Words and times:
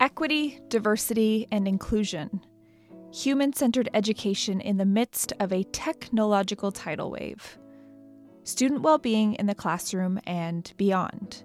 Equity, 0.00 0.58
diversity, 0.68 1.46
and 1.52 1.68
inclusion. 1.68 2.40
Human 3.12 3.52
centered 3.52 3.90
education 3.92 4.58
in 4.58 4.78
the 4.78 4.86
midst 4.86 5.34
of 5.38 5.52
a 5.52 5.64
technological 5.64 6.72
tidal 6.72 7.10
wave. 7.10 7.58
Student 8.44 8.80
well 8.80 8.96
being 8.96 9.34
in 9.34 9.44
the 9.44 9.54
classroom 9.54 10.18
and 10.24 10.72
beyond. 10.78 11.44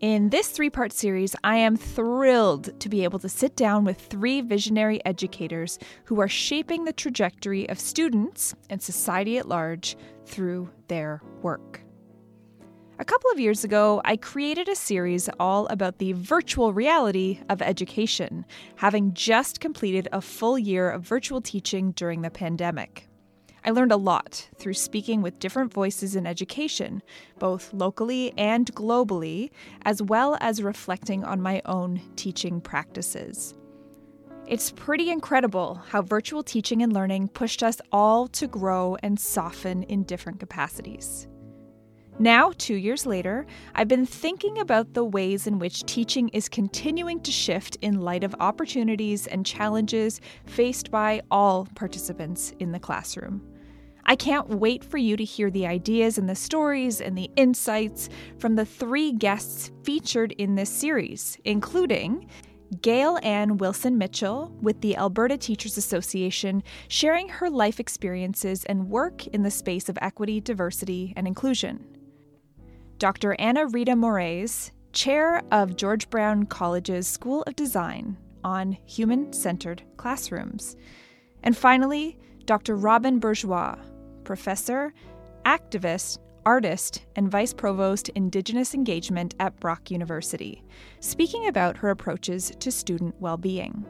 In 0.00 0.30
this 0.30 0.48
three 0.48 0.70
part 0.70 0.94
series, 0.94 1.36
I 1.44 1.56
am 1.56 1.76
thrilled 1.76 2.80
to 2.80 2.88
be 2.88 3.04
able 3.04 3.18
to 3.18 3.28
sit 3.28 3.54
down 3.54 3.84
with 3.84 4.00
three 4.00 4.40
visionary 4.40 5.04
educators 5.04 5.78
who 6.06 6.22
are 6.22 6.28
shaping 6.28 6.86
the 6.86 6.92
trajectory 6.94 7.68
of 7.68 7.78
students 7.78 8.54
and 8.70 8.80
society 8.80 9.36
at 9.36 9.46
large 9.46 9.94
through 10.24 10.70
their 10.88 11.20
work. 11.42 11.81
A 13.02 13.04
couple 13.04 13.32
of 13.32 13.40
years 13.40 13.64
ago, 13.64 14.00
I 14.04 14.16
created 14.16 14.68
a 14.68 14.76
series 14.76 15.28
all 15.40 15.66
about 15.66 15.98
the 15.98 16.12
virtual 16.12 16.72
reality 16.72 17.40
of 17.48 17.60
education, 17.60 18.46
having 18.76 19.12
just 19.12 19.58
completed 19.58 20.06
a 20.12 20.20
full 20.20 20.56
year 20.56 20.88
of 20.88 21.02
virtual 21.02 21.40
teaching 21.40 21.90
during 21.90 22.22
the 22.22 22.30
pandemic. 22.30 23.08
I 23.64 23.70
learned 23.70 23.90
a 23.90 23.96
lot 23.96 24.48
through 24.56 24.74
speaking 24.74 25.20
with 25.20 25.40
different 25.40 25.72
voices 25.72 26.14
in 26.14 26.28
education, 26.28 27.02
both 27.40 27.72
locally 27.72 28.32
and 28.38 28.72
globally, 28.72 29.50
as 29.84 30.00
well 30.00 30.38
as 30.40 30.62
reflecting 30.62 31.24
on 31.24 31.42
my 31.42 31.60
own 31.64 32.00
teaching 32.14 32.60
practices. 32.60 33.54
It's 34.46 34.70
pretty 34.70 35.10
incredible 35.10 35.74
how 35.88 36.02
virtual 36.02 36.44
teaching 36.44 36.84
and 36.84 36.92
learning 36.92 37.30
pushed 37.30 37.64
us 37.64 37.80
all 37.90 38.28
to 38.28 38.46
grow 38.46 38.96
and 39.02 39.18
soften 39.18 39.82
in 39.82 40.04
different 40.04 40.38
capacities. 40.38 41.26
Now, 42.18 42.52
two 42.56 42.74
years 42.74 43.06
later, 43.06 43.46
I've 43.74 43.88
been 43.88 44.06
thinking 44.06 44.58
about 44.58 44.92
the 44.92 45.04
ways 45.04 45.46
in 45.46 45.58
which 45.58 45.84
teaching 45.84 46.28
is 46.28 46.48
continuing 46.48 47.20
to 47.20 47.32
shift 47.32 47.76
in 47.80 48.00
light 48.00 48.22
of 48.22 48.34
opportunities 48.38 49.26
and 49.26 49.46
challenges 49.46 50.20
faced 50.44 50.90
by 50.90 51.22
all 51.30 51.66
participants 51.74 52.52
in 52.58 52.70
the 52.70 52.78
classroom. 52.78 53.42
I 54.04 54.16
can't 54.16 54.48
wait 54.48 54.84
for 54.84 54.98
you 54.98 55.16
to 55.16 55.24
hear 55.24 55.50
the 55.50 55.66
ideas 55.66 56.18
and 56.18 56.28
the 56.28 56.34
stories 56.34 57.00
and 57.00 57.16
the 57.16 57.30
insights 57.36 58.08
from 58.38 58.56
the 58.56 58.66
three 58.66 59.12
guests 59.12 59.70
featured 59.82 60.32
in 60.32 60.54
this 60.54 60.70
series, 60.70 61.38
including 61.44 62.28
Gail 62.80 63.18
Ann 63.22 63.58
Wilson 63.58 63.98
Mitchell 63.98 64.52
with 64.60 64.80
the 64.80 64.96
Alberta 64.96 65.36
Teachers 65.38 65.76
Association, 65.76 66.62
sharing 66.88 67.28
her 67.28 67.48
life 67.48 67.78
experiences 67.78 68.64
and 68.64 68.88
work 68.88 69.26
in 69.28 69.42
the 69.42 69.50
space 69.50 69.88
of 69.88 69.98
equity, 70.02 70.40
diversity, 70.40 71.12
and 71.16 71.26
inclusion. 71.26 71.86
Dr. 73.02 73.34
Anna 73.40 73.66
Rita 73.66 73.96
Moraes, 73.96 74.70
chair 74.92 75.42
of 75.50 75.74
George 75.74 76.08
Brown 76.08 76.46
College's 76.46 77.08
School 77.08 77.42
of 77.48 77.56
Design 77.56 78.16
on 78.44 78.78
human 78.86 79.32
centered 79.32 79.82
classrooms. 79.96 80.76
And 81.42 81.56
finally, 81.56 82.16
Dr. 82.44 82.76
Robyn 82.76 83.18
Bourgeois, 83.18 83.74
professor, 84.22 84.94
activist, 85.44 86.18
artist, 86.46 87.04
and 87.16 87.28
vice 87.28 87.52
provost 87.52 88.08
Indigenous 88.10 88.72
engagement 88.72 89.34
at 89.40 89.58
Brock 89.58 89.90
University, 89.90 90.62
speaking 91.00 91.48
about 91.48 91.78
her 91.78 91.90
approaches 91.90 92.52
to 92.60 92.70
student 92.70 93.16
well 93.18 93.36
being. 93.36 93.84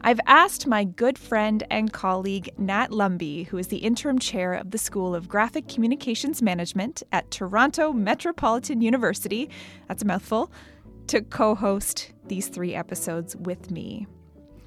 I've 0.00 0.20
asked 0.26 0.66
my 0.66 0.84
good 0.84 1.18
friend 1.18 1.64
and 1.70 1.92
colleague 1.92 2.50
Nat 2.58 2.90
Lumby, 2.90 3.46
who 3.46 3.58
is 3.58 3.68
the 3.68 3.78
interim 3.78 4.18
chair 4.18 4.54
of 4.54 4.70
the 4.70 4.78
School 4.78 5.14
of 5.14 5.28
Graphic 5.28 5.68
Communications 5.68 6.40
Management 6.40 7.02
at 7.12 7.30
Toronto 7.30 7.92
Metropolitan 7.92 8.80
University, 8.80 9.50
that's 9.86 10.02
a 10.02 10.06
mouthful, 10.06 10.50
to 11.08 11.22
co 11.22 11.54
host 11.54 12.12
these 12.26 12.48
three 12.48 12.74
episodes 12.74 13.34
with 13.36 13.70
me. 13.70 14.06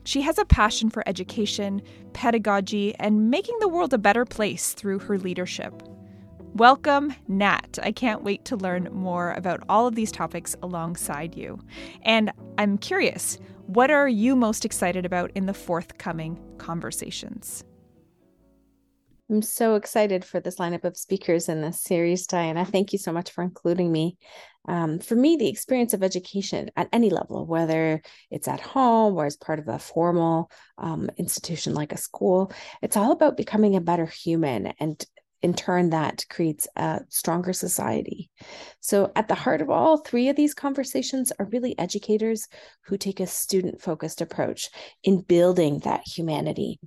She 0.03 0.21
has 0.21 0.37
a 0.39 0.45
passion 0.45 0.89
for 0.89 1.07
education, 1.07 1.81
pedagogy, 2.13 2.95
and 2.95 3.29
making 3.29 3.57
the 3.59 3.67
world 3.67 3.93
a 3.93 3.99
better 3.99 4.25
place 4.25 4.73
through 4.73 4.99
her 4.99 5.17
leadership. 5.17 5.83
Welcome, 6.53 7.13
Nat. 7.29 7.79
I 7.81 7.93
can't 7.93 8.23
wait 8.23 8.43
to 8.45 8.57
learn 8.57 8.89
more 8.91 9.31
about 9.31 9.63
all 9.69 9.87
of 9.87 9.95
these 9.95 10.11
topics 10.11 10.53
alongside 10.61 11.33
you. 11.35 11.59
And 12.01 12.33
I'm 12.57 12.77
curious, 12.77 13.39
what 13.75 13.89
are 13.89 14.07
you 14.07 14.35
most 14.35 14.65
excited 14.65 15.05
about 15.05 15.31
in 15.33 15.45
the 15.45 15.53
forthcoming 15.53 16.37
conversations? 16.57 17.63
I'm 19.29 19.41
so 19.41 19.75
excited 19.75 20.25
for 20.25 20.41
this 20.41 20.57
lineup 20.57 20.83
of 20.83 20.97
speakers 20.97 21.47
in 21.47 21.61
this 21.61 21.79
series, 21.79 22.27
Diana. 22.27 22.65
Thank 22.65 22.91
you 22.91 22.99
so 22.99 23.13
much 23.13 23.31
for 23.31 23.45
including 23.45 23.89
me. 23.89 24.17
Um, 24.67 24.99
for 24.99 25.15
me, 25.15 25.37
the 25.37 25.47
experience 25.47 25.93
of 25.93 26.03
education 26.03 26.69
at 26.75 26.89
any 26.91 27.09
level, 27.09 27.45
whether 27.45 28.01
it's 28.29 28.49
at 28.49 28.59
home 28.59 29.15
or 29.15 29.25
as 29.25 29.37
part 29.37 29.59
of 29.59 29.69
a 29.69 29.79
formal 29.79 30.51
um, 30.77 31.09
institution 31.15 31.73
like 31.73 31.93
a 31.93 31.97
school, 31.97 32.51
it's 32.81 32.97
all 32.97 33.13
about 33.13 33.37
becoming 33.37 33.77
a 33.77 33.81
better 33.81 34.05
human 34.05 34.73
and 34.81 35.01
in 35.41 35.53
turn, 35.53 35.89
that 35.89 36.25
creates 36.29 36.67
a 36.75 37.01
stronger 37.09 37.53
society. 37.53 38.29
So, 38.79 39.11
at 39.15 39.27
the 39.27 39.35
heart 39.35 39.61
of 39.61 39.69
all 39.69 39.97
three 39.97 40.29
of 40.29 40.35
these 40.35 40.53
conversations 40.53 41.31
are 41.39 41.45
really 41.45 41.77
educators 41.79 42.47
who 42.85 42.97
take 42.97 43.19
a 43.19 43.27
student 43.27 43.81
focused 43.81 44.21
approach 44.21 44.69
in 45.03 45.21
building 45.21 45.79
that 45.79 46.01
humanity. 46.05 46.79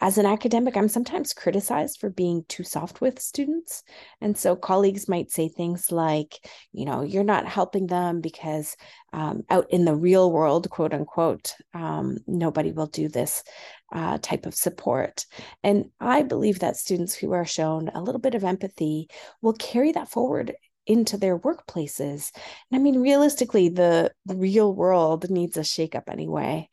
As 0.00 0.18
an 0.18 0.26
academic, 0.26 0.76
I'm 0.76 0.88
sometimes 0.88 1.32
criticized 1.32 2.00
for 2.00 2.10
being 2.10 2.44
too 2.48 2.64
soft 2.64 3.00
with 3.00 3.20
students. 3.20 3.82
And 4.20 4.36
so, 4.36 4.56
colleagues 4.56 5.08
might 5.08 5.30
say 5.30 5.48
things 5.48 5.92
like, 5.92 6.38
you 6.72 6.84
know, 6.84 7.02
you're 7.02 7.24
not 7.24 7.46
helping 7.46 7.86
them 7.86 8.20
because 8.20 8.76
um, 9.12 9.44
out 9.50 9.66
in 9.70 9.84
the 9.84 9.94
real 9.94 10.30
world, 10.30 10.68
quote 10.68 10.92
unquote, 10.92 11.54
um, 11.72 12.18
nobody 12.26 12.72
will 12.72 12.86
do 12.86 13.08
this 13.08 13.44
uh, 13.92 14.18
type 14.20 14.46
of 14.46 14.54
support. 14.54 15.24
And 15.62 15.90
I 16.00 16.22
believe 16.22 16.58
that 16.58 16.76
students 16.76 17.14
who 17.14 17.32
are 17.32 17.46
shown 17.46 17.88
a 17.94 18.02
little 18.02 18.20
bit 18.20 18.34
of 18.34 18.44
empathy 18.44 19.08
will 19.40 19.54
carry 19.54 19.92
that 19.92 20.10
forward 20.10 20.54
into 20.86 21.16
their 21.16 21.38
workplaces. 21.38 22.30
And 22.70 22.74
I 22.74 22.78
mean, 22.78 23.00
realistically, 23.00 23.68
the, 23.68 24.12
real 24.26 24.74
world 24.74 25.30
needs 25.30 25.56
a 25.56 25.60
shakeup 25.60 26.04
anyway. 26.10 26.68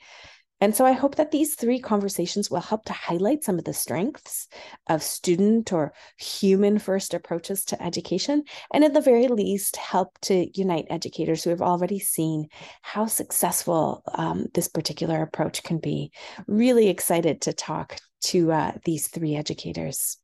And 0.61 0.75
so 0.75 0.85
I 0.85 0.91
hope 0.91 1.15
that 1.15 1.31
these 1.31 1.55
three 1.55 1.79
conversations 1.79 2.51
will 2.51 2.59
help 2.59 2.85
to 2.85 2.93
highlight 2.93 3.43
some 3.43 3.57
of 3.57 3.65
the 3.65 3.73
strengths 3.73 4.47
of 4.87 5.01
student 5.01 5.73
or 5.73 5.91
human 6.17 6.77
first 6.77 7.15
approaches 7.15 7.65
to 7.65 7.83
education, 7.83 8.43
and 8.71 8.83
at 8.83 8.93
the 8.93 9.01
very 9.01 9.27
least, 9.27 9.75
help 9.75 10.19
to 10.21 10.47
unite 10.53 10.85
educators 10.91 11.43
who 11.43 11.49
have 11.49 11.63
already 11.63 11.97
seen 11.97 12.47
how 12.83 13.07
successful 13.07 14.03
um, 14.13 14.45
this 14.53 14.67
particular 14.67 15.23
approach 15.23 15.63
can 15.63 15.79
be. 15.79 16.11
Really 16.47 16.89
excited 16.89 17.41
to 17.41 17.53
talk 17.53 17.97
to 18.25 18.51
uh, 18.51 18.73
these 18.85 19.07
three 19.07 19.35
educators. 19.35 20.17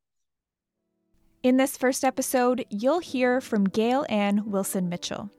In 1.42 1.58
this 1.58 1.78
first 1.78 2.04
episode, 2.04 2.66
you'll 2.70 3.00
hear 3.00 3.42
from 3.42 3.66
Gail 3.66 4.06
Ann 4.08 4.44
Wilson 4.46 4.88
Mitchell. 4.88 5.32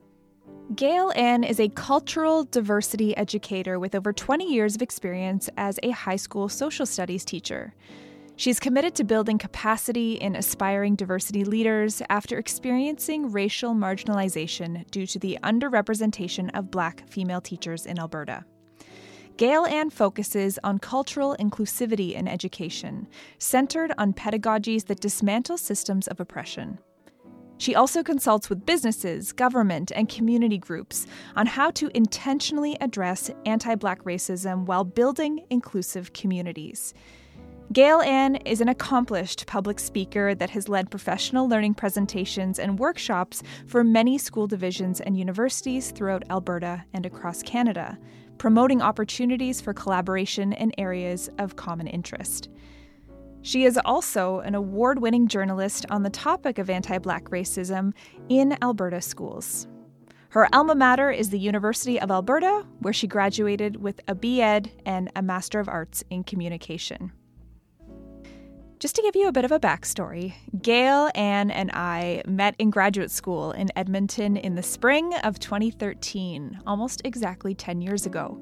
Gail 0.75 1.11
Ann 1.15 1.43
is 1.43 1.59
a 1.59 1.67
cultural 1.69 2.43
diversity 2.43 3.17
educator 3.17 3.79
with 3.79 3.95
over 3.95 4.13
20 4.13 4.53
years 4.53 4.75
of 4.75 4.83
experience 4.83 5.49
as 5.57 5.79
a 5.81 5.89
high 5.89 6.15
school 6.15 6.47
social 6.47 6.85
studies 6.85 7.25
teacher. 7.25 7.73
She's 8.35 8.59
committed 8.59 8.93
to 8.95 9.03
building 9.03 9.39
capacity 9.39 10.13
in 10.13 10.35
aspiring 10.35 10.93
diversity 10.93 11.43
leaders 11.43 12.03
after 12.11 12.37
experiencing 12.37 13.31
racial 13.31 13.73
marginalization 13.73 14.89
due 14.91 15.07
to 15.07 15.17
the 15.17 15.39
underrepresentation 15.41 16.55
of 16.55 16.69
black 16.69 17.09
female 17.09 17.41
teachers 17.41 17.87
in 17.87 17.97
Alberta. 17.97 18.45
Gail 19.37 19.65
Ann 19.65 19.89
focuses 19.89 20.59
on 20.63 20.77
cultural 20.77 21.35
inclusivity 21.39 22.13
in 22.13 22.27
education, 22.27 23.07
centered 23.39 23.91
on 23.97 24.13
pedagogies 24.13 24.85
that 24.85 24.99
dismantle 24.99 25.57
systems 25.57 26.07
of 26.07 26.19
oppression. 26.19 26.77
She 27.59 27.75
also 27.75 28.03
consults 28.03 28.49
with 28.49 28.65
businesses, 28.65 29.33
government, 29.33 29.91
and 29.93 30.07
community 30.07 30.57
groups 30.57 31.05
on 31.35 31.45
how 31.45 31.71
to 31.71 31.91
intentionally 31.93 32.77
address 32.79 33.29
anti 33.45 33.75
Black 33.75 34.01
racism 34.05 34.65
while 34.65 34.85
building 34.85 35.45
inclusive 35.49 36.13
communities. 36.13 36.93
Gail 37.73 37.99
Ann 37.99 38.37
is 38.37 38.61
an 38.61 38.69
accomplished 38.69 39.45
public 39.45 39.79
speaker 39.79 40.33
that 40.33 40.49
has 40.51 40.69
led 40.69 40.89
professional 40.89 41.49
learning 41.49 41.73
presentations 41.73 42.59
and 42.59 42.79
workshops 42.79 43.43
for 43.67 43.83
many 43.83 44.17
school 44.17 44.47
divisions 44.47 45.01
and 45.01 45.17
universities 45.17 45.91
throughout 45.91 46.23
Alberta 46.29 46.85
and 46.93 47.05
across 47.05 47.43
Canada, 47.43 47.99
promoting 48.37 48.81
opportunities 48.81 49.59
for 49.59 49.73
collaboration 49.73 50.53
in 50.53 50.71
areas 50.79 51.29
of 51.37 51.57
common 51.57 51.87
interest. 51.87 52.49
She 53.41 53.63
is 53.63 53.79
also 53.85 54.39
an 54.39 54.55
award 54.55 54.99
winning 54.99 55.27
journalist 55.27 55.85
on 55.89 56.03
the 56.03 56.09
topic 56.09 56.57
of 56.57 56.69
anti 56.69 56.97
Black 56.97 57.25
racism 57.25 57.93
in 58.27 58.57
Alberta 58.61 59.01
schools. 59.01 59.67
Her 60.29 60.47
alma 60.53 60.75
mater 60.75 61.09
is 61.09 61.29
the 61.29 61.39
University 61.39 61.99
of 61.99 62.11
Alberta, 62.11 62.65
where 62.79 62.93
she 62.93 63.07
graduated 63.07 63.77
with 63.77 63.99
a 64.07 64.13
B.Ed 64.13 64.71
and 64.85 65.09
a 65.15 65.23
Master 65.23 65.59
of 65.59 65.67
Arts 65.67 66.03
in 66.11 66.23
Communication. 66.23 67.11
Just 68.79 68.95
to 68.95 69.01
give 69.01 69.15
you 69.15 69.27
a 69.27 69.31
bit 69.31 69.43
of 69.43 69.51
a 69.51 69.59
backstory, 69.59 70.35
Gail 70.61 71.09
Ann, 71.15 71.49
and 71.51 71.71
I 71.73 72.21
met 72.27 72.55
in 72.59 72.69
graduate 72.69 73.11
school 73.11 73.51
in 73.51 73.69
Edmonton 73.75 74.37
in 74.37 74.55
the 74.55 74.63
spring 74.63 75.13
of 75.23 75.39
2013, 75.39 76.61
almost 76.67 77.01
exactly 77.03 77.55
10 77.55 77.81
years 77.81 78.05
ago. 78.05 78.41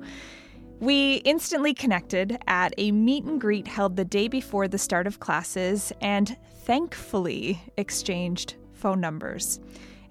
We 0.80 1.16
instantly 1.26 1.74
connected 1.74 2.38
at 2.46 2.72
a 2.78 2.92
meet 2.92 3.24
and 3.24 3.42
greet 3.42 3.68
held 3.68 3.96
the 3.96 4.06
day 4.06 4.28
before 4.28 4.68
the 4.68 4.78
start 4.78 5.08
of 5.08 5.20
classes 5.20 5.92
and 6.02 6.38
thankfully 6.66 7.60
exchanged 7.78 8.56
phone 8.74 9.02
numbers. 9.02 9.60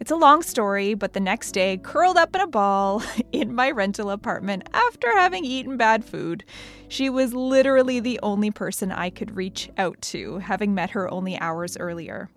It's 0.00 0.10
a 0.10 0.16
long 0.16 0.42
story, 0.42 0.94
but 0.94 1.12
the 1.12 1.20
next 1.20 1.52
day, 1.52 1.78
curled 1.78 2.16
up 2.16 2.34
in 2.34 2.40
a 2.40 2.48
ball 2.48 3.00
in 3.32 3.54
my 3.54 3.70
rental 3.70 4.10
apartment 4.10 4.68
after 4.74 5.16
having 5.16 5.44
eaten 5.44 5.76
bad 5.76 6.04
food, 6.04 6.44
she 6.88 7.08
was 7.10 7.32
literally 7.32 8.00
the 8.00 8.18
only 8.24 8.50
person 8.50 8.90
I 8.90 9.10
could 9.10 9.36
reach 9.36 9.70
out 9.78 10.00
to, 10.02 10.38
having 10.38 10.74
met 10.74 10.90
her 10.90 11.08
only 11.08 11.38
hours 11.38 11.76
earlier. 11.78 12.28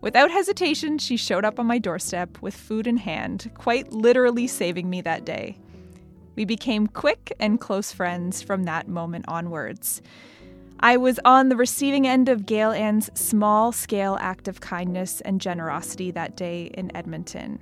Without 0.00 0.30
hesitation, 0.30 0.96
she 0.96 1.18
showed 1.18 1.44
up 1.44 1.60
on 1.60 1.66
my 1.66 1.78
doorstep 1.78 2.40
with 2.40 2.54
food 2.54 2.86
in 2.86 2.96
hand, 2.96 3.50
quite 3.54 3.92
literally 3.92 4.46
saving 4.46 4.88
me 4.88 5.02
that 5.02 5.26
day. 5.26 5.58
We 6.36 6.44
became 6.44 6.86
quick 6.86 7.32
and 7.38 7.60
close 7.60 7.92
friends 7.92 8.42
from 8.42 8.64
that 8.64 8.88
moment 8.88 9.24
onwards. 9.28 10.02
I 10.80 10.96
was 10.96 11.20
on 11.24 11.48
the 11.48 11.56
receiving 11.56 12.06
end 12.06 12.28
of 12.28 12.46
Gail 12.46 12.72
Ann's 12.72 13.10
small 13.18 13.72
scale 13.72 14.18
act 14.20 14.48
of 14.48 14.60
kindness 14.60 15.20
and 15.20 15.40
generosity 15.40 16.10
that 16.10 16.36
day 16.36 16.64
in 16.74 16.94
Edmonton. 16.96 17.58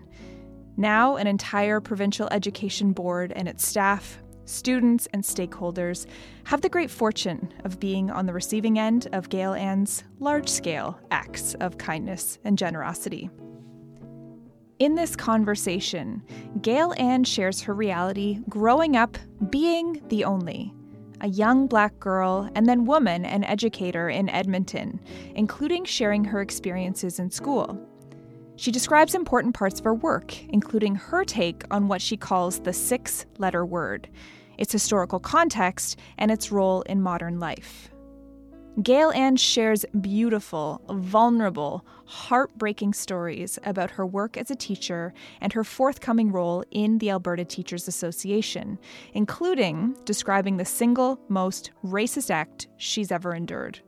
Now, 0.77 1.17
an 1.17 1.27
entire 1.27 1.81
provincial 1.81 2.29
education 2.31 2.93
board 2.93 3.33
and 3.37 3.47
its 3.47 3.67
staff, 3.67 4.19
students, 4.47 5.07
and 5.13 5.23
stakeholders 5.23 6.07
have 6.45 6.63
the 6.63 6.69
great 6.69 6.91
fortune 6.91 7.53
of 7.65 7.79
being 7.79 8.11
on 8.11 8.27
the 8.27 8.33
receiving 8.33 8.79
end 8.79 9.09
of 9.13 9.29
Gail 9.29 9.53
Ann's 9.53 10.03
large 10.19 10.49
scale 10.49 10.99
acts 11.11 11.55
of 11.55 11.79
kindness 11.79 12.39
and 12.45 12.57
generosity. 12.57 13.31
In 14.83 14.97
this 14.97 15.15
conversation, 15.15 16.25
Gail 16.61 16.93
Ann 16.97 17.23
shares 17.23 17.61
her 17.61 17.73
reality 17.73 18.41
growing 18.49 18.97
up 18.97 19.17
being 19.49 20.03
the 20.09 20.25
only 20.25 20.75
a 21.21 21.29
young 21.29 21.69
black 21.69 22.01
girl, 22.01 22.51
and 22.57 22.67
then 22.67 22.85
woman 22.85 23.25
and 23.25 23.45
educator 23.45 24.09
in 24.09 24.29
Edmonton, 24.29 24.99
including 25.37 25.85
sharing 25.85 26.25
her 26.25 26.41
experiences 26.41 27.21
in 27.21 27.31
school. 27.31 27.79
She 28.57 28.73
describes 28.73 29.15
important 29.15 29.55
parts 29.55 29.79
of 29.79 29.85
her 29.85 29.95
work, 29.95 30.37
including 30.49 30.97
her 30.97 31.25
take 31.25 31.63
on 31.71 31.87
what 31.87 32.03
she 32.03 32.17
calls 32.17 32.59
the 32.59 32.73
six 32.73 33.25
letter 33.39 33.65
word, 33.65 34.09
its 34.59 34.73
historical 34.73 35.21
context, 35.21 35.97
and 36.19 36.29
its 36.33 36.51
role 36.51 36.83
in 36.83 37.01
modern 37.01 37.39
life. 37.39 37.92
Gail 38.81 39.11
Ann 39.11 39.37
shares 39.37 39.85
beautiful, 40.01 40.81
vulnerable, 40.89 41.85
heartbreaking 42.07 42.95
stories 42.95 43.59
about 43.65 43.91
her 43.91 44.07
work 44.07 44.39
as 44.39 44.51
a 44.51 44.57
teacher 44.57 45.13
and 45.43 45.53
her 45.53 45.63
forthcoming 45.63 46.33
role 46.33 46.65
in 46.71 46.97
the 46.97 47.11
Alberta 47.11 47.45
Teachers 47.45 47.87
Association, 47.87 48.79
including 49.13 49.95
describing 50.07 50.57
the 50.57 50.65
single 50.65 51.21
most 51.29 51.71
racist 51.85 52.31
act 52.31 52.69
she's 52.79 53.13
ever 53.13 53.35
endured. 53.35 53.81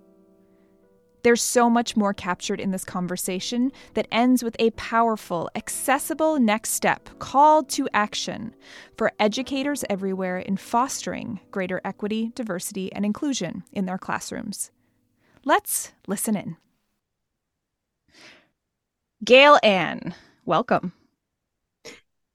There's 1.23 1.41
so 1.41 1.71
much 1.71 1.97
more 1.97 2.13
captured 2.13 2.61
in 2.61 2.71
this 2.71 2.85
conversation 2.85 3.73
that 3.95 4.07
ends 4.13 4.45
with 4.45 4.55
a 4.59 4.69
powerful, 4.73 5.49
accessible 5.55 6.39
next 6.39 6.73
step 6.73 7.09
called 7.19 7.71
to 7.71 7.89
action 7.95 8.55
for 8.99 9.13
educators 9.19 9.83
everywhere 9.89 10.39
in 10.41 10.59
fostering 10.59 11.41
greater 11.51 11.81
equity, 11.87 12.33
diversity, 12.35 12.93
and 12.93 13.07
inclusion 13.07 13.65
in 13.73 13.87
their 13.87 13.97
classrooms. 13.97 14.71
Let's 15.44 15.93
listen 16.06 16.37
in. 16.37 16.56
Gail 19.25 19.58
Ann, 19.62 20.14
welcome. 20.44 20.93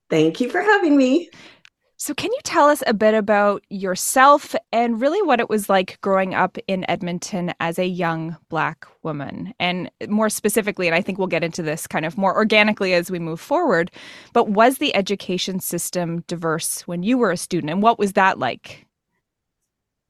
Thank 0.09 0.39
you 0.39 0.49
for 0.49 0.61
having 0.61 0.97
me. 0.97 1.29
So, 2.01 2.13
can 2.13 2.31
you 2.31 2.39
tell 2.43 2.69
us 2.69 2.81
a 2.87 2.93
bit 2.93 3.13
about 3.13 3.61
yourself 3.69 4.55
and 4.71 5.01
really 5.01 5.21
what 5.21 5.41
it 5.41 5.49
was 5.49 5.67
like 5.69 5.99
growing 5.99 6.33
up 6.33 6.57
in 6.65 6.89
Edmonton 6.89 7.53
as 7.59 7.77
a 7.77 7.85
young 7.85 8.37
Black 8.47 8.85
woman? 9.03 9.53
And 9.59 9.91
more 10.07 10.29
specifically, 10.29 10.87
and 10.87 10.95
I 10.95 11.01
think 11.01 11.17
we'll 11.17 11.27
get 11.27 11.43
into 11.43 11.61
this 11.61 11.87
kind 11.87 12.05
of 12.05 12.17
more 12.17 12.33
organically 12.33 12.93
as 12.93 13.11
we 13.11 13.19
move 13.19 13.41
forward, 13.41 13.91
but 14.31 14.49
was 14.49 14.77
the 14.77 14.95
education 14.95 15.59
system 15.59 16.21
diverse 16.27 16.87
when 16.87 17.03
you 17.03 17.17
were 17.17 17.31
a 17.31 17.37
student? 17.37 17.69
And 17.69 17.83
what 17.83 17.99
was 17.99 18.13
that 18.13 18.39
like? 18.39 18.87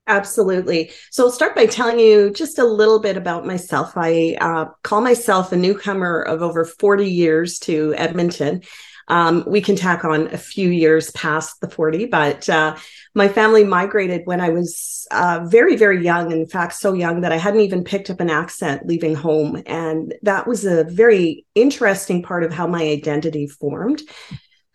Absolutely. 0.10 0.92
So 1.12 1.26
I'll 1.26 1.32
start 1.32 1.56
by 1.56 1.68
telling 1.68 2.00
you 2.00 2.32
just 2.32 2.58
a 2.58 2.64
little 2.64 3.00
bit 3.00 3.16
about 3.16 3.46
myself. 3.46 3.94
I 3.96 4.38
uh, 4.42 4.66
call 4.82 5.02
myself 5.02 5.52
a 5.52 5.56
newcomer 5.56 6.20
of 6.24 6.42
over 6.42 6.66
40 6.66 7.08
years 7.08 7.60
to 7.60 7.94
Edmonton. 7.96 8.64
Um, 9.08 9.44
we 9.46 9.62
can 9.62 9.76
tack 9.76 10.04
on 10.04 10.34
a 10.34 10.38
few 10.38 10.70
years 10.70 11.12
past 11.12 11.62
the 11.62 11.70
40, 11.70 12.06
but 12.06 12.50
uh, 12.50 12.76
my 13.14 13.28
family 13.28 13.64
migrated 13.64 14.22
when 14.26 14.42
I 14.42 14.50
was 14.50 15.08
uh, 15.12 15.46
very, 15.46 15.76
very 15.76 16.04
young. 16.04 16.32
In 16.32 16.48
fact, 16.48 16.74
so 16.74 16.94
young 16.94 17.22
that 17.22 17.32
I 17.32 17.38
hadn't 17.38 17.62
even 17.62 17.84
picked 17.84 18.10
up 18.10 18.20
an 18.20 18.32
accent 18.32 18.88
leaving 18.88 19.14
home. 19.14 19.62
And 19.68 20.16
that 20.24 20.48
was 20.48 20.66
a 20.66 20.86
very 20.86 21.46
interesting 21.54 22.24
part 22.24 22.44
of 22.44 22.52
how 22.52 22.66
my 22.66 22.82
identity 22.82 23.46
formed. 23.46 24.02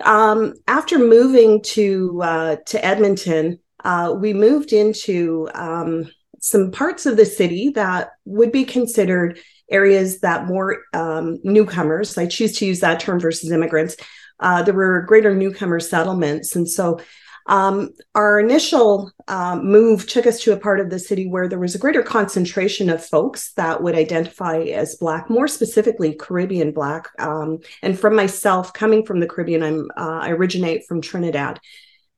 Um, 0.04 0.54
after 0.68 0.98
moving 0.98 1.62
to 1.62 2.20
uh, 2.22 2.56
to 2.66 2.84
Edmonton, 2.84 3.58
uh, 3.84 4.14
we 4.18 4.32
moved 4.32 4.72
into 4.72 5.48
um, 5.54 6.10
some 6.40 6.70
parts 6.70 7.06
of 7.06 7.16
the 7.16 7.24
city 7.24 7.70
that 7.70 8.10
would 8.24 8.52
be 8.52 8.64
considered 8.64 9.38
areas 9.70 10.20
that 10.20 10.46
more 10.46 10.82
um, 10.92 11.38
newcomers, 11.42 12.18
I 12.18 12.26
choose 12.26 12.58
to 12.58 12.66
use 12.66 12.80
that 12.80 13.00
term 13.00 13.20
versus 13.20 13.50
immigrants, 13.50 13.96
uh, 14.40 14.62
there 14.62 14.74
were 14.74 15.02
greater 15.02 15.34
newcomer 15.34 15.80
settlements. 15.80 16.56
And 16.56 16.68
so 16.68 17.00
um, 17.46 17.90
our 18.14 18.40
initial 18.40 19.10
uh, 19.28 19.56
move 19.56 20.06
took 20.06 20.26
us 20.26 20.40
to 20.40 20.52
a 20.52 20.58
part 20.58 20.80
of 20.80 20.90
the 20.90 20.98
city 20.98 21.26
where 21.26 21.48
there 21.48 21.58
was 21.58 21.74
a 21.74 21.78
greater 21.78 22.02
concentration 22.02 22.88
of 22.88 23.04
folks 23.04 23.52
that 23.52 23.82
would 23.82 23.94
identify 23.94 24.58
as 24.58 24.96
Black, 24.96 25.28
more 25.28 25.48
specifically 25.48 26.14
Caribbean 26.14 26.72
Black. 26.72 27.08
Um, 27.18 27.58
and 27.82 27.98
from 27.98 28.16
myself, 28.16 28.72
coming 28.72 29.04
from 29.04 29.20
the 29.20 29.26
Caribbean, 29.26 29.62
I'm 29.62 29.90
uh, 29.96 30.20
I 30.22 30.30
originate 30.30 30.86
from 30.86 31.02
Trinidad. 31.02 31.60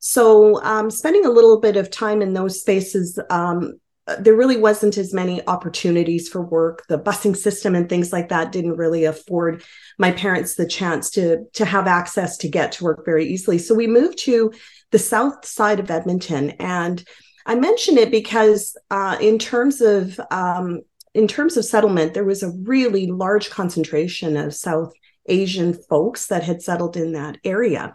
So, 0.08 0.62
um, 0.62 0.88
spending 0.88 1.26
a 1.26 1.30
little 1.30 1.58
bit 1.58 1.76
of 1.76 1.90
time 1.90 2.22
in 2.22 2.32
those 2.32 2.60
spaces, 2.60 3.18
um, 3.28 3.80
there 4.20 4.36
really 4.36 4.56
wasn't 4.56 4.98
as 4.98 5.12
many 5.12 5.44
opportunities 5.48 6.28
for 6.28 6.40
work. 6.40 6.84
The 6.88 6.96
busing 6.96 7.36
system 7.36 7.74
and 7.74 7.88
things 7.88 8.12
like 8.12 8.28
that 8.28 8.52
didn't 8.52 8.76
really 8.76 9.02
afford 9.02 9.64
my 9.98 10.12
parents 10.12 10.54
the 10.54 10.64
chance 10.64 11.10
to 11.10 11.46
to 11.54 11.64
have 11.64 11.88
access 11.88 12.36
to 12.38 12.48
get 12.48 12.70
to 12.72 12.84
work 12.84 13.04
very 13.04 13.26
easily. 13.26 13.58
So 13.58 13.74
we 13.74 13.88
moved 13.88 14.18
to 14.18 14.52
the 14.92 15.00
south 15.00 15.44
side 15.44 15.80
of 15.80 15.90
Edmonton, 15.90 16.50
and 16.60 17.04
I 17.44 17.56
mention 17.56 17.98
it 17.98 18.12
because 18.12 18.76
uh, 18.92 19.18
in 19.20 19.40
terms 19.40 19.80
of 19.80 20.20
um, 20.30 20.82
in 21.14 21.26
terms 21.26 21.56
of 21.56 21.64
settlement, 21.64 22.14
there 22.14 22.24
was 22.24 22.44
a 22.44 22.52
really 22.62 23.08
large 23.08 23.50
concentration 23.50 24.36
of 24.36 24.54
South 24.54 24.92
Asian 25.26 25.74
folks 25.74 26.28
that 26.28 26.44
had 26.44 26.62
settled 26.62 26.96
in 26.96 27.14
that 27.14 27.38
area. 27.42 27.92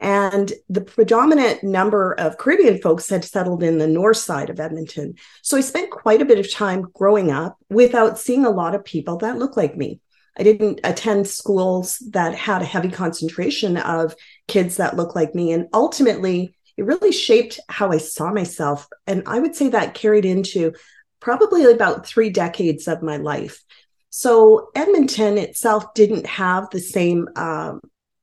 And 0.00 0.52
the 0.70 0.80
predominant 0.80 1.62
number 1.62 2.14
of 2.14 2.38
Caribbean 2.38 2.80
folks 2.80 3.10
had 3.10 3.24
settled 3.24 3.62
in 3.62 3.78
the 3.78 3.86
north 3.86 4.16
side 4.16 4.48
of 4.48 4.58
Edmonton. 4.58 5.14
So 5.42 5.58
I 5.58 5.60
spent 5.60 5.90
quite 5.90 6.22
a 6.22 6.24
bit 6.24 6.38
of 6.38 6.50
time 6.50 6.88
growing 6.94 7.30
up 7.30 7.58
without 7.68 8.18
seeing 8.18 8.46
a 8.46 8.50
lot 8.50 8.74
of 8.74 8.84
people 8.84 9.18
that 9.18 9.38
look 9.38 9.56
like 9.58 9.76
me. 9.76 10.00
I 10.38 10.42
didn't 10.42 10.80
attend 10.84 11.28
schools 11.28 11.98
that 12.12 12.34
had 12.34 12.62
a 12.62 12.66
heavy 12.66 12.88
concentration 12.88 13.76
of 13.76 14.14
kids 14.48 14.78
that 14.78 14.96
look 14.96 15.14
like 15.14 15.34
me. 15.34 15.52
And 15.52 15.68
ultimately, 15.74 16.54
it 16.78 16.84
really 16.84 17.12
shaped 17.12 17.60
how 17.68 17.92
I 17.92 17.98
saw 17.98 18.32
myself. 18.32 18.88
And 19.06 19.22
I 19.26 19.38
would 19.38 19.54
say 19.54 19.68
that 19.68 19.92
carried 19.92 20.24
into 20.24 20.72
probably 21.20 21.70
about 21.70 22.06
three 22.06 22.30
decades 22.30 22.88
of 22.88 23.02
my 23.02 23.18
life. 23.18 23.62
So 24.08 24.70
Edmonton 24.74 25.36
itself 25.36 25.92
didn't 25.92 26.26
have 26.26 26.70
the 26.70 26.80
same 26.80 27.28
um, 27.36 27.80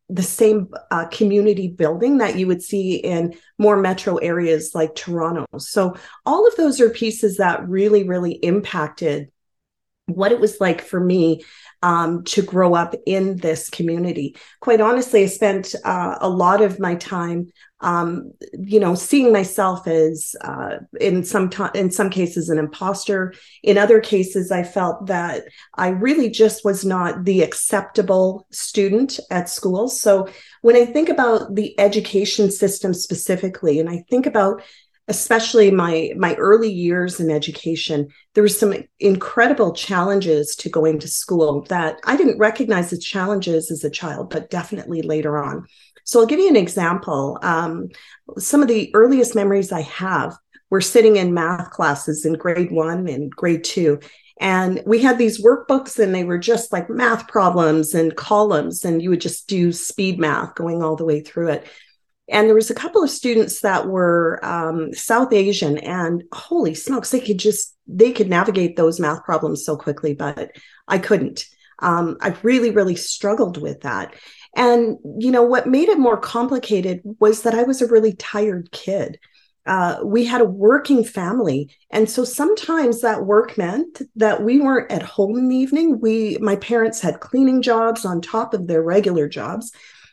the 0.10 0.24
same 0.24 0.70
uh, 0.92 1.06
community 1.08 1.68
building 1.68 2.20
that 2.20 2.38
you 2.38 2.48
would 2.48 2.62
see 2.62 2.96
in 2.96 3.36
more 3.58 3.78
metro 3.78 4.16
areas 4.18 4.72
like 4.74 4.96
Toronto. 4.96 5.46
So 5.58 5.96
all 6.26 6.48
of 6.48 6.56
those 6.56 6.80
are 6.80 6.90
pieces 6.90 7.38
that 7.38 7.68
really, 7.68 8.04
really 8.08 8.34
impacted 8.34 9.30
what 10.08 10.32
it 10.32 10.40
was 10.40 10.60
like 10.60 10.82
for 10.82 11.00
me 11.00 11.44
um, 11.84 12.24
to 12.24 12.42
grow 12.42 12.74
up 12.74 12.96
in 13.06 13.38
this 13.38 13.70
community. 13.70 14.36
Quite 14.62 14.82
honestly, 14.82 15.24
I 15.24 15.28
spent 15.28 15.76
uh, 15.84 16.18
a 16.20 16.30
lot 16.30 16.62
of 16.62 16.80
my 16.80 16.96
time, 16.96 17.52
um, 17.82 18.34
you 18.58 18.80
know, 18.80 18.96
seeing 18.96 19.32
myself 19.32 19.86
as, 19.86 20.36
uh, 20.42 20.78
in 21.00 21.24
some 21.24 21.50
t- 21.50 21.64
in 21.76 21.92
some 21.92 22.10
cases, 22.10 22.50
an 22.50 22.58
imposter. 22.58 23.34
In 23.62 23.78
other 23.78 24.00
cases, 24.00 24.52
I 24.52 24.64
felt 24.64 25.06
that 25.08 25.44
I 25.76 25.90
really 25.90 26.30
just 26.30 26.66
was 26.66 26.84
not 26.84 27.26
the 27.26 27.42
acceptable 27.42 28.48
student 28.50 29.20
at 29.30 29.50
school. 29.50 29.88
So 29.88 30.30
when 30.62 30.76
I 30.76 30.86
think 30.86 31.10
about 31.10 31.54
the 31.54 31.80
education 31.80 32.50
system 32.50 32.94
specifically, 32.94 33.80
and 33.80 33.90
I 33.90 34.04
think 34.10 34.26
about 34.26 34.64
especially 35.08 35.72
my 35.72 36.12
my 36.18 36.36
early 36.36 36.72
years 36.72 37.20
in 37.20 37.30
education 37.32 38.08
there 38.34 38.44
were 38.44 38.50
some 38.50 38.74
incredible 39.00 39.74
challenges 39.74 40.56
to 40.56 40.70
going 40.70 41.00
to 41.00 41.08
school 41.08 41.62
that 41.64 42.00
i 42.06 42.16
didn't 42.18 42.40
recognize 42.40 42.92
as 42.92 43.04
challenges 43.04 43.72
as 43.72 43.84
a 43.84 43.90
child 43.90 44.30
but 44.30 44.50
definitely 44.50 45.02
later 45.02 45.44
on. 45.44 45.66
So 46.04 46.20
i'll 46.20 46.26
give 46.26 46.40
you 46.40 46.50
an 46.50 46.56
example. 46.56 47.38
Um, 47.42 47.90
some 48.38 48.62
of 48.62 48.68
the 48.68 48.92
earliest 48.94 49.36
memories 49.36 49.72
i 49.72 49.82
have 49.82 50.36
were 50.70 50.82
sitting 50.82 51.16
in 51.16 51.34
math 51.34 51.72
classes 51.72 52.26
in 52.26 52.34
grade 52.34 52.72
one 52.72 53.08
and 53.08 53.32
grade 53.32 53.64
two 53.64 54.00
and 54.40 54.84
we 54.86 55.02
had 55.02 55.18
these 55.18 55.44
workbooks 55.44 55.98
and 55.98 56.14
they 56.14 56.24
were 56.24 56.38
just 56.38 56.72
like 56.72 56.90
math 56.90 57.28
problems 57.28 57.94
and 57.94 58.16
columns 58.16 58.86
and 58.86 59.02
you 59.02 59.10
would 59.10 59.22
just 59.22 59.48
do 59.48 59.72
speed 59.72 60.20
math 60.20 60.54
going 60.56 60.84
all 60.84 60.96
the 60.96 61.06
way 61.06 61.22
through 61.22 61.50
it 61.50 61.68
and 62.30 62.48
there 62.48 62.56
was 62.56 62.70
a 62.70 62.76
couple 62.76 63.04
of 63.04 63.10
students 63.10 63.62
that 63.62 63.88
were 63.88 64.40
um, 64.44 64.94
south 64.94 65.34
asian 65.34 65.78
and 65.80 66.24
holy 66.32 66.74
smokes 66.74 67.12
they 67.12 67.20
could 67.20 67.38
just 67.40 67.76
they 67.88 68.12
could 68.12 68.30
navigate 68.30 68.76
those 68.76 69.00
math 69.00 69.24
problems 69.24 69.64
so 69.64 69.76
quickly 69.78 70.14
but 70.14 70.52
i 70.88 70.98
couldn't. 70.98 71.46
Um, 71.80 72.18
i 72.22 72.36
really 72.42 72.72
really 72.72 72.96
struggled 72.96 73.62
with 73.62 73.82
that. 73.82 74.16
And 74.56 74.98
you 75.20 75.32
know 75.32 75.44
what 75.44 75.68
made 75.68 75.90
it 75.90 76.00
more 76.00 76.18
complicated 76.18 77.02
was 77.20 77.44
that 77.44 77.54
i 77.54 77.64
was 77.64 77.82
a 77.82 77.88
really 77.88 78.14
tired 78.14 78.72
kid. 78.72 79.20
Uh, 79.66 80.00
we 80.02 80.24
had 80.24 80.40
a 80.40 80.46
working 80.46 81.04
family 81.04 81.70
and 81.92 82.10
so 82.10 82.24
sometimes 82.24 83.02
that 83.02 83.26
work 83.26 83.58
meant 83.58 84.02
that 84.16 84.42
we 84.42 84.62
weren't 84.62 84.90
at 84.92 85.04
home 85.04 85.38
in 85.38 85.50
the 85.50 85.56
evening. 85.56 86.00
We 86.00 86.38
my 86.40 86.56
parents 86.56 87.02
had 87.02 87.20
cleaning 87.20 87.62
jobs 87.62 88.06
on 88.06 88.22
top 88.22 88.54
of 88.54 88.68
their 88.68 88.82
regular 88.82 89.28
jobs 89.28 89.72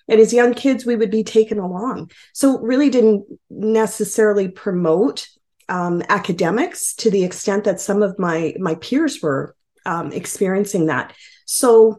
and 0.08 0.20
as 0.20 0.32
young 0.32 0.54
kids 0.54 0.84
we 0.84 0.96
would 0.96 1.10
be 1.10 1.24
taken 1.24 1.58
along. 1.58 2.10
So 2.32 2.58
really 2.58 2.90
didn't 2.90 3.26
necessarily 3.50 4.48
promote 4.48 5.28
um, 5.68 6.02
academics 6.08 6.94
to 6.96 7.10
the 7.10 7.24
extent 7.24 7.64
that 7.64 7.80
some 7.80 8.02
of 8.02 8.18
my 8.18 8.54
my 8.58 8.74
peers 8.76 9.22
were 9.22 9.56
um, 9.86 10.12
experiencing 10.12 10.86
that. 10.86 11.14
So 11.46 11.98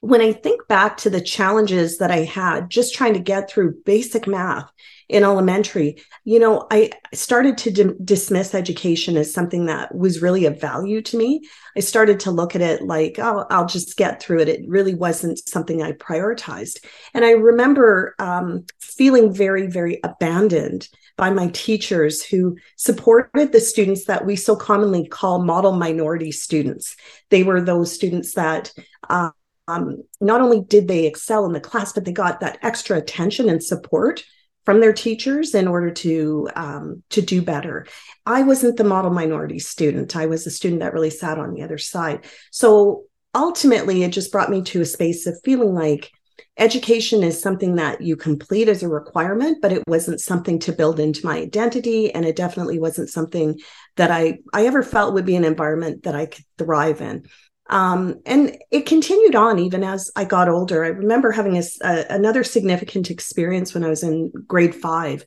when 0.00 0.20
i 0.20 0.32
think 0.32 0.66
back 0.68 0.96
to 0.96 1.10
the 1.10 1.20
challenges 1.20 1.98
that 1.98 2.10
i 2.10 2.18
had 2.18 2.70
just 2.70 2.94
trying 2.94 3.14
to 3.14 3.20
get 3.20 3.50
through 3.50 3.74
basic 3.84 4.26
math 4.26 4.70
in 5.08 5.24
elementary, 5.24 6.02
you 6.24 6.38
know, 6.38 6.66
I 6.70 6.90
started 7.14 7.56
to 7.58 7.70
d- 7.70 7.94
dismiss 8.04 8.54
education 8.54 9.16
as 9.16 9.32
something 9.32 9.66
that 9.66 9.94
was 9.94 10.20
really 10.20 10.44
of 10.44 10.60
value 10.60 11.00
to 11.02 11.16
me. 11.16 11.48
I 11.76 11.80
started 11.80 12.20
to 12.20 12.30
look 12.30 12.54
at 12.54 12.60
it 12.60 12.82
like, 12.82 13.18
oh, 13.18 13.46
I'll 13.50 13.66
just 13.66 13.96
get 13.96 14.22
through 14.22 14.40
it. 14.40 14.48
It 14.48 14.68
really 14.68 14.94
wasn't 14.94 15.38
something 15.48 15.82
I 15.82 15.92
prioritized. 15.92 16.84
And 17.14 17.24
I 17.24 17.30
remember 17.30 18.14
um, 18.18 18.66
feeling 18.80 19.32
very, 19.32 19.66
very 19.66 19.98
abandoned 20.04 20.88
by 21.16 21.30
my 21.30 21.48
teachers 21.48 22.22
who 22.22 22.56
supported 22.76 23.52
the 23.52 23.60
students 23.60 24.04
that 24.04 24.26
we 24.26 24.36
so 24.36 24.54
commonly 24.54 25.08
call 25.08 25.42
model 25.42 25.72
minority 25.72 26.32
students. 26.32 26.96
They 27.30 27.42
were 27.42 27.62
those 27.62 27.92
students 27.92 28.34
that 28.34 28.72
uh, 29.08 29.30
um, 29.68 30.02
not 30.20 30.40
only 30.40 30.62
did 30.62 30.88
they 30.88 31.06
excel 31.06 31.44
in 31.44 31.52
the 31.52 31.60
class, 31.60 31.92
but 31.92 32.04
they 32.04 32.12
got 32.12 32.40
that 32.40 32.58
extra 32.62 32.96
attention 32.96 33.48
and 33.48 33.62
support 33.62 34.24
from 34.64 34.80
their 34.80 34.92
teachers 34.92 35.54
in 35.54 35.68
order 35.68 35.90
to 35.90 36.48
um, 36.56 37.02
to 37.10 37.22
do 37.22 37.42
better. 37.42 37.86
I 38.26 38.42
wasn't 38.42 38.76
the 38.76 38.84
model 38.84 39.10
minority 39.10 39.58
student. 39.58 40.16
I 40.16 40.26
was 40.26 40.46
a 40.46 40.50
student 40.50 40.80
that 40.80 40.92
really 40.92 41.10
sat 41.10 41.38
on 41.38 41.54
the 41.54 41.62
other 41.62 41.78
side. 41.78 42.26
So 42.50 43.04
ultimately, 43.34 44.02
it 44.02 44.10
just 44.10 44.32
brought 44.32 44.50
me 44.50 44.62
to 44.62 44.80
a 44.80 44.86
space 44.86 45.26
of 45.26 45.40
feeling 45.44 45.74
like 45.74 46.10
education 46.56 47.22
is 47.22 47.40
something 47.40 47.76
that 47.76 48.00
you 48.00 48.16
complete 48.16 48.68
as 48.68 48.82
a 48.82 48.88
requirement 48.88 49.58
but 49.62 49.72
it 49.72 49.82
wasn't 49.86 50.20
something 50.20 50.58
to 50.58 50.72
build 50.72 50.98
into 51.00 51.24
my 51.24 51.36
identity 51.36 52.12
and 52.14 52.24
it 52.24 52.36
definitely 52.36 52.78
wasn't 52.78 53.08
something 53.08 53.58
that 53.96 54.10
i 54.10 54.38
i 54.52 54.66
ever 54.66 54.82
felt 54.82 55.14
would 55.14 55.24
be 55.24 55.36
an 55.36 55.44
environment 55.44 56.02
that 56.02 56.14
i 56.14 56.26
could 56.26 56.44
thrive 56.56 57.00
in 57.00 57.24
um, 57.68 58.20
and 58.24 58.56
it 58.70 58.86
continued 58.86 59.34
on 59.34 59.58
even 59.58 59.84
as 59.84 60.10
I 60.16 60.24
got 60.24 60.48
older. 60.48 60.84
I 60.84 60.88
remember 60.88 61.30
having 61.30 61.56
a, 61.56 61.62
a, 61.82 62.06
another 62.10 62.44
significant 62.44 63.10
experience 63.10 63.74
when 63.74 63.84
I 63.84 63.88
was 63.88 64.02
in 64.02 64.32
grade 64.46 64.74
five. 64.74 65.24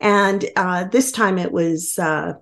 And 0.00 0.44
uh, 0.56 0.84
this 0.84 1.12
time 1.12 1.38
it 1.38 1.52
was, 1.52 1.98
uh, 1.98 2.34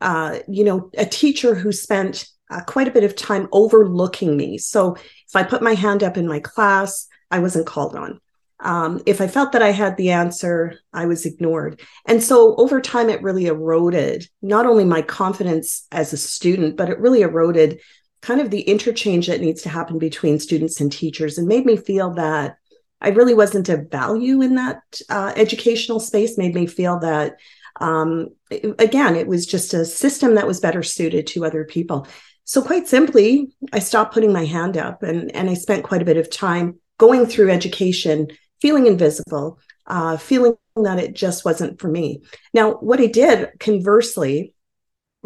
uh, 0.00 0.38
you 0.46 0.64
know, 0.64 0.90
a 0.96 1.06
teacher 1.06 1.54
who 1.54 1.72
spent 1.72 2.28
uh, 2.50 2.60
quite 2.62 2.88
a 2.88 2.92
bit 2.92 3.04
of 3.04 3.16
time 3.16 3.48
overlooking 3.50 4.36
me. 4.36 4.58
So 4.58 4.94
if 4.94 5.34
I 5.34 5.42
put 5.42 5.62
my 5.62 5.74
hand 5.74 6.02
up 6.02 6.16
in 6.16 6.28
my 6.28 6.40
class, 6.40 7.06
I 7.30 7.40
wasn't 7.40 7.66
called 7.66 7.96
on. 7.96 8.20
Um, 8.60 9.00
if 9.06 9.20
I 9.20 9.28
felt 9.28 9.52
that 9.52 9.62
I 9.62 9.70
had 9.70 9.96
the 9.96 10.10
answer, 10.10 10.74
I 10.92 11.06
was 11.06 11.24
ignored. 11.24 11.80
And 12.06 12.22
so 12.22 12.56
over 12.56 12.80
time, 12.80 13.08
it 13.08 13.22
really 13.22 13.46
eroded 13.46 14.28
not 14.42 14.66
only 14.66 14.84
my 14.84 15.02
confidence 15.02 15.86
as 15.92 16.12
a 16.12 16.16
student, 16.16 16.76
but 16.76 16.88
it 16.88 16.98
really 16.98 17.22
eroded 17.22 17.80
kind 18.20 18.40
of 18.40 18.50
the 18.50 18.62
interchange 18.62 19.28
that 19.28 19.40
needs 19.40 19.62
to 19.62 19.68
happen 19.68 19.98
between 19.98 20.38
students 20.38 20.80
and 20.80 20.90
teachers 20.90 21.38
and 21.38 21.46
made 21.46 21.64
me 21.64 21.76
feel 21.76 22.10
that 22.14 22.58
I 23.00 23.10
really 23.10 23.34
wasn't 23.34 23.68
of 23.68 23.90
value 23.90 24.42
in 24.42 24.56
that 24.56 24.82
uh, 25.08 25.32
educational 25.36 26.00
space, 26.00 26.36
made 26.36 26.54
me 26.54 26.66
feel 26.66 26.98
that, 27.00 27.36
um, 27.80 28.30
it, 28.50 28.74
again, 28.80 29.14
it 29.14 29.28
was 29.28 29.46
just 29.46 29.72
a 29.72 29.84
system 29.84 30.34
that 30.34 30.46
was 30.46 30.60
better 30.60 30.82
suited 30.82 31.26
to 31.28 31.44
other 31.44 31.64
people. 31.64 32.08
So, 32.44 32.62
quite 32.62 32.88
simply, 32.88 33.52
I 33.72 33.78
stopped 33.78 34.14
putting 34.14 34.32
my 34.32 34.44
hand 34.44 34.76
up 34.76 35.02
and, 35.02 35.34
and 35.34 35.48
I 35.48 35.54
spent 35.54 35.84
quite 35.84 36.02
a 36.02 36.06
bit 36.06 36.16
of 36.16 36.30
time 36.30 36.80
going 36.98 37.26
through 37.26 37.50
education, 37.50 38.28
feeling 38.60 38.86
invisible, 38.86 39.60
uh, 39.86 40.16
feeling 40.16 40.56
that 40.76 40.98
it 40.98 41.14
just 41.14 41.44
wasn't 41.44 41.80
for 41.80 41.88
me. 41.88 42.22
Now, 42.52 42.72
what 42.72 43.00
I 43.00 43.06
did 43.06 43.50
conversely 43.60 44.54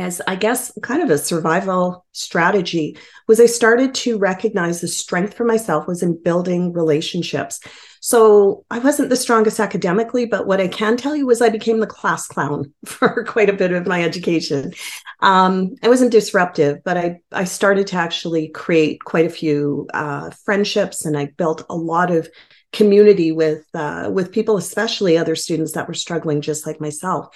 as 0.03 0.21
I 0.27 0.37
guess 0.37 0.73
kind 0.83 1.03
of 1.03 1.11
a 1.11 1.17
survival 1.17 2.05
strategy 2.13 2.99
was 3.29 3.41
I 3.41 3.47
started 3.47 3.95
to 3.95 4.19
recognize 4.19 4.81
the 4.81 4.89
strength 4.89 5.35
for 5.35 5.45
myself 5.45 5.87
was 5.87 6.03
in 6.03 6.23
building 6.23 6.73
relationships. 6.73 7.61
So 8.01 8.65
I 8.71 8.81
wasn't 8.81 9.11
the 9.11 9.17
strongest 9.17 9.61
academically, 9.61 10.27
but 10.27 10.47
what 10.47 10.61
I 10.61 10.67
can 10.69 10.97
tell 10.97 11.15
you 11.15 11.25
was 11.25 11.41
I 11.41 11.49
became 11.49 11.79
the 11.79 11.87
class 11.87 12.27
clown 12.27 12.75
for 12.85 13.25
quite 13.25 13.49
a 13.49 13.55
bit 13.55 13.73
of 13.73 13.87
my 13.87 14.03
education. 14.03 14.73
Um, 15.21 15.77
I 15.83 15.89
wasn't 15.89 16.11
disruptive, 16.11 16.83
but 16.85 16.97
I 16.97 17.21
I 17.31 17.45
started 17.45 17.87
to 17.89 17.97
actually 17.97 18.49
create 18.49 19.05
quite 19.05 19.27
a 19.27 19.31
few 19.31 19.87
uh, 19.95 20.31
friendships, 20.45 21.05
and 21.05 21.17
I 21.17 21.27
built 21.37 21.65
a 21.71 21.77
lot 21.77 22.11
of 22.11 22.29
community 22.73 23.31
with 23.31 23.65
uh, 23.73 24.11
with 24.13 24.33
people, 24.33 24.57
especially 24.57 25.17
other 25.17 25.37
students 25.37 25.73
that 25.73 25.87
were 25.87 25.95
struggling 25.95 26.41
just 26.41 26.67
like 26.67 26.81
myself. 26.81 27.29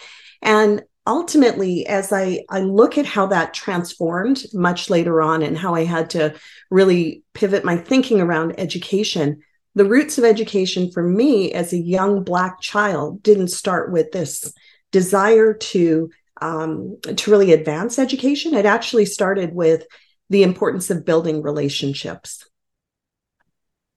And 0.43 0.83
ultimately 1.07 1.87
as 1.87 2.13
i 2.13 2.43
i 2.51 2.61
look 2.61 2.99
at 2.99 3.07
how 3.07 3.27
that 3.27 3.55
transformed 3.55 4.45
much 4.53 4.91
later 4.91 5.23
on 5.23 5.43
and 5.43 5.57
how 5.57 5.75
i 5.75 5.85
had 5.85 6.11
to 6.11 6.35
really 6.71 7.23
pivot 7.35 7.65
my 7.65 7.77
thinking 7.77 8.21
around 8.21 8.59
education 8.59 9.41
the 9.77 9.85
roots 9.85 10.17
of 10.17 10.25
education 10.25 10.91
for 10.91 11.03
me 11.03 11.53
as 11.53 11.73
a 11.73 11.79
young 11.79 12.25
black 12.25 12.61
child 12.61 13.23
didn't 13.23 13.49
start 13.49 13.93
with 13.93 14.11
this 14.11 14.53
desire 14.91 15.53
to 15.53 16.11
um, 16.41 16.99
to 17.03 17.31
really 17.31 17.53
advance 17.53 17.99
education. 17.99 18.55
It 18.55 18.67
actually 18.67 19.07
started 19.07 19.55
with 19.55 19.87
the 20.29 20.43
importance 20.43 20.91
of 20.91 21.05
building 21.05 21.43
relationships. 21.43 22.47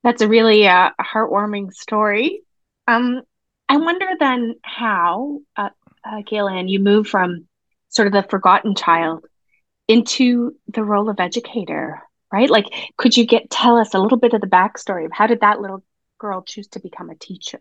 That's 0.04 0.22
a 0.22 0.28
really 0.28 0.68
uh, 0.68 0.92
heartwarming 1.02 1.74
story. 1.74 2.44
Um, 2.88 3.22
i 3.70 3.78
wonder 3.78 4.08
then 4.20 4.56
how 4.64 5.40
uh, 5.56 5.70
uh, 6.10 6.22
Gail 6.26 6.48
Ann, 6.48 6.68
you 6.68 6.80
move 6.80 7.08
from 7.08 7.48
sort 7.90 8.08
of 8.08 8.14
the 8.14 8.28
forgotten 8.30 8.76
child 8.76 9.26
into 9.88 10.56
the 10.68 10.84
role 10.84 11.10
of 11.10 11.20
educator, 11.20 12.02
right? 12.32 12.50
Like, 12.50 12.66
could 12.98 13.18
you 13.18 13.26
get 13.26 13.50
tell 13.50 13.78
us 13.78 13.94
a 13.94 14.00
little 14.00 14.18
bit 14.18 14.34
of 14.34 14.42
the 14.42 14.48
backstory 14.48 15.06
of 15.06 15.12
how 15.12 15.28
did 15.28 15.42
that 15.42 15.60
little 15.60 15.84
girl 16.20 16.44
choose 16.44 16.68
to 16.70 16.80
become 16.80 17.10
a 17.10 17.16
teacher? 17.16 17.60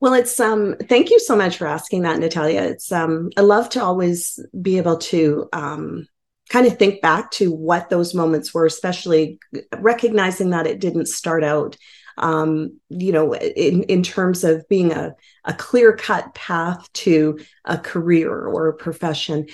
Well, 0.00 0.14
it's 0.14 0.38
um 0.40 0.76
thank 0.88 1.10
you 1.10 1.18
so 1.18 1.36
much 1.36 1.56
for 1.56 1.66
asking 1.66 2.02
that, 2.02 2.18
Natalia. 2.18 2.62
It's 2.62 2.92
um 2.92 3.30
I 3.36 3.40
love 3.40 3.68
to 3.70 3.82
always 3.82 4.38
be 4.60 4.78
able 4.78 4.98
to 4.98 5.48
um 5.52 6.06
kind 6.48 6.66
of 6.66 6.78
think 6.78 7.00
back 7.00 7.30
to 7.32 7.50
what 7.50 7.90
those 7.90 8.14
moments 8.14 8.54
were, 8.54 8.66
especially 8.66 9.38
recognizing 9.78 10.50
that 10.50 10.66
it 10.66 10.80
didn't 10.80 11.06
start 11.06 11.42
out 11.42 11.76
um, 12.18 12.78
you 12.88 13.12
know, 13.12 13.34
in, 13.34 13.82
in 13.84 14.02
terms 14.02 14.44
of 14.44 14.68
being 14.68 14.92
a, 14.92 15.14
a 15.44 15.54
clear 15.54 15.94
cut 15.96 16.34
path 16.34 16.90
to 16.94 17.38
a 17.64 17.78
career 17.78 18.32
or 18.32 18.68
a 18.68 18.76
profession. 18.76 19.46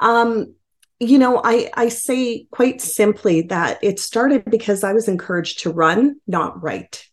Um, 0.00 0.54
you 0.98 1.18
know, 1.18 1.40
I, 1.44 1.70
I 1.74 1.88
say 1.90 2.46
quite 2.50 2.80
simply 2.80 3.42
that 3.42 3.78
it 3.82 4.00
started 4.00 4.44
because 4.46 4.82
I 4.82 4.94
was 4.94 5.08
encouraged 5.08 5.60
to 5.60 5.70
run, 5.70 6.16
not 6.26 6.62
write. 6.62 7.06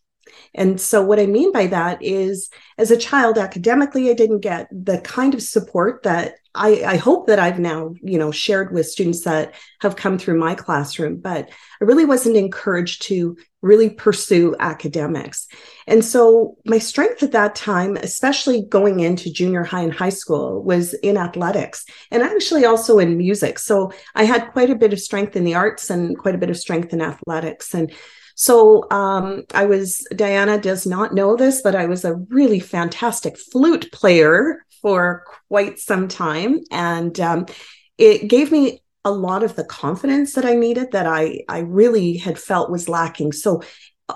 And 0.54 0.80
so, 0.80 1.02
what 1.02 1.18
I 1.18 1.26
mean 1.26 1.52
by 1.52 1.66
that 1.66 2.02
is, 2.02 2.48
as 2.78 2.90
a 2.90 2.96
child, 2.96 3.38
academically, 3.38 4.10
I 4.10 4.14
didn't 4.14 4.40
get 4.40 4.68
the 4.70 4.98
kind 5.00 5.34
of 5.34 5.42
support 5.42 6.04
that 6.04 6.36
I, 6.54 6.84
I, 6.84 6.96
hope 6.96 7.26
that 7.26 7.40
I've 7.40 7.58
now, 7.58 7.94
you 8.00 8.18
know, 8.18 8.30
shared 8.30 8.72
with 8.72 8.86
students 8.86 9.24
that 9.24 9.54
have 9.80 9.96
come 9.96 10.18
through 10.18 10.38
my 10.38 10.54
classroom. 10.54 11.16
But 11.16 11.50
I 11.80 11.84
really 11.84 12.04
wasn't 12.04 12.36
encouraged 12.36 13.02
to 13.02 13.36
really 13.64 13.90
pursue 13.90 14.54
academics. 14.60 15.48
And 15.86 16.04
so, 16.04 16.56
my 16.64 16.78
strength 16.78 17.22
at 17.22 17.32
that 17.32 17.54
time, 17.54 17.96
especially 17.96 18.62
going 18.62 19.00
into 19.00 19.32
junior 19.32 19.64
high 19.64 19.82
and 19.82 19.92
high 19.92 20.10
school, 20.10 20.62
was 20.62 20.94
in 20.94 21.16
athletics 21.16 21.84
and 22.10 22.22
actually 22.22 22.64
also 22.64 22.98
in 22.98 23.16
music. 23.16 23.58
So, 23.58 23.92
I 24.14 24.24
had 24.24 24.52
quite 24.52 24.70
a 24.70 24.76
bit 24.76 24.92
of 24.92 25.00
strength 25.00 25.34
in 25.34 25.44
the 25.44 25.54
arts 25.54 25.90
and 25.90 26.16
quite 26.16 26.34
a 26.34 26.38
bit 26.38 26.50
of 26.50 26.56
strength 26.56 26.92
in 26.92 27.00
athletics. 27.00 27.74
And 27.74 27.92
so 28.36 28.90
um, 28.90 29.44
I 29.54 29.66
was, 29.66 30.06
Diana 30.14 30.60
does 30.60 30.86
not 30.86 31.14
know 31.14 31.36
this, 31.36 31.62
but 31.62 31.76
I 31.76 31.86
was 31.86 32.04
a 32.04 32.16
really 32.16 32.58
fantastic 32.58 33.38
flute 33.38 33.92
player 33.92 34.64
for 34.82 35.24
quite 35.48 35.78
some 35.78 36.08
time. 36.08 36.60
And 36.70 37.18
um, 37.20 37.46
it 37.96 38.28
gave 38.28 38.50
me 38.50 38.82
a 39.04 39.10
lot 39.10 39.42
of 39.42 39.56
the 39.56 39.64
confidence 39.64 40.34
that 40.34 40.44
I 40.44 40.54
needed 40.54 40.92
that 40.92 41.06
I, 41.06 41.40
I 41.48 41.58
really 41.60 42.16
had 42.16 42.38
felt 42.38 42.70
was 42.70 42.88
lacking. 42.88 43.32
So 43.32 43.62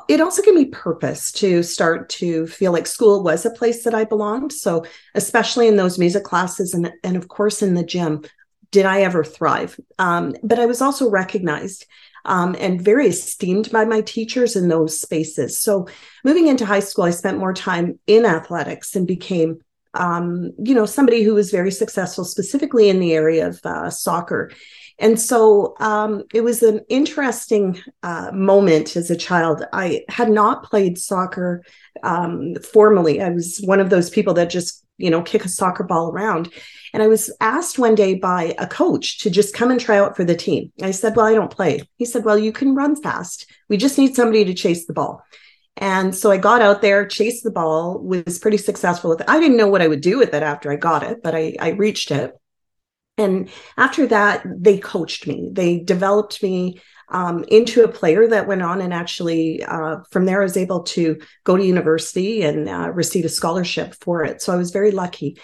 it 0.08 0.20
also 0.20 0.42
gave 0.42 0.54
me 0.54 0.66
purpose 0.66 1.32
to 1.32 1.62
start 1.62 2.08
to 2.10 2.46
feel 2.46 2.72
like 2.72 2.86
school 2.86 3.22
was 3.22 3.46
a 3.46 3.50
place 3.50 3.84
that 3.84 3.94
I 3.94 4.04
belonged. 4.04 4.52
So, 4.52 4.84
especially 5.14 5.66
in 5.66 5.76
those 5.76 5.98
music 5.98 6.24
classes 6.24 6.74
and, 6.74 6.92
and 7.02 7.16
of 7.16 7.28
course 7.28 7.62
in 7.62 7.74
the 7.74 7.84
gym, 7.84 8.22
did 8.70 8.84
I 8.84 9.02
ever 9.02 9.24
thrive? 9.24 9.78
Um, 9.98 10.34
but 10.42 10.58
I 10.58 10.66
was 10.66 10.82
also 10.82 11.08
recognized 11.08 11.86
um, 12.24 12.54
and 12.58 12.80
very 12.80 13.08
esteemed 13.08 13.70
by 13.70 13.86
my 13.86 14.02
teachers 14.02 14.56
in 14.56 14.68
those 14.68 15.00
spaces. 15.00 15.58
So, 15.58 15.88
moving 16.24 16.48
into 16.48 16.66
high 16.66 16.80
school, 16.80 17.04
I 17.04 17.10
spent 17.10 17.38
more 17.38 17.54
time 17.54 17.98
in 18.06 18.26
athletics 18.26 18.94
and 18.94 19.06
became, 19.06 19.60
um, 19.94 20.52
you 20.58 20.74
know, 20.74 20.86
somebody 20.86 21.22
who 21.22 21.34
was 21.34 21.50
very 21.50 21.70
successful, 21.70 22.24
specifically 22.24 22.88
in 22.88 23.00
the 23.00 23.12
area 23.12 23.48
of 23.48 23.60
uh, 23.64 23.90
soccer. 23.90 24.50
And 24.98 25.20
so 25.20 25.76
um, 25.78 26.24
it 26.34 26.42
was 26.42 26.62
an 26.62 26.80
interesting 26.88 27.80
uh, 28.02 28.30
moment 28.32 28.96
as 28.96 29.10
a 29.10 29.16
child. 29.16 29.64
I 29.72 30.04
had 30.08 30.30
not 30.30 30.64
played 30.64 30.98
soccer 30.98 31.62
um, 32.02 32.56
formally. 32.56 33.20
I 33.20 33.30
was 33.30 33.60
one 33.64 33.80
of 33.80 33.90
those 33.90 34.10
people 34.10 34.34
that 34.34 34.50
just, 34.50 34.84
you 34.96 35.10
know, 35.10 35.22
kick 35.22 35.44
a 35.44 35.48
soccer 35.48 35.84
ball 35.84 36.10
around. 36.10 36.52
And 36.92 37.02
I 37.02 37.06
was 37.06 37.32
asked 37.40 37.78
one 37.78 37.94
day 37.94 38.14
by 38.14 38.56
a 38.58 38.66
coach 38.66 39.20
to 39.20 39.30
just 39.30 39.54
come 39.54 39.70
and 39.70 39.80
try 39.80 39.98
out 39.98 40.16
for 40.16 40.24
the 40.24 40.34
team. 40.34 40.72
I 40.82 40.90
said, 40.90 41.14
Well, 41.14 41.26
I 41.26 41.34
don't 41.34 41.50
play. 41.50 41.82
He 41.96 42.04
said, 42.04 42.24
Well, 42.24 42.38
you 42.38 42.50
can 42.50 42.74
run 42.74 43.00
fast. 43.00 43.46
We 43.68 43.76
just 43.76 43.98
need 43.98 44.16
somebody 44.16 44.44
to 44.46 44.54
chase 44.54 44.86
the 44.86 44.94
ball. 44.94 45.22
And 45.78 46.14
so 46.14 46.30
I 46.32 46.38
got 46.38 46.60
out 46.60 46.82
there, 46.82 47.06
chased 47.06 47.44
the 47.44 47.52
ball, 47.52 48.00
was 48.00 48.38
pretty 48.40 48.56
successful 48.56 49.10
with 49.10 49.20
it. 49.20 49.30
I 49.30 49.38
didn't 49.38 49.56
know 49.56 49.68
what 49.68 49.82
I 49.82 49.88
would 49.88 50.00
do 50.00 50.18
with 50.18 50.34
it 50.34 50.42
after 50.42 50.72
I 50.72 50.76
got 50.76 51.04
it, 51.04 51.22
but 51.22 51.34
I, 51.34 51.54
I 51.60 51.70
reached 51.70 52.10
it. 52.10 52.32
And 53.16 53.48
after 53.76 54.06
that, 54.08 54.44
they 54.44 54.78
coached 54.78 55.26
me. 55.26 55.50
They 55.52 55.78
developed 55.78 56.42
me 56.42 56.80
um, 57.10 57.44
into 57.48 57.84
a 57.84 57.88
player 57.88 58.26
that 58.28 58.46
went 58.46 58.62
on 58.62 58.80
and 58.80 58.92
actually 58.92 59.62
uh, 59.64 59.98
from 60.10 60.26
there 60.26 60.40
I 60.40 60.44
was 60.44 60.56
able 60.56 60.82
to 60.82 61.20
go 61.44 61.56
to 61.56 61.64
university 61.64 62.42
and 62.42 62.68
uh, 62.68 62.90
receive 62.90 63.24
a 63.24 63.30
scholarship 63.30 63.94
for 64.00 64.24
it. 64.24 64.42
So 64.42 64.52
I 64.52 64.56
was 64.56 64.72
very 64.72 64.90
lucky. 64.90 65.38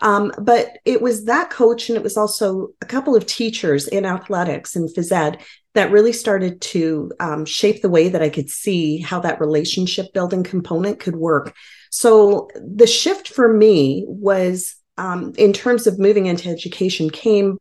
Um, 0.00 0.32
but 0.40 0.78
it 0.84 1.02
was 1.02 1.24
that 1.24 1.50
coach 1.50 1.88
and 1.88 1.96
it 1.96 2.04
was 2.04 2.16
also 2.16 2.68
a 2.80 2.86
couple 2.86 3.16
of 3.16 3.26
teachers 3.26 3.88
in 3.88 4.06
athletics 4.06 4.76
and 4.76 4.88
phys 4.88 5.10
ed 5.10 5.40
that 5.78 5.92
really 5.92 6.12
started 6.12 6.60
to 6.60 7.12
um, 7.20 7.44
shape 7.44 7.82
the 7.82 7.88
way 7.88 8.08
that 8.08 8.22
I 8.22 8.28
could 8.28 8.50
see 8.50 8.98
how 8.98 9.20
that 9.20 9.40
relationship 9.40 10.12
building 10.12 10.42
component 10.42 10.98
could 10.98 11.16
work. 11.16 11.54
So 11.90 12.48
the 12.56 12.86
shift 12.86 13.28
for 13.28 13.52
me 13.52 14.04
was 14.08 14.74
um, 14.96 15.32
in 15.38 15.52
terms 15.52 15.86
of 15.86 15.98
moving 15.98 16.26
into 16.26 16.48
education 16.48 17.10
came 17.10 17.58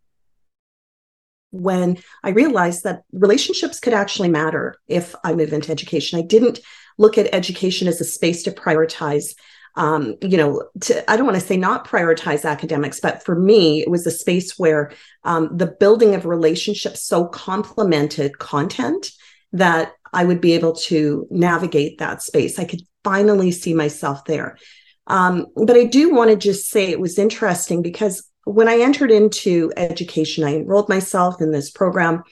when 1.52 1.98
I 2.24 2.30
realized 2.30 2.84
that 2.84 3.04
relationships 3.12 3.80
could 3.80 3.94
actually 3.94 4.30
matter 4.30 4.76
if 4.88 5.16
I 5.24 5.34
move 5.34 5.54
into 5.54 5.72
education. 5.72 6.18
I 6.18 6.24
didn't 6.24 6.60
look 6.98 7.18
at 7.18 7.34
education 7.34 7.88
as 7.88 8.02
a 8.02 8.06
space 8.06 8.42
to 8.44 8.52
prioritize 8.52 9.36
um, 9.78 10.16
you 10.22 10.38
know, 10.38 10.63
to, 10.82 11.10
I 11.10 11.16
don't 11.16 11.28
want 11.28 11.40
to 11.40 11.46
say 11.46 11.56
not 11.56 11.88
prioritize 11.88 12.50
academics, 12.50 13.00
but 13.00 13.24
for 13.24 13.36
me, 13.36 13.82
it 13.82 13.90
was 13.90 14.08
a 14.08 14.12
space 14.12 14.58
where 14.58 14.92
um, 15.24 15.56
the 15.56 15.68
building 15.68 16.16
of 16.16 16.26
relationships 16.26 17.04
so 17.04 17.28
complemented 17.28 18.40
content 18.40 19.12
that 19.54 19.94
I 20.12 20.26
would 20.26 20.42
be 20.42 20.54
able 20.54 20.74
to 20.74 21.28
navigate 21.30 22.00
that 22.00 22.24
space. 22.24 22.58
I 22.58 22.66
could 22.66 22.82
finally 23.04 23.52
see 23.52 23.76
myself 23.76 24.26
there. 24.26 24.58
Um, 25.06 25.46
but 25.56 25.78
I 25.78 25.84
do 25.84 26.13
want 26.13 26.32
to 26.32 26.36
just 26.36 26.70
say 26.70 26.90
it 26.90 27.00
was 27.00 27.20
interesting 27.20 27.84
because 27.84 28.28
when 28.46 28.68
I 28.68 28.80
entered 28.80 29.12
into 29.12 29.72
education, 29.78 30.44
I 30.44 30.56
enrolled 30.56 30.90
myself 30.90 31.40
in 31.40 31.52
this 31.52 31.70
program. 31.70 32.24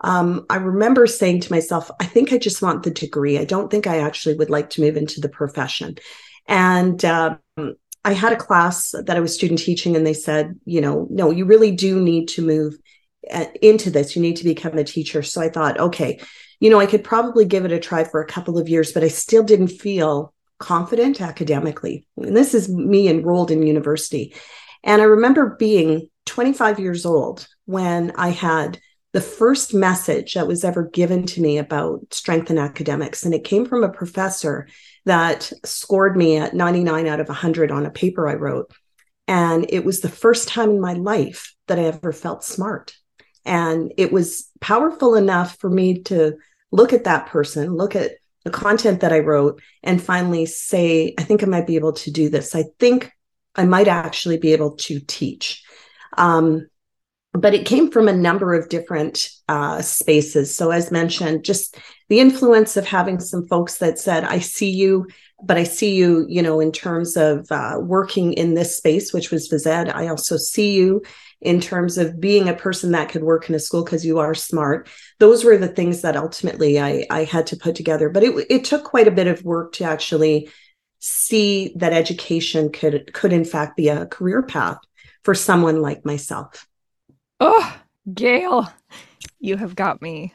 Um, 0.00 0.46
I 0.48 0.56
remember 0.56 1.06
saying 1.06 1.40
to 1.40 1.52
myself, 1.52 1.90
I 2.00 2.06
think 2.06 2.32
I 2.32 2.38
just 2.38 2.62
want 2.62 2.84
the 2.84 2.90
degree. 2.90 3.38
I 3.38 3.44
don't 3.44 3.70
think 3.70 3.86
I 3.86 3.98
actually 3.98 4.36
would 4.36 4.50
like 4.50 4.70
to 4.70 4.80
move 4.80 4.96
into 4.96 5.20
the 5.20 5.28
profession. 5.28 5.98
And 6.48 7.04
um, 7.04 7.38
I 8.04 8.12
had 8.12 8.32
a 8.32 8.36
class 8.36 8.92
that 8.92 9.16
I 9.16 9.20
was 9.20 9.34
student 9.34 9.60
teaching, 9.60 9.96
and 9.96 10.06
they 10.06 10.14
said, 10.14 10.58
you 10.64 10.80
know, 10.80 11.06
no, 11.10 11.30
you 11.30 11.44
really 11.44 11.72
do 11.72 12.00
need 12.00 12.28
to 12.28 12.46
move 12.46 12.76
uh, 13.32 13.46
into 13.60 13.90
this. 13.90 14.14
You 14.14 14.22
need 14.22 14.36
to 14.36 14.44
become 14.44 14.78
a 14.78 14.84
teacher. 14.84 15.22
So 15.22 15.40
I 15.40 15.48
thought, 15.48 15.78
okay, 15.78 16.20
you 16.60 16.70
know, 16.70 16.78
I 16.78 16.86
could 16.86 17.04
probably 17.04 17.44
give 17.44 17.64
it 17.64 17.72
a 17.72 17.80
try 17.80 18.04
for 18.04 18.20
a 18.20 18.26
couple 18.26 18.58
of 18.58 18.68
years, 18.68 18.92
but 18.92 19.04
I 19.04 19.08
still 19.08 19.42
didn't 19.42 19.68
feel 19.68 20.32
confident 20.58 21.20
academically. 21.20 22.06
And 22.16 22.36
this 22.36 22.54
is 22.54 22.68
me 22.68 23.08
enrolled 23.08 23.50
in 23.50 23.66
university. 23.66 24.34
And 24.82 25.02
I 25.02 25.06
remember 25.06 25.56
being 25.58 26.08
25 26.26 26.78
years 26.78 27.04
old 27.04 27.46
when 27.66 28.12
I 28.16 28.28
had 28.28 28.78
the 29.12 29.20
first 29.20 29.74
message 29.74 30.34
that 30.34 30.46
was 30.46 30.64
ever 30.64 30.84
given 30.84 31.26
to 31.26 31.40
me 31.40 31.58
about 31.58 32.12
strength 32.12 32.50
in 32.50 32.58
academics. 32.58 33.24
And 33.24 33.34
it 33.34 33.44
came 33.44 33.66
from 33.66 33.82
a 33.82 33.88
professor 33.88 34.68
that 35.06 35.50
scored 35.64 36.16
me 36.16 36.36
at 36.36 36.54
99 36.54 37.06
out 37.06 37.20
of 37.20 37.28
100 37.28 37.70
on 37.70 37.86
a 37.86 37.90
paper 37.90 38.28
I 38.28 38.34
wrote. 38.34 38.70
And 39.26 39.66
it 39.68 39.84
was 39.84 40.00
the 40.00 40.08
first 40.08 40.48
time 40.48 40.70
in 40.70 40.80
my 40.80 40.92
life 40.92 41.54
that 41.68 41.78
I 41.78 41.84
ever 41.84 42.12
felt 42.12 42.44
smart. 42.44 42.94
And 43.44 43.92
it 43.96 44.12
was 44.12 44.50
powerful 44.60 45.14
enough 45.14 45.58
for 45.58 45.70
me 45.70 46.02
to 46.04 46.36
look 46.70 46.92
at 46.92 47.04
that 47.04 47.26
person, 47.26 47.74
look 47.74 47.96
at 47.96 48.12
the 48.44 48.50
content 48.50 49.00
that 49.00 49.12
I 49.12 49.20
wrote, 49.20 49.62
and 49.82 50.02
finally 50.02 50.46
say, 50.46 51.14
I 51.18 51.22
think 51.22 51.42
I 51.42 51.46
might 51.46 51.66
be 51.66 51.76
able 51.76 51.94
to 51.94 52.10
do 52.10 52.28
this. 52.28 52.54
I 52.54 52.64
think 52.78 53.10
I 53.54 53.64
might 53.64 53.88
actually 53.88 54.38
be 54.38 54.52
able 54.52 54.72
to 54.76 55.00
teach. 55.00 55.64
Um, 56.16 56.68
but 57.36 57.54
it 57.54 57.66
came 57.66 57.90
from 57.90 58.08
a 58.08 58.16
number 58.16 58.54
of 58.54 58.68
different 58.68 59.28
uh, 59.48 59.82
spaces. 59.82 60.56
So, 60.56 60.70
as 60.70 60.90
mentioned, 60.90 61.44
just 61.44 61.78
the 62.08 62.20
influence 62.20 62.76
of 62.76 62.86
having 62.86 63.20
some 63.20 63.46
folks 63.46 63.78
that 63.78 63.98
said, 63.98 64.24
I 64.24 64.38
see 64.38 64.70
you, 64.70 65.06
but 65.42 65.56
I 65.56 65.64
see 65.64 65.94
you, 65.94 66.26
you 66.28 66.42
know, 66.42 66.60
in 66.60 66.72
terms 66.72 67.16
of 67.16 67.50
uh, 67.50 67.78
working 67.80 68.32
in 68.32 68.54
this 68.54 68.76
space, 68.76 69.12
which 69.12 69.30
was 69.30 69.48
phys 69.48 69.66
ed. 69.66 69.90
I 69.90 70.08
also 70.08 70.36
see 70.36 70.74
you 70.74 71.02
in 71.40 71.60
terms 71.60 71.98
of 71.98 72.18
being 72.18 72.48
a 72.48 72.54
person 72.54 72.92
that 72.92 73.10
could 73.10 73.22
work 73.22 73.48
in 73.48 73.54
a 73.54 73.58
school 73.58 73.84
because 73.84 74.06
you 74.06 74.18
are 74.18 74.34
smart. 74.34 74.88
Those 75.18 75.44
were 75.44 75.58
the 75.58 75.68
things 75.68 76.02
that 76.02 76.16
ultimately 76.16 76.80
I, 76.80 77.06
I 77.10 77.24
had 77.24 77.46
to 77.48 77.56
put 77.56 77.74
together. 77.74 78.08
But 78.08 78.22
it, 78.22 78.46
it 78.48 78.64
took 78.64 78.84
quite 78.84 79.08
a 79.08 79.12
bit 79.12 79.26
of 79.26 79.44
work 79.44 79.72
to 79.74 79.84
actually 79.84 80.48
see 80.98 81.72
that 81.76 81.92
education 81.92 82.72
could 82.72 83.12
could 83.12 83.32
in 83.32 83.44
fact 83.44 83.76
be 83.76 83.88
a 83.88 84.06
career 84.06 84.42
path 84.42 84.78
for 85.24 85.34
someone 85.34 85.82
like 85.82 86.04
myself. 86.04 86.65
Oh, 87.38 87.80
Gail, 88.12 88.72
you 89.40 89.56
have 89.56 89.74
got 89.76 90.00
me. 90.00 90.32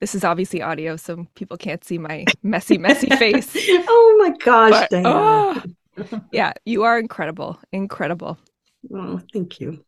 This 0.00 0.14
is 0.14 0.24
obviously 0.24 0.62
audio, 0.62 0.96
so 0.96 1.26
people 1.34 1.56
can't 1.56 1.84
see 1.84 1.98
my 1.98 2.24
messy, 2.42 2.78
messy 2.78 3.06
face. 3.16 3.54
oh 3.56 4.16
my 4.18 4.36
gosh, 4.44 4.86
but, 4.90 5.02
oh, 5.06 5.62
yeah, 6.32 6.52
you 6.64 6.82
are 6.82 6.98
incredible. 6.98 7.58
Incredible. 7.72 8.38
Oh, 8.94 9.20
thank 9.32 9.60
you. 9.60 9.84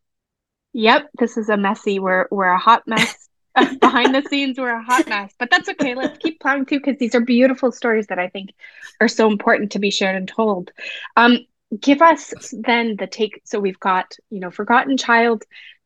Yep, 0.73 1.09
this 1.19 1.37
is 1.37 1.49
a 1.49 1.57
messy. 1.57 1.99
We're 1.99 2.27
we're 2.31 2.47
a 2.47 2.59
hot 2.59 2.83
mess. 2.87 3.29
Behind 3.79 4.15
the 4.15 4.23
scenes, 4.23 4.57
we're 4.57 4.75
a 4.75 4.83
hot 4.83 5.07
mess, 5.07 5.31
but 5.37 5.51
that's 5.51 5.69
okay. 5.69 5.93
Let's 5.93 6.17
keep 6.17 6.39
plowing 6.39 6.65
through 6.65 6.79
because 6.79 6.97
these 6.97 7.13
are 7.13 7.21
beautiful 7.21 7.71
stories 7.71 8.07
that 8.07 8.17
I 8.17 8.27
think 8.27 8.51
are 8.99 9.07
so 9.07 9.29
important 9.29 9.73
to 9.73 9.79
be 9.79 9.91
shared 9.91 10.15
and 10.15 10.27
told. 10.27 10.71
Um, 11.15 11.45
give 11.79 12.01
us 12.01 12.33
then 12.51 12.95
the 12.97 13.05
take. 13.05 13.41
So 13.43 13.59
we've 13.59 13.79
got 13.79 14.15
you 14.31 14.39
know 14.39 14.49
forgotten 14.49 14.97
child 14.97 15.43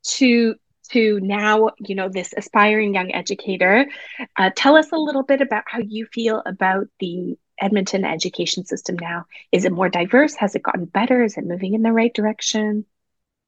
to 0.08 0.56
to 0.90 1.20
now 1.22 1.70
you 1.80 1.96
know 1.96 2.10
this 2.10 2.34
aspiring 2.38 2.94
young 2.94 3.12
educator 3.14 3.86
uh, 4.38 4.50
tell 4.56 4.78
us 4.78 4.92
a 4.92 4.98
little 4.98 5.24
bit 5.24 5.42
about 5.42 5.64
how 5.68 5.80
you 5.80 6.06
feel 6.14 6.42
about 6.46 6.88
the 7.00 7.38
Edmonton 7.60 8.06
education 8.06 8.66
system 8.66 8.98
now? 9.00 9.26
Is 9.52 9.66
it 9.66 9.72
more 9.72 9.90
diverse? 9.90 10.36
Has 10.36 10.56
it 10.56 10.64
gotten 10.64 10.86
better? 10.86 11.24
Is 11.24 11.38
it 11.38 11.46
moving 11.46 11.74
in 11.74 11.82
the 11.82 11.92
right 11.92 12.14
direction? 12.14 12.86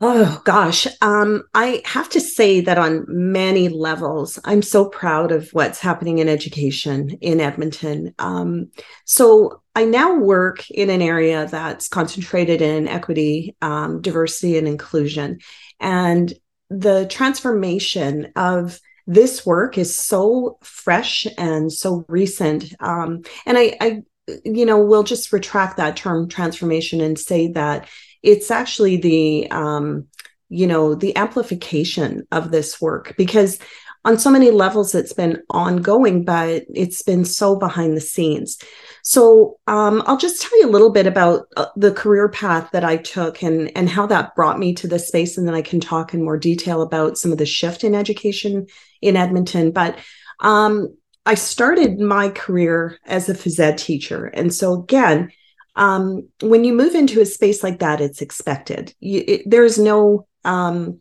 Oh 0.02 0.42
gosh, 0.46 0.88
um, 1.02 1.44
I 1.54 1.82
have 1.84 2.08
to 2.12 2.22
say 2.22 2.62
that 2.62 2.78
on 2.78 3.04
many 3.10 3.68
levels, 3.68 4.40
I'm 4.46 4.62
so 4.62 4.86
proud 4.86 5.34
of 5.34 5.50
what's 5.50 5.82
happening 5.82 6.20
in 6.20 6.30
education 6.30 7.10
in 7.20 7.42
Edmonton. 7.42 8.16
Um, 8.18 8.72
so 9.04 9.62
I 9.76 9.84
now 9.84 10.16
work 10.16 10.70
in 10.72 10.90
an 10.90 11.02
area 11.02 11.48
that's 11.48 11.90
concentrated 11.90 12.62
in 12.62 12.88
equity, 12.88 13.58
um, 13.62 14.02
diversity, 14.02 14.58
and 14.58 14.70
inclusion, 14.70 15.40
and 15.82 16.34
the 16.70 17.08
transformation 17.10 18.32
of 18.36 18.80
this 19.08 19.46
work 19.46 19.78
is 19.78 19.98
so 19.98 20.60
fresh 20.62 21.26
and 21.38 21.74
so 21.74 22.06
recent. 22.08 22.76
Um, 22.80 23.24
and 23.46 23.58
I, 23.58 23.76
I, 23.82 24.04
you 24.46 24.66
know, 24.66 24.80
will 24.80 25.04
just 25.04 25.34
retract 25.34 25.78
that 25.78 25.98
term 25.98 26.30
transformation 26.30 27.02
and 27.02 27.18
say 27.18 27.52
that 27.54 27.90
it's 28.22 28.52
actually 28.52 28.98
the 28.98 29.50
um, 29.52 30.08
you 30.50 30.68
know 30.68 30.96
the 30.96 31.16
amplification 31.16 32.28
of 32.32 32.52
this 32.52 32.82
work 32.82 33.14
because 33.18 33.60
on 34.06 34.18
so 34.18 34.30
many 34.30 34.52
levels 34.52 34.96
it's 34.96 35.14
been 35.14 35.42
ongoing 35.50 36.24
but 36.24 36.64
it's 36.74 37.04
been 37.04 37.26
so 37.26 37.56
behind 37.56 37.96
the 37.96 38.02
scenes. 38.02 38.58
So 39.04 39.58
um, 39.68 40.04
i'll 40.06 40.18
just 40.18 40.42
tell 40.42 40.60
you 40.60 40.70
a 40.70 40.72
little 40.72 40.92
bit 40.92 41.08
about 41.08 41.48
uh, 41.58 41.68
the 41.76 41.92
career 41.92 42.30
path 42.30 42.70
that 42.72 42.84
i 42.84 42.98
took 42.98 43.42
and 43.42 43.72
and 43.76 43.90
how 43.90 44.06
that 44.08 44.36
brought 44.36 44.60
me 44.60 44.74
to 44.76 44.88
this 44.88 45.08
space 45.08 45.38
and 45.38 45.48
then 45.48 45.56
i 45.56 45.62
can 45.62 45.80
talk 45.80 46.14
in 46.14 46.24
more 46.24 46.38
detail 46.38 46.82
about 46.82 47.18
some 47.18 47.32
of 47.32 47.38
the 47.38 47.46
shift 47.46 47.84
in 47.84 47.96
education 47.96 48.68
in 49.02 49.16
edmonton. 49.16 49.72
But 49.72 49.98
um, 50.40 50.96
i 51.26 51.36
started 51.36 52.00
my 52.00 52.30
career 52.30 53.00
as 53.06 53.30
a 53.30 53.34
phys 53.34 53.60
ed 53.60 53.78
teacher. 53.78 54.26
And 54.26 54.54
so 54.54 54.74
again 54.74 55.32
um, 55.80 56.28
when 56.42 56.66
you 56.66 56.74
move 56.74 56.94
into 56.94 57.22
a 57.22 57.26
space 57.26 57.64
like 57.64 57.80
that, 57.80 58.02
it's 58.02 58.22
expected. 58.22 58.94
You, 59.00 59.24
it, 59.26 59.42
there's 59.46 59.80
no, 59.80 60.28
um, 60.44 61.00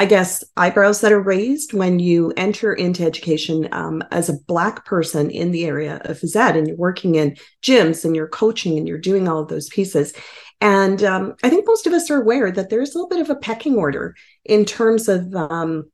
I 0.00 0.06
guess, 0.06 0.42
eyebrows 0.56 1.02
that 1.02 1.12
are 1.12 1.20
raised 1.20 1.74
when 1.74 1.98
you 1.98 2.32
enter 2.38 2.72
into 2.72 3.04
education 3.04 3.68
um, 3.70 4.02
as 4.10 4.30
a 4.30 4.38
Black 4.48 4.86
person 4.86 5.30
in 5.30 5.50
the 5.50 5.66
area 5.66 6.00
of 6.06 6.18
phys 6.18 6.34
ed 6.34 6.56
and 6.56 6.66
you're 6.66 6.76
working 6.78 7.16
in 7.16 7.36
gyms 7.60 8.02
and 8.06 8.16
you're 8.16 8.26
coaching 8.26 8.78
and 8.78 8.88
you're 8.88 8.96
doing 8.96 9.28
all 9.28 9.40
of 9.40 9.48
those 9.48 9.68
pieces. 9.68 10.14
And 10.62 11.02
um, 11.02 11.34
I 11.42 11.50
think 11.50 11.66
most 11.66 11.86
of 11.86 11.92
us 11.92 12.10
are 12.10 12.18
aware 12.18 12.50
that 12.50 12.70
there's 12.70 12.94
a 12.94 12.98
little 12.98 13.10
bit 13.10 13.20
of 13.20 13.28
a 13.28 13.34
pecking 13.34 13.74
order 13.76 14.16
in 14.42 14.64
terms 14.64 15.06
of 15.06 15.34
um, 15.34 15.90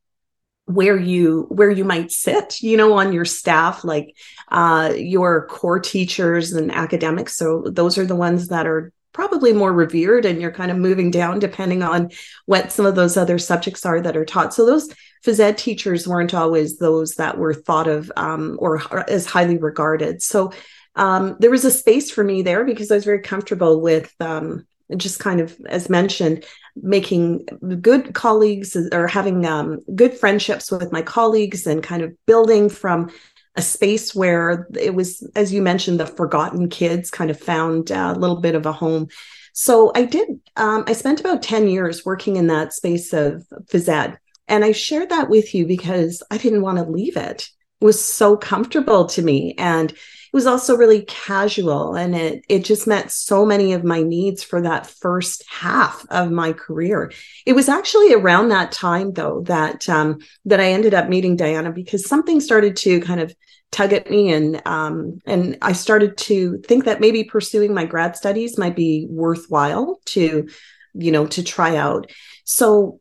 where 0.67 0.97
you 0.97 1.47
where 1.49 1.71
you 1.71 1.85
might 1.85 2.13
sit 2.13 2.61
you 2.61 2.77
know 2.77 2.93
on 2.95 3.13
your 3.13 3.25
staff 3.25 3.85
like 3.85 4.17
uh 4.51 4.93
your 4.97 5.47
core 5.47 5.79
teachers 5.79 6.53
and 6.53 6.73
academics 6.73 7.37
so 7.37 7.63
those 7.69 7.97
are 7.99 8.05
the 8.05 8.17
ones 8.17 8.49
that 8.49 8.67
are 8.67 8.93
probably 9.17 9.55
more 9.55 9.73
revered 9.73 10.27
and 10.27 10.43
you're 10.43 10.53
kind 10.53 10.71
of 10.71 10.77
moving 10.77 11.11
down 11.11 11.39
depending 11.39 11.83
on 11.83 12.11
what 12.45 12.71
some 12.71 12.85
of 12.85 12.95
those 12.95 13.17
other 13.17 13.39
subjects 13.39 13.87
are 13.87 13.99
that 13.99 14.15
are 14.15 14.27
taught. 14.27 14.53
So 14.53 14.67
those 14.67 14.93
phys 15.25 15.41
ed 15.41 15.57
teachers 15.57 16.07
weren't 16.07 16.35
always 16.35 16.77
those 16.77 17.15
that 17.15 17.39
were 17.39 17.55
thought 17.55 17.89
of 17.89 18.13
um, 18.19 18.59
or 18.61 18.79
as 19.09 19.25
highly 19.25 19.57
regarded. 19.57 20.23
So 20.23 20.53
um, 20.97 21.37
there 21.41 21.51
was 21.51 21.65
a 21.65 21.71
space 21.71 22.11
for 22.11 22.23
me 22.23 22.43
there 22.43 22.63
because 22.65 22.91
i 22.91 22.95
was 22.95 23.05
very 23.05 23.23
comfortable 23.23 23.81
with 23.81 24.15
um, 24.21 24.67
just 24.99 25.19
kind 25.19 25.41
of 25.41 25.59
as 25.67 25.89
mentioned 25.89 26.45
making 26.77 27.47
good 27.81 28.13
colleagues 28.13 28.77
or 28.93 29.07
having 29.07 29.47
um, 29.47 29.81
good 29.95 30.13
friendships 30.13 30.71
with 30.71 30.93
my 30.93 31.01
colleagues 31.01 31.67
and 31.67 31.83
kind 31.83 32.03
of 32.03 32.15
building 32.27 32.69
from 32.69 33.11
a 33.57 33.63
space 33.63 34.15
where 34.15 34.67
it 34.79 34.95
was 34.95 35.27
as 35.35 35.53
you 35.53 35.63
mentioned 35.63 35.99
the 35.99 36.07
forgotten 36.07 36.69
kids 36.69 37.11
kind 37.11 37.31
of 37.31 37.41
found 37.41 37.91
a 37.91 38.13
little 38.13 38.41
bit 38.41 38.55
of 38.55 38.67
a 38.67 38.73
home. 38.73 39.09
So 39.53 39.93
i 39.95 40.05
did 40.05 40.29
um, 40.57 40.85
i 40.87 40.93
spent 40.93 41.21
about 41.21 41.43
10 41.43 41.69
years 41.69 42.05
working 42.05 42.37
in 42.37 42.47
that 42.49 42.73
space 42.73 43.13
of 43.13 43.47
phys 43.71 43.89
ed 43.89 44.19
and 44.49 44.65
i 44.65 44.73
shared 44.73 45.09
that 45.11 45.31
with 45.31 45.55
you 45.55 45.67
because 45.67 46.23
i 46.31 46.39
didn't 46.39 46.63
want 46.63 46.79
to 46.79 46.85
leave 46.85 47.17
it. 47.17 47.49
It 47.81 47.85
was 47.85 48.03
so 48.03 48.37
comfortable 48.37 49.07
to 49.07 49.23
me 49.23 49.55
and 49.59 49.93
was 50.37 50.47
also 50.47 50.77
really 50.77 51.01
casual 51.07 51.95
and 51.95 52.15
it 52.15 52.45
it 52.51 52.63
just 52.63 52.87
met 52.87 53.11
so 53.11 53.47
many 53.47 53.73
of 53.73 53.85
my 53.85 54.03
needs 54.03 54.45
for 54.45 54.61
that 54.61 54.87
first 54.87 55.43
half 55.49 56.05
of 56.11 56.31
my 56.31 56.53
career. 56.53 57.11
It 57.47 57.55
was 57.55 57.71
actually 57.71 58.13
around 58.13 58.51
that 58.51 58.71
time 58.71 59.15
though 59.15 59.41
that 59.47 59.89
um, 59.89 60.19
that 60.45 60.61
I 60.61 60.73
ended 60.73 60.93
up 60.93 61.09
meeting 61.09 61.37
Diana 61.37 61.73
because 61.73 62.07
something 62.07 62.41
started 62.41 62.77
to 62.77 63.01
kind 63.01 63.19
of 63.19 63.35
tug 63.73 63.95
at 63.95 64.11
me 64.11 64.31
and 64.31 64.61
um, 64.67 65.21
and 65.25 65.57
I 65.63 65.73
started 65.73 66.19
to 66.19 66.59
think 66.59 66.85
that 66.85 67.01
maybe 67.01 67.25
pursuing 67.25 67.73
my 67.73 67.87
grad 67.87 68.15
studies 68.15 68.59
might 68.59 68.77
be 68.77 69.07
worthwhile 69.09 70.01
to 70.17 70.51
you 70.93 71.13
know 71.13 71.27
to 71.29 71.43
try 71.43 71.77
out. 71.77 72.13
So 72.45 73.01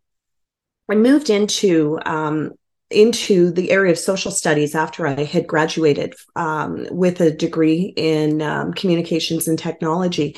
I 0.90 0.96
moved 0.96 1.30
into 1.30 2.00
um, 2.06 2.54
into 2.90 3.52
the 3.52 3.72
area 3.72 3.92
of 3.92 3.98
social 3.98 4.32
studies 4.32 4.76
after 4.76 5.08
I 5.08 5.24
had 5.24 5.48
graduated 5.48 6.14
um, 6.36 6.88
with 6.92 7.20
a 7.20 7.32
degree 7.32 7.94
in 7.96 8.42
um, 8.42 8.74
communications 8.74 9.48
and 9.48 9.58
technology. 9.58 10.38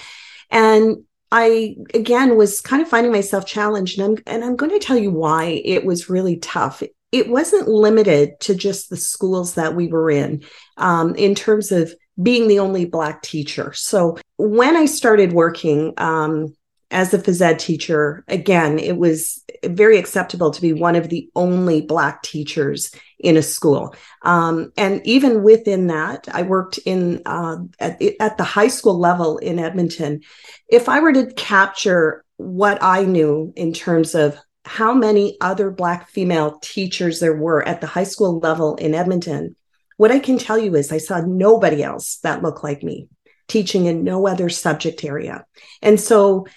And 0.49 1.03
I 1.29 1.75
again 1.93 2.37
was 2.37 2.61
kind 2.61 2.81
of 2.81 2.87
finding 2.87 3.11
myself 3.11 3.45
challenged, 3.45 3.99
and 3.99 4.17
I'm, 4.17 4.23
and 4.25 4.45
I'm 4.45 4.55
going 4.55 4.71
to 4.71 4.85
tell 4.85 4.97
you 4.97 5.11
why 5.11 5.61
it 5.65 5.83
was 5.85 6.09
really 6.09 6.37
tough. 6.37 6.81
It 7.11 7.29
wasn't 7.29 7.67
limited 7.67 8.39
to 8.41 8.55
just 8.55 8.89
the 8.89 8.97
schools 8.97 9.55
that 9.55 9.75
we 9.75 9.87
were 9.87 10.09
in, 10.09 10.43
um, 10.77 11.15
in 11.15 11.35
terms 11.35 11.71
of 11.71 11.93
being 12.21 12.47
the 12.47 12.59
only 12.59 12.85
Black 12.85 13.21
teacher. 13.21 13.73
So 13.73 14.17
when 14.37 14.75
I 14.75 14.85
started 14.85 15.33
working, 15.33 15.93
um, 15.97 16.55
as 16.89 17.13
a 17.13 17.19
phys 17.19 17.41
ed 17.41 17.59
teacher, 17.59 18.23
again, 18.27 18.79
it 18.79 18.97
was 18.97 19.43
very 19.63 19.97
acceptable 19.97 20.51
to 20.51 20.61
be 20.61 20.73
one 20.73 20.95
of 20.95 21.09
the 21.09 21.29
only 21.35 21.81
Black 21.81 22.23
teachers 22.23 22.91
in 23.19 23.37
a 23.37 23.41
school. 23.41 23.95
Um, 24.23 24.71
and 24.77 25.01
even 25.05 25.43
within 25.43 25.87
that, 25.87 26.27
I 26.31 26.43
worked 26.43 26.79
in 26.85 27.21
uh, 27.25 27.57
at, 27.79 28.01
at 28.19 28.37
the 28.37 28.43
high 28.43 28.67
school 28.67 28.99
level 28.99 29.37
in 29.37 29.59
Edmonton. 29.59 30.21
If 30.67 30.89
I 30.89 30.99
were 30.99 31.13
to 31.13 31.31
capture 31.33 32.23
what 32.37 32.81
I 32.81 33.03
knew 33.03 33.53
in 33.55 33.73
terms 33.73 34.15
of 34.15 34.37
how 34.65 34.93
many 34.93 35.37
other 35.41 35.71
Black 35.71 36.09
female 36.09 36.59
teachers 36.61 37.19
there 37.19 37.35
were 37.35 37.67
at 37.67 37.81
the 37.81 37.87
high 37.87 38.03
school 38.03 38.39
level 38.39 38.75
in 38.75 38.93
Edmonton, 38.93 39.55
what 39.97 40.11
I 40.11 40.19
can 40.19 40.37
tell 40.37 40.57
you 40.57 40.75
is 40.75 40.91
I 40.91 40.99
saw 40.99 41.21
nobody 41.21 41.83
else 41.83 42.17
that 42.17 42.43
looked 42.43 42.63
like 42.63 42.83
me 42.83 43.07
teaching 43.47 43.85
in 43.85 44.03
no 44.03 44.27
other 44.27 44.49
subject 44.49 45.03
area. 45.03 45.45
And 45.81 45.99
so 45.99 46.47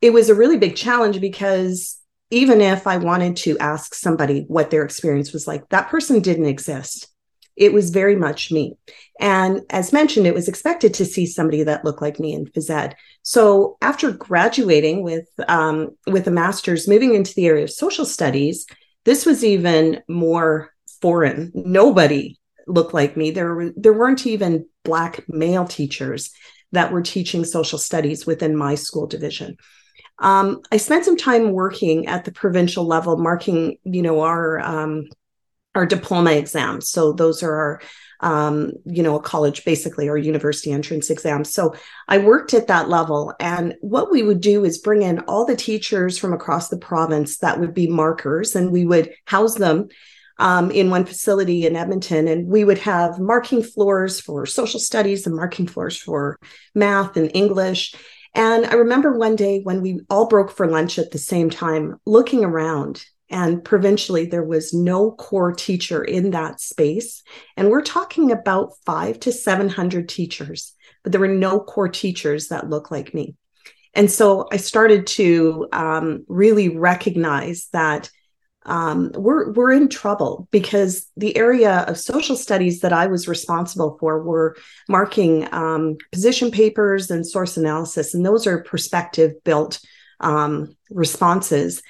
it 0.00 0.12
was 0.12 0.28
a 0.28 0.34
really 0.34 0.58
big 0.58 0.76
challenge 0.76 1.20
because 1.20 1.95
even 2.30 2.60
if 2.60 2.86
I 2.86 2.96
wanted 2.96 3.36
to 3.38 3.58
ask 3.58 3.94
somebody 3.94 4.44
what 4.48 4.70
their 4.70 4.84
experience 4.84 5.32
was 5.32 5.46
like, 5.46 5.68
that 5.68 5.88
person 5.88 6.20
didn't 6.20 6.46
exist. 6.46 7.08
It 7.56 7.72
was 7.72 7.90
very 7.90 8.16
much 8.16 8.52
me. 8.52 8.76
And 9.18 9.62
as 9.70 9.92
mentioned, 9.92 10.26
it 10.26 10.34
was 10.34 10.48
expected 10.48 10.92
to 10.94 11.06
see 11.06 11.24
somebody 11.24 11.62
that 11.62 11.84
looked 11.84 12.02
like 12.02 12.20
me 12.20 12.34
in 12.34 12.46
phys 12.46 12.68
ed. 12.68 12.96
So 13.22 13.78
after 13.80 14.12
graduating 14.12 15.02
with 15.02 15.26
um, 15.48 15.96
with 16.06 16.26
a 16.26 16.30
master's, 16.30 16.86
moving 16.86 17.14
into 17.14 17.34
the 17.34 17.46
area 17.46 17.64
of 17.64 17.70
social 17.70 18.04
studies, 18.04 18.66
this 19.04 19.24
was 19.24 19.42
even 19.42 20.02
more 20.06 20.70
foreign. 21.00 21.50
Nobody 21.54 22.38
looked 22.66 22.92
like 22.92 23.16
me. 23.16 23.30
There 23.30 23.54
were 23.54 23.72
there 23.74 23.94
weren't 23.94 24.26
even 24.26 24.66
black 24.84 25.24
male 25.28 25.66
teachers 25.66 26.30
that 26.72 26.92
were 26.92 27.02
teaching 27.02 27.44
social 27.44 27.78
studies 27.78 28.26
within 28.26 28.54
my 28.54 28.74
school 28.74 29.06
division. 29.06 29.56
Um, 30.18 30.62
I 30.72 30.78
spent 30.78 31.04
some 31.04 31.16
time 31.16 31.52
working 31.52 32.06
at 32.06 32.24
the 32.24 32.32
provincial 32.32 32.86
level, 32.86 33.16
marking, 33.18 33.78
you 33.84 34.02
know, 34.02 34.20
our 34.20 34.60
um, 34.60 35.08
our 35.74 35.86
diploma 35.86 36.32
exams. 36.32 36.88
So 36.88 37.12
those 37.12 37.42
are 37.42 37.54
our, 37.54 37.80
um, 38.20 38.72
you 38.86 39.02
know, 39.02 39.16
a 39.16 39.20
college 39.20 39.62
basically 39.66 40.08
or 40.08 40.16
university 40.16 40.72
entrance 40.72 41.10
exams. 41.10 41.52
So 41.52 41.74
I 42.08 42.16
worked 42.16 42.54
at 42.54 42.68
that 42.68 42.88
level, 42.88 43.34
and 43.40 43.74
what 43.80 44.10
we 44.10 44.22
would 44.22 44.40
do 44.40 44.64
is 44.64 44.78
bring 44.78 45.02
in 45.02 45.18
all 45.20 45.44
the 45.44 45.54
teachers 45.54 46.16
from 46.16 46.32
across 46.32 46.70
the 46.70 46.78
province 46.78 47.38
that 47.38 47.60
would 47.60 47.74
be 47.74 47.88
markers, 47.88 48.56
and 48.56 48.72
we 48.72 48.86
would 48.86 49.12
house 49.26 49.56
them 49.56 49.88
um, 50.38 50.70
in 50.70 50.88
one 50.88 51.04
facility 51.04 51.66
in 51.66 51.76
Edmonton, 51.76 52.26
and 52.26 52.46
we 52.46 52.64
would 52.64 52.78
have 52.78 53.18
marking 53.18 53.62
floors 53.62 54.18
for 54.18 54.46
social 54.46 54.80
studies 54.80 55.26
and 55.26 55.36
marking 55.36 55.66
floors 55.66 55.98
for 55.98 56.38
math 56.74 57.18
and 57.18 57.30
English. 57.34 57.94
And 58.36 58.66
I 58.66 58.74
remember 58.74 59.16
one 59.16 59.34
day 59.34 59.62
when 59.62 59.80
we 59.80 60.00
all 60.10 60.28
broke 60.28 60.50
for 60.50 60.66
lunch 60.66 60.98
at 60.98 61.10
the 61.10 61.18
same 61.18 61.48
time, 61.48 61.98
looking 62.04 62.44
around, 62.44 63.02
and 63.30 63.64
provincially, 63.64 64.26
there 64.26 64.44
was 64.44 64.74
no 64.74 65.10
core 65.12 65.52
teacher 65.52 66.04
in 66.04 66.32
that 66.32 66.60
space. 66.60 67.22
And 67.56 67.70
we're 67.70 67.82
talking 67.82 68.30
about 68.30 68.74
five 68.84 69.18
to 69.20 69.32
700 69.32 70.08
teachers, 70.08 70.74
but 71.02 71.12
there 71.12 71.20
were 71.20 71.28
no 71.28 71.58
core 71.58 71.88
teachers 71.88 72.48
that 72.48 72.68
looked 72.68 72.92
like 72.92 73.14
me. 73.14 73.34
And 73.94 74.10
so 74.10 74.46
I 74.52 74.58
started 74.58 75.06
to 75.08 75.66
um, 75.72 76.26
really 76.28 76.68
recognize 76.68 77.68
that 77.72 78.10
um, 78.66 79.12
we're 79.14 79.52
we're 79.52 79.72
in 79.72 79.88
trouble 79.88 80.48
because 80.50 81.06
the 81.16 81.36
area 81.36 81.84
of 81.88 81.98
social 81.98 82.36
studies 82.36 82.80
that 82.80 82.92
I 82.92 83.06
was 83.06 83.28
responsible 83.28 83.96
for 83.98 84.22
were 84.22 84.56
marking 84.88 85.48
um, 85.52 85.96
position 86.12 86.50
papers 86.50 87.10
and 87.10 87.26
source 87.26 87.56
analysis, 87.56 88.12
and 88.12 88.26
those 88.26 88.46
are 88.46 88.62
perspective 88.62 89.32
built 89.44 89.80
um, 90.20 90.76
responses. 90.90 91.82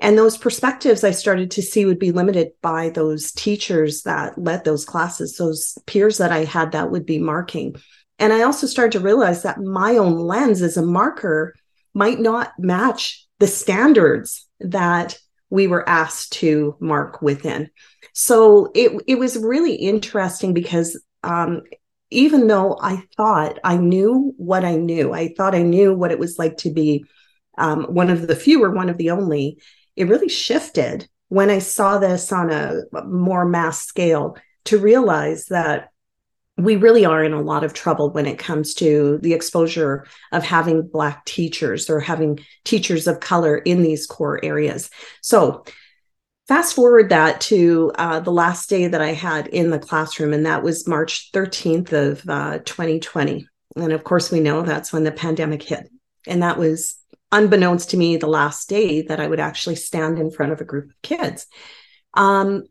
And 0.00 0.18
those 0.18 0.36
perspectives 0.36 1.04
I 1.04 1.12
started 1.12 1.52
to 1.52 1.62
see 1.62 1.84
would 1.84 2.00
be 2.00 2.10
limited 2.10 2.52
by 2.60 2.88
those 2.88 3.30
teachers 3.30 4.02
that 4.02 4.36
led 4.36 4.64
those 4.64 4.84
classes, 4.84 5.36
those 5.36 5.78
peers 5.86 6.18
that 6.18 6.32
I 6.32 6.44
had 6.44 6.72
that 6.72 6.90
would 6.90 7.06
be 7.06 7.20
marking. 7.20 7.76
And 8.18 8.32
I 8.32 8.42
also 8.42 8.66
started 8.66 8.92
to 8.92 9.04
realize 9.04 9.42
that 9.42 9.60
my 9.60 9.98
own 9.98 10.18
lens 10.18 10.60
as 10.60 10.76
a 10.76 10.82
marker 10.82 11.54
might 11.94 12.18
not 12.18 12.52
match 12.58 13.26
the 13.38 13.46
standards 13.46 14.48
that 14.60 15.18
we 15.52 15.66
were 15.66 15.86
asked 15.86 16.32
to 16.32 16.74
mark 16.80 17.20
within. 17.20 17.68
So 18.14 18.70
it, 18.74 18.90
it 19.06 19.18
was 19.18 19.36
really 19.36 19.74
interesting 19.74 20.54
because 20.54 20.98
um, 21.22 21.60
even 22.08 22.46
though 22.46 22.78
I 22.80 23.02
thought 23.18 23.58
I 23.62 23.76
knew 23.76 24.32
what 24.38 24.64
I 24.64 24.76
knew, 24.76 25.12
I 25.12 25.34
thought 25.36 25.54
I 25.54 25.60
knew 25.62 25.94
what 25.94 26.10
it 26.10 26.18
was 26.18 26.38
like 26.38 26.56
to 26.58 26.70
be 26.70 27.04
um, 27.58 27.84
one 27.84 28.08
of 28.08 28.26
the 28.26 28.34
few 28.34 28.64
or 28.64 28.70
one 28.70 28.88
of 28.88 28.96
the 28.96 29.10
only, 29.10 29.58
it 29.94 30.08
really 30.08 30.30
shifted 30.30 31.06
when 31.28 31.50
I 31.50 31.58
saw 31.58 31.98
this 31.98 32.32
on 32.32 32.50
a 32.50 32.80
more 33.04 33.44
mass 33.44 33.82
scale 33.82 34.38
to 34.64 34.78
realize 34.78 35.46
that 35.46 35.90
we 36.58 36.76
really 36.76 37.04
are 37.04 37.24
in 37.24 37.32
a 37.32 37.40
lot 37.40 37.64
of 37.64 37.72
trouble 37.72 38.10
when 38.10 38.26
it 38.26 38.38
comes 38.38 38.74
to 38.74 39.18
the 39.22 39.32
exposure 39.32 40.06
of 40.32 40.44
having 40.44 40.86
Black 40.86 41.24
teachers 41.24 41.88
or 41.88 41.98
having 41.98 42.40
teachers 42.64 43.06
of 43.06 43.20
color 43.20 43.56
in 43.56 43.82
these 43.82 44.06
core 44.06 44.38
areas. 44.44 44.90
So, 45.22 45.64
fast 46.48 46.74
forward 46.74 47.08
that 47.08 47.40
to 47.40 47.90
uh, 47.94 48.20
the 48.20 48.32
last 48.32 48.68
day 48.68 48.86
that 48.86 49.00
I 49.00 49.12
had 49.12 49.46
in 49.46 49.70
the 49.70 49.78
classroom, 49.78 50.34
and 50.34 50.44
that 50.44 50.62
was 50.62 50.86
March 50.86 51.30
13th 51.32 51.92
of 51.92 52.28
uh, 52.28 52.58
2020. 52.58 53.46
And 53.76 53.92
of 53.92 54.04
course, 54.04 54.30
we 54.30 54.40
know 54.40 54.62
that's 54.62 54.92
when 54.92 55.04
the 55.04 55.12
pandemic 55.12 55.62
hit. 55.62 55.88
And 56.26 56.42
that 56.42 56.58
was 56.58 56.96
unbeknownst 57.32 57.90
to 57.90 57.96
me 57.96 58.18
the 58.18 58.26
last 58.26 58.68
day 58.68 59.02
that 59.02 59.18
I 59.18 59.26
would 59.26 59.40
actually 59.40 59.76
stand 59.76 60.18
in 60.18 60.30
front 60.30 60.52
of 60.52 60.60
a 60.60 60.66
group 60.66 60.90
of 60.90 61.02
kids. 61.02 61.46
Um, 62.14 62.64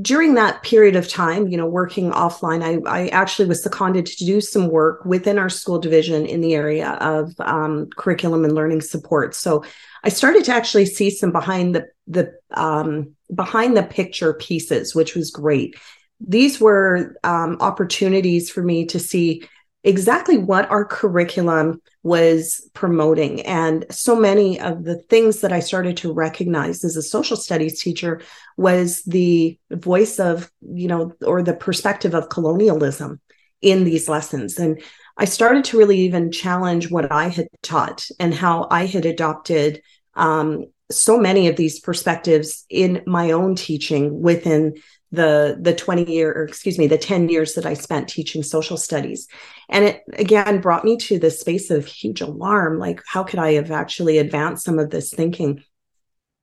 during 0.00 0.34
that 0.34 0.62
period 0.62 0.96
of 0.96 1.08
time, 1.08 1.48
you 1.48 1.56
know, 1.56 1.66
working 1.66 2.10
offline, 2.10 2.62
I, 2.62 2.90
I 2.90 3.08
actually 3.08 3.48
was 3.48 3.62
seconded 3.62 4.06
to 4.06 4.24
do 4.24 4.40
some 4.40 4.68
work 4.68 5.04
within 5.04 5.38
our 5.38 5.48
school 5.48 5.78
division 5.78 6.26
in 6.26 6.40
the 6.40 6.54
area 6.54 6.92
of 7.00 7.32
um, 7.40 7.88
curriculum 7.96 8.44
and 8.44 8.54
learning 8.54 8.80
support. 8.80 9.34
So 9.34 9.64
I 10.02 10.08
started 10.08 10.44
to 10.44 10.52
actually 10.54 10.86
see 10.86 11.10
some 11.10 11.32
behind 11.32 11.74
the 11.74 11.86
the 12.06 12.32
um, 12.52 13.14
behind 13.34 13.76
the 13.76 13.82
picture 13.82 14.34
pieces, 14.34 14.94
which 14.94 15.14
was 15.14 15.30
great. 15.30 15.76
These 16.20 16.60
were 16.60 17.16
um, 17.24 17.56
opportunities 17.60 18.50
for 18.50 18.62
me 18.62 18.86
to 18.86 18.98
see 18.98 19.48
exactly 19.84 20.38
what 20.38 20.70
our 20.70 20.84
curriculum 20.84 21.80
was 22.02 22.68
promoting. 22.72 23.42
And 23.42 23.84
so 23.90 24.16
many 24.16 24.58
of 24.58 24.84
the 24.84 24.96
things 24.96 25.42
that 25.42 25.52
I 25.52 25.60
started 25.60 25.98
to 25.98 26.12
recognize 26.12 26.84
as 26.84 26.96
a 26.96 27.02
social 27.02 27.36
studies 27.36 27.80
teacher 27.80 28.22
was 28.56 29.02
the 29.02 29.58
voice 29.70 30.18
of, 30.18 30.50
you 30.62 30.88
know, 30.88 31.12
or 31.24 31.42
the 31.42 31.54
perspective 31.54 32.14
of 32.14 32.30
colonialism 32.30 33.20
in 33.60 33.84
these 33.84 34.08
lessons. 34.08 34.58
And 34.58 34.82
I 35.16 35.26
started 35.26 35.64
to 35.66 35.78
really 35.78 36.00
even 36.00 36.32
challenge 36.32 36.90
what 36.90 37.12
I 37.12 37.28
had 37.28 37.48
taught 37.62 38.08
and 38.18 38.34
how 38.34 38.66
I 38.70 38.86
had 38.86 39.04
adopted 39.06 39.82
um, 40.14 40.66
so 40.90 41.18
many 41.18 41.48
of 41.48 41.56
these 41.56 41.80
perspectives 41.80 42.64
in 42.68 43.02
my 43.06 43.30
own 43.32 43.54
teaching 43.54 44.22
within 44.22 44.74
the 45.14 45.58
the 45.60 45.74
20 45.74 46.10
year 46.10 46.32
or 46.32 46.44
excuse 46.44 46.78
me 46.78 46.86
the 46.86 46.98
10 46.98 47.28
years 47.28 47.54
that 47.54 47.66
i 47.66 47.74
spent 47.74 48.08
teaching 48.08 48.42
social 48.42 48.76
studies. 48.76 49.28
And 49.68 49.84
it 49.84 50.02
again 50.14 50.60
brought 50.60 50.84
me 50.84 50.96
to 50.98 51.18
this 51.18 51.40
space 51.40 51.70
of 51.70 51.86
huge 51.86 52.20
alarm 52.20 52.78
like 52.78 53.00
how 53.06 53.22
could 53.22 53.38
i 53.38 53.52
have 53.52 53.70
actually 53.70 54.18
advanced 54.18 54.64
some 54.64 54.78
of 54.78 54.90
this 54.90 55.12
thinking? 55.12 55.62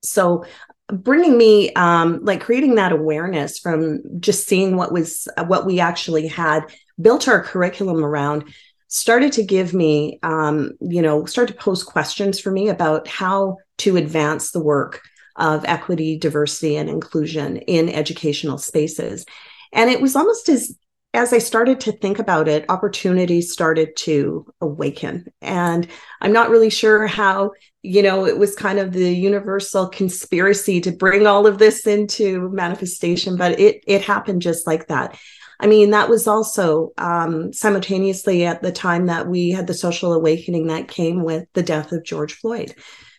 So 0.03 0.45
bringing 0.91 1.37
me 1.37 1.71
um 1.73 2.19
like 2.23 2.41
creating 2.41 2.75
that 2.75 2.91
awareness 2.91 3.59
from 3.59 4.01
just 4.19 4.47
seeing 4.47 4.75
what 4.75 4.91
was 4.91 5.27
what 5.47 5.65
we 5.65 5.79
actually 5.79 6.27
had 6.27 6.65
built 6.99 7.27
our 7.27 7.41
curriculum 7.41 8.03
around 8.03 8.43
started 8.87 9.31
to 9.31 9.43
give 9.43 9.73
me 9.73 10.19
um 10.21 10.71
you 10.81 11.01
know 11.01 11.25
start 11.25 11.47
to 11.47 11.53
pose 11.53 11.83
questions 11.83 12.39
for 12.39 12.51
me 12.51 12.67
about 12.67 13.07
how 13.07 13.57
to 13.77 13.95
advance 13.95 14.51
the 14.51 14.59
work 14.59 15.01
of 15.35 15.65
equity, 15.65 16.17
diversity, 16.17 16.75
and 16.75 16.89
inclusion 16.89 17.57
in 17.57 17.89
educational 17.89 18.57
spaces. 18.57 19.25
And 19.73 19.89
it 19.89 20.01
was 20.01 20.15
almost 20.15 20.49
as 20.49 20.75
as 21.13 21.33
I 21.33 21.39
started 21.39 21.81
to 21.81 21.91
think 21.91 22.19
about 22.19 22.47
it, 22.47 22.65
opportunities 22.69 23.51
started 23.51 23.95
to 23.97 24.45
awaken. 24.61 25.25
And 25.41 25.87
I'm 26.21 26.31
not 26.31 26.49
really 26.49 26.69
sure 26.69 27.05
how, 27.05 27.51
you 27.81 28.01
know, 28.01 28.25
it 28.25 28.37
was 28.37 28.55
kind 28.55 28.79
of 28.79 28.93
the 28.93 29.13
universal 29.13 29.89
conspiracy 29.89 30.79
to 30.81 30.91
bring 30.91 31.27
all 31.27 31.47
of 31.47 31.57
this 31.57 31.85
into 31.85 32.49
manifestation, 32.51 33.35
but 33.35 33.59
it 33.59 33.83
it 33.87 34.01
happened 34.01 34.41
just 34.41 34.65
like 34.65 34.87
that. 34.87 35.19
I 35.59 35.67
mean, 35.67 35.91
that 35.91 36.09
was 36.09 36.27
also 36.27 36.91
um, 36.97 37.53
simultaneously 37.53 38.45
at 38.45 38.63
the 38.63 38.71
time 38.71 39.05
that 39.07 39.27
we 39.27 39.51
had 39.51 39.67
the 39.67 39.75
social 39.75 40.13
awakening 40.13 40.67
that 40.67 40.87
came 40.87 41.23
with 41.23 41.45
the 41.53 41.61
death 41.61 41.91
of 41.91 42.03
George 42.03 42.33
Floyd. 42.33 42.73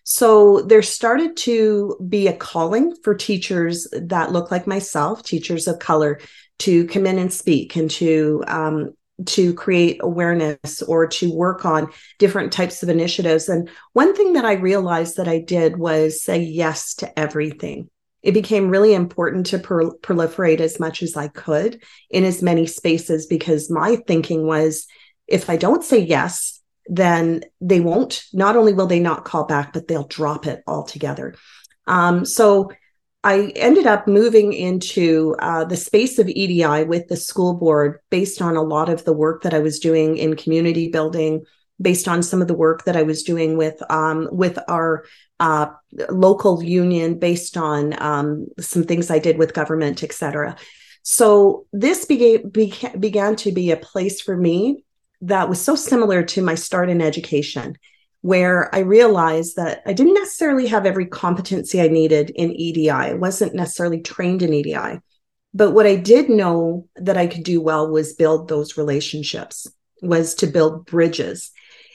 So 0.05 0.62
there 0.62 0.83
started 0.83 1.37
to 1.38 1.97
be 2.09 2.27
a 2.27 2.37
calling 2.37 2.95
for 3.03 3.15
teachers 3.15 3.87
that 3.93 4.33
look 4.33 4.51
like 4.51 4.67
myself, 4.67 5.23
teachers 5.23 5.69
of 5.69 5.79
color, 5.79 6.21
to 6.61 6.87
come 6.87 7.07
in 7.07 7.19
and 7.19 7.33
speak 7.33 7.77
and 7.77 7.91
to 7.91 8.45
um, 8.47 8.95
to 9.27 9.55
create 9.55 9.99
awareness 10.01 10.83
or 10.83 11.07
to 11.07 11.33
work 11.33 11.65
on 11.65 11.91
different 12.19 12.53
types 12.53 12.83
of 12.83 12.88
initiatives. 12.88 13.49
And 13.49 13.69
one 13.93 14.15
thing 14.15 14.33
that 14.33 14.45
I 14.45 14.55
realized 14.55 15.17
that 15.17 15.29
I 15.29 15.38
did 15.38 15.77
was 15.77 16.23
say 16.23 16.41
yes 16.41 16.95
to 16.97 17.19
everything. 17.19 17.88
It 18.23 18.33
became 18.33 18.69
really 18.69 18.95
important 18.95 19.47
to 19.47 19.59
proliferate 19.59 20.61
as 20.61 20.79
much 20.79 21.03
as 21.03 21.17
I 21.17 21.29
could 21.29 21.83
in 22.09 22.25
as 22.25 22.43
many 22.43 22.67
spaces 22.67 23.27
because 23.27 23.71
my 23.71 23.97
thinking 24.07 24.47
was 24.47 24.87
if 25.27 25.51
I 25.51 25.57
don't 25.57 25.83
say 25.83 25.99
yes, 25.99 26.61
then 26.87 27.42
they 27.61 27.81
won't. 27.81 28.25
Not 28.33 28.57
only 28.57 28.73
will 28.73 28.87
they 28.87 29.01
not 29.01 29.25
call 29.25 29.45
back, 29.45 29.73
but 29.73 29.88
they'll 29.88 30.07
drop 30.07 30.47
it 30.47 30.62
altogether. 30.66 31.35
Um, 31.87 32.25
so 32.25 32.71
I 33.25 33.53
ended 33.55 33.87
up 33.87 34.09
moving 34.09 34.53
into 34.53 35.37
uh, 35.38 35.64
the 35.64 35.77
space 35.77 36.18
of 36.18 36.29
EDI 36.29 36.85
with 36.85 37.09
the 37.09 37.16
school 37.16 37.55
board 37.55 38.01
based 38.11 38.42
on 38.42 38.57
a 38.57 38.62
lot 38.62 38.88
of 38.88 39.05
the 39.05 39.12
work 39.12 39.42
that 39.42 39.55
I 39.55 39.61
was 39.61 39.79
doing 39.79 40.16
in 40.16 40.35
community 40.35 40.88
building, 40.88 41.45
based 41.81 42.09
on 42.09 42.23
some 42.23 42.42
of 42.42 42.49
the 42.49 42.55
work 42.55 42.85
that 42.85 42.97
I 42.97 43.03
was 43.03 43.23
doing 43.23 43.57
with 43.57 43.81
um, 43.90 44.29
with 44.33 44.59
our 44.68 45.05
uh, 45.38 45.66
local 46.11 46.62
union, 46.62 47.18
based 47.18 47.57
on 47.57 48.01
um, 48.03 48.47
some 48.59 48.83
things 48.83 49.11
I 49.11 49.21
did 49.21 49.38
with 49.38 49.55
government, 49.55 50.03
et 50.03 50.12
cetera. 50.12 50.57
So 51.03 51.66
this 51.73 52.05
began 52.05 52.49
began 52.49 53.37
to 53.37 53.53
be 53.53 53.71
a 53.71 53.77
place 53.77 54.21
for 54.21 54.37
me 54.37 54.85
that 55.23 55.49
was 55.49 55.61
so 55.61 55.75
similar 55.75 56.23
to 56.23 56.43
my 56.43 56.55
start 56.55 56.91
in 56.91 57.01
education, 57.01 57.79
where 58.21 58.73
I 58.75 58.81
realized 58.81 59.57
that 59.57 59.83
I 59.87 59.93
didn't 59.93 60.15
necessarily 60.15 60.69
have 60.69 60.87
every 60.87 61.07
competency 61.07 61.81
I 61.81 61.89
needed 61.89 62.31
in 62.31 62.53
EDI. 62.53 62.91
I 62.91 63.15
wasn't 63.15 63.55
necessarily 63.55 64.01
trained 64.01 64.43
in 64.43 64.53
EDI. 64.53 65.01
But 65.55 65.73
what 65.73 65.87
I 65.87 65.97
did 65.97 66.29
know 66.29 66.89
that 66.97 67.17
I 67.17 67.27
could 67.27 67.45
do 67.45 67.61
well 67.61 67.91
was 67.91 68.15
build 68.15 68.49
those 68.49 68.77
relationships, 68.77 69.67
was 70.01 70.35
to 70.37 70.47
build 70.47 70.87
bridges. 70.87 71.51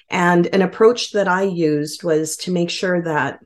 And 0.10 0.48
an 0.48 0.62
approach 0.62 1.12
that 1.12 1.28
I 1.28 1.44
used 1.44 2.04
was 2.04 2.38
to 2.38 2.52
make 2.52 2.70
sure 2.70 3.02
that 3.04 3.40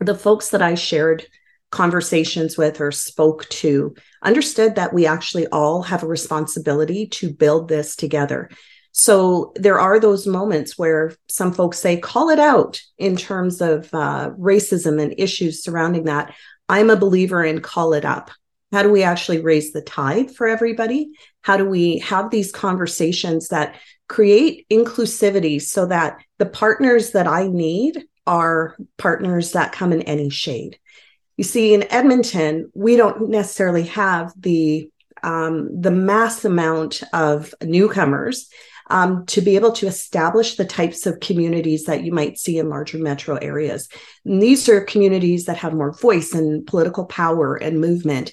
the 0.00 0.14
folks 0.14 0.50
that 0.50 0.62
I 0.62 0.74
shared 0.74 1.26
conversations 1.70 2.56
with 2.56 2.80
or 2.80 2.92
spoke 2.92 3.48
to 3.48 3.94
understood 4.22 4.76
that 4.76 4.92
we 4.92 5.06
actually 5.06 5.46
all 5.48 5.82
have 5.82 6.02
a 6.02 6.08
responsibility 6.08 7.06
to 7.06 7.32
build 7.32 7.68
this 7.68 7.96
together. 7.96 8.50
So 8.92 9.52
there 9.54 9.78
are 9.78 10.00
those 10.00 10.26
moments 10.26 10.76
where 10.76 11.14
some 11.28 11.52
folks 11.52 11.78
say, 11.78 11.98
call 11.98 12.30
it 12.30 12.38
out 12.38 12.80
in 12.98 13.16
terms 13.16 13.60
of 13.60 13.88
uh, 13.92 14.30
racism 14.30 15.00
and 15.00 15.14
issues 15.18 15.62
surrounding 15.62 16.04
that. 16.04 16.34
I'm 16.68 16.90
a 16.90 16.96
believer 16.96 17.44
in 17.44 17.60
call 17.60 17.92
it 17.92 18.04
up. 18.04 18.30
How 18.72 18.82
do 18.82 18.90
we 18.90 19.02
actually 19.02 19.40
raise 19.40 19.72
the 19.72 19.80
tide 19.80 20.34
for 20.34 20.46
everybody? 20.46 21.10
How 21.42 21.56
do 21.56 21.64
we 21.64 21.98
have 21.98 22.30
these 22.30 22.52
conversations 22.52 23.48
that 23.48 23.76
create 24.08 24.66
inclusivity 24.70 25.60
so 25.60 25.86
that 25.86 26.18
the 26.38 26.46
partners 26.46 27.12
that 27.12 27.26
I 27.26 27.48
need 27.48 28.04
are 28.26 28.76
partners 28.98 29.52
that 29.52 29.72
come 29.72 29.92
in 29.92 30.02
any 30.02 30.28
shade? 30.28 30.78
You 31.38 31.44
see, 31.44 31.72
in 31.72 31.90
Edmonton, 31.90 32.70
we 32.74 32.96
don't 32.96 33.30
necessarily 33.30 33.84
have 33.84 34.32
the 34.36 34.90
um, 35.22 35.80
the 35.80 35.90
mass 35.90 36.44
amount 36.44 37.02
of 37.12 37.52
newcomers 37.62 38.48
um, 38.90 39.26
to 39.26 39.40
be 39.40 39.56
able 39.56 39.72
to 39.72 39.86
establish 39.86 40.56
the 40.56 40.64
types 40.64 41.06
of 41.06 41.20
communities 41.20 41.84
that 41.84 42.04
you 42.04 42.12
might 42.12 42.38
see 42.38 42.58
in 42.58 42.68
larger 42.68 42.98
metro 42.98 43.36
areas. 43.36 43.88
And 44.24 44.42
these 44.42 44.68
are 44.68 44.80
communities 44.80 45.44
that 45.44 45.58
have 45.58 45.74
more 45.74 45.92
voice 45.92 46.32
and 46.32 46.66
political 46.66 47.04
power 47.06 47.56
and 47.56 47.80
movement. 47.80 48.32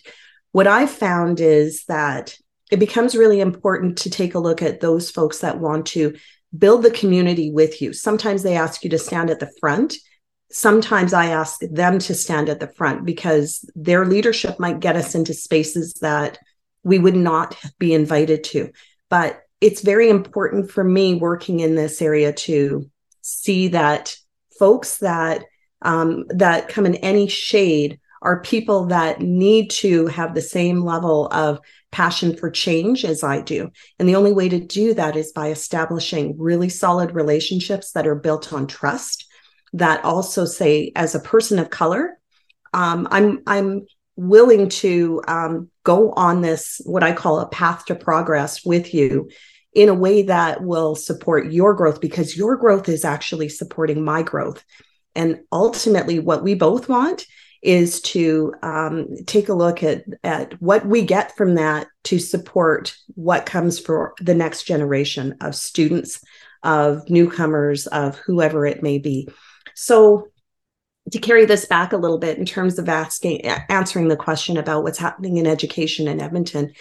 What 0.52 0.68
I've 0.68 0.92
found 0.92 1.40
is 1.40 1.84
that 1.86 2.38
it 2.72 2.80
becomes 2.80 3.16
really 3.16 3.42
important 3.42 3.98
to 4.00 4.10
take 4.10 4.36
a 4.36 4.40
look 4.40 4.62
at 4.62 4.80
those 4.80 5.12
folks 5.12 5.40
that 5.40 5.60
want 5.60 5.86
to 5.88 6.16
build 6.58 6.84
the 6.84 6.92
community 6.92 7.52
with 7.52 7.82
you. 7.82 7.94
Sometimes 7.94 8.44
they 8.44 8.56
ask 8.56 8.84
you 8.84 8.90
to 8.92 8.98
stand 8.98 9.30
at 9.30 9.40
the 9.40 9.52
front. 9.60 9.96
Sometimes 10.52 11.14
I 11.14 11.28
ask 11.28 11.60
them 11.60 12.00
to 12.00 12.14
stand 12.14 12.50
at 12.50 12.60
the 12.60 12.68
front 12.68 13.06
because 13.06 13.70
their 13.76 14.06
leadership 14.06 14.60
might 14.60 14.80
get 14.80 14.96
us 14.96 15.16
into 15.16 15.34
spaces 15.34 15.96
that 16.02 16.40
we 16.84 17.00
would 17.00 17.16
not 17.16 17.58
be 17.78 17.94
invited 17.94 18.44
to. 18.46 18.72
But 19.10 19.42
it's 19.66 19.82
very 19.82 20.10
important 20.10 20.70
for 20.70 20.84
me 20.84 21.16
working 21.16 21.60
in 21.60 21.74
this 21.74 22.00
area 22.00 22.32
to 22.32 22.88
see 23.22 23.70
that 23.70 24.16
folks 24.60 25.00
that 25.00 25.44
um, 25.82 26.26
that 26.30 26.70
come 26.70 26.86
in 26.86 26.94
any 26.98 27.28
shade 27.28 28.00
are 28.22 28.42
people 28.42 28.86
that 28.86 29.22
need 29.22 29.72
to 29.72 30.06
have 30.06 30.36
the 30.36 30.42
same 30.42 30.82
level 30.82 31.28
of 31.32 31.60
passion 31.92 32.38
for 32.38 32.52
change 32.52 33.04
as 33.04 33.24
I 33.24 33.42
do. 33.42 33.72
And 33.98 34.08
the 34.08 34.16
only 34.16 34.34
way 34.34 34.50
to 34.50 34.60
do 34.60 34.94
that 34.94 35.16
is 35.16 35.32
by 35.32 35.50
establishing 35.50 36.36
really 36.38 36.70
solid 36.70 37.16
relationships 37.16 37.92
that 37.94 38.06
are 38.06 38.16
built 38.16 38.54
on 38.54 38.68
trust. 38.68 39.26
That 39.74 40.06
also 40.06 40.46
say, 40.46 40.92
as 40.96 41.16
a 41.16 41.20
person 41.20 41.58
of 41.58 41.72
color, 41.72 42.20
um, 42.72 43.08
I'm 43.10 43.42
I'm 43.48 43.88
willing 44.16 44.70
to 44.70 45.24
um, 45.28 45.72
go 45.84 46.12
on 46.12 46.42
this 46.42 46.80
what 46.86 47.02
I 47.02 47.14
call 47.14 47.40
a 47.40 47.50
path 47.50 47.86
to 47.86 47.96
progress 47.96 48.64
with 48.64 48.94
you 48.94 49.30
in 49.76 49.90
a 49.90 49.94
way 49.94 50.24
that 50.24 50.64
will 50.64 50.96
support 50.96 51.52
your 51.52 51.74
growth 51.74 52.00
because 52.00 52.36
your 52.36 52.56
growth 52.56 52.88
is 52.88 53.06
actually 53.06 53.50
supporting 53.50 54.04
my 54.04 54.24
growth. 54.24 54.64
And 55.14 55.42
ultimately, 55.52 56.20
what 56.20 56.44
we 56.44 56.56
both 56.56 56.90
want 56.90 57.26
is 57.62 58.00
to 58.02 58.54
um, 58.62 59.08
take 59.26 59.50
a 59.50 59.54
look 59.54 59.84
at, 59.84 60.06
at 60.24 60.60
what 60.62 60.86
we 60.86 61.02
get 61.02 61.36
from 61.36 61.56
that 61.56 61.88
to 62.06 62.20
support 62.20 62.96
what 63.16 63.46
comes 63.46 63.80
for 63.80 64.14
the 64.20 64.36
next 64.36 64.64
generation 64.64 65.36
of 65.42 65.56
students, 65.56 66.24
of 66.64 67.10
newcomers, 67.10 67.88
of 67.88 68.18
whoever 68.18 68.66
it 68.66 68.82
may 68.82 68.98
be. 68.98 69.28
So, 69.74 70.30
to 71.12 71.20
carry 71.20 71.46
this 71.46 71.66
back 71.66 71.94
a 71.94 71.98
little 71.98 72.18
bit 72.18 72.40
in 72.40 72.46
terms 72.46 72.80
of 72.80 72.90
asking, 72.90 73.42
answering 73.46 74.08
the 74.08 74.16
question 74.16 74.58
about 74.58 74.84
what's 74.84 74.98
happening 74.98 75.38
in 75.38 75.46
education 75.46 76.08
in 76.08 76.20
Edmonton, 76.20 76.74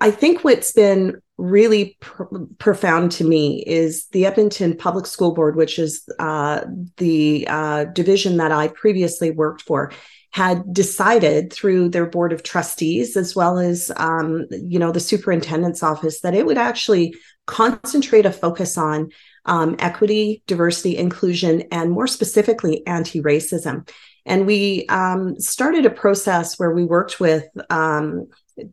I 0.00 0.10
think 0.12 0.44
what's 0.44 0.72
been 0.72 1.20
really 1.42 1.96
pr- 2.00 2.24
profound 2.58 3.10
to 3.10 3.24
me 3.24 3.64
is 3.66 4.06
the 4.12 4.24
Edmonton 4.26 4.76
Public 4.76 5.06
School 5.06 5.34
Board, 5.34 5.56
which 5.56 5.78
is 5.78 6.08
uh, 6.20 6.62
the 6.98 7.46
uh, 7.48 7.84
division 7.86 8.36
that 8.36 8.52
I 8.52 8.68
previously 8.68 9.32
worked 9.32 9.62
for, 9.62 9.92
had 10.30 10.72
decided 10.72 11.52
through 11.52 11.88
their 11.88 12.06
board 12.06 12.32
of 12.32 12.42
trustees 12.42 13.16
as 13.16 13.34
well 13.34 13.58
as 13.58 13.90
um, 13.96 14.46
you 14.50 14.78
know 14.78 14.92
the 14.92 15.00
superintendent's 15.00 15.82
office 15.82 16.20
that 16.20 16.34
it 16.34 16.46
would 16.46 16.56
actually 16.56 17.14
concentrate 17.46 18.24
a 18.24 18.32
focus 18.32 18.78
on 18.78 19.10
um, 19.44 19.74
equity, 19.80 20.42
diversity, 20.46 20.96
inclusion, 20.96 21.64
and 21.72 21.90
more 21.90 22.06
specifically 22.06 22.86
anti-racism. 22.86 23.88
And 24.24 24.46
we 24.46 24.86
um, 24.86 25.38
started 25.40 25.84
a 25.84 25.90
process 25.90 26.56
where 26.56 26.70
we 26.70 26.84
worked 26.84 27.18
with 27.18 27.44
um, 27.68 28.28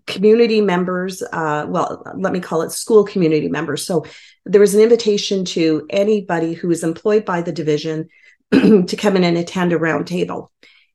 community 0.08 0.62
members 0.62 1.22
uh, 1.22 1.66
well 1.68 2.04
let 2.18 2.34
me 2.34 2.40
call 2.40 2.62
it 2.62 2.72
school 2.72 3.04
community 3.04 3.48
members. 3.48 3.86
So 3.86 4.06
there 4.46 4.62
was 4.62 4.76
an 4.76 4.82
invitation 4.82 5.46
to 5.46 5.86
anybody 5.90 6.54
who 6.54 6.72
is 6.72 6.84
employed 6.84 7.26
by 7.26 7.42
the 7.42 7.52
division 7.52 8.10
to 8.52 8.96
come 8.98 9.16
in 9.16 9.24
and 9.24 9.38
attend 9.38 9.74
a 9.74 9.78
roundtable 9.78 10.50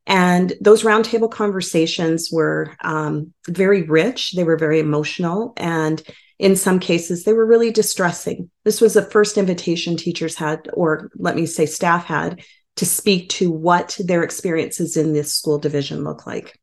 and 0.07 0.53
those 0.61 0.83
roundtable 0.83 1.31
conversations 1.31 2.31
were 2.31 2.77
um, 2.83 3.33
very 3.49 3.83
rich. 3.83 4.33
They 4.33 4.45
were 4.45 4.59
very 4.59 4.79
emotional. 4.79 5.55
And 5.57 6.03
in 6.39 6.57
some 6.57 6.79
cases 6.79 7.25
they 7.25 7.33
were 7.33 7.47
really 7.47 7.71
distressing. 7.71 8.51
This 8.65 8.81
was 8.81 8.95
the 8.95 9.03
first 9.03 9.39
invitation 9.39 9.97
teachers 9.97 10.37
had 10.37 10.69
or 10.73 11.11
let 11.17 11.37
me 11.37 11.47
say 11.47 11.65
staff 11.65 12.05
had 12.05 12.43
to 12.77 12.85
speak 12.85 13.29
to 13.31 13.51
what 13.53 13.97
their 14.05 14.23
experiences 14.23 14.97
in 14.97 15.13
this 15.13 15.33
school 15.33 15.59
division 15.59 16.03
look 16.03 16.27
like. 16.27 16.59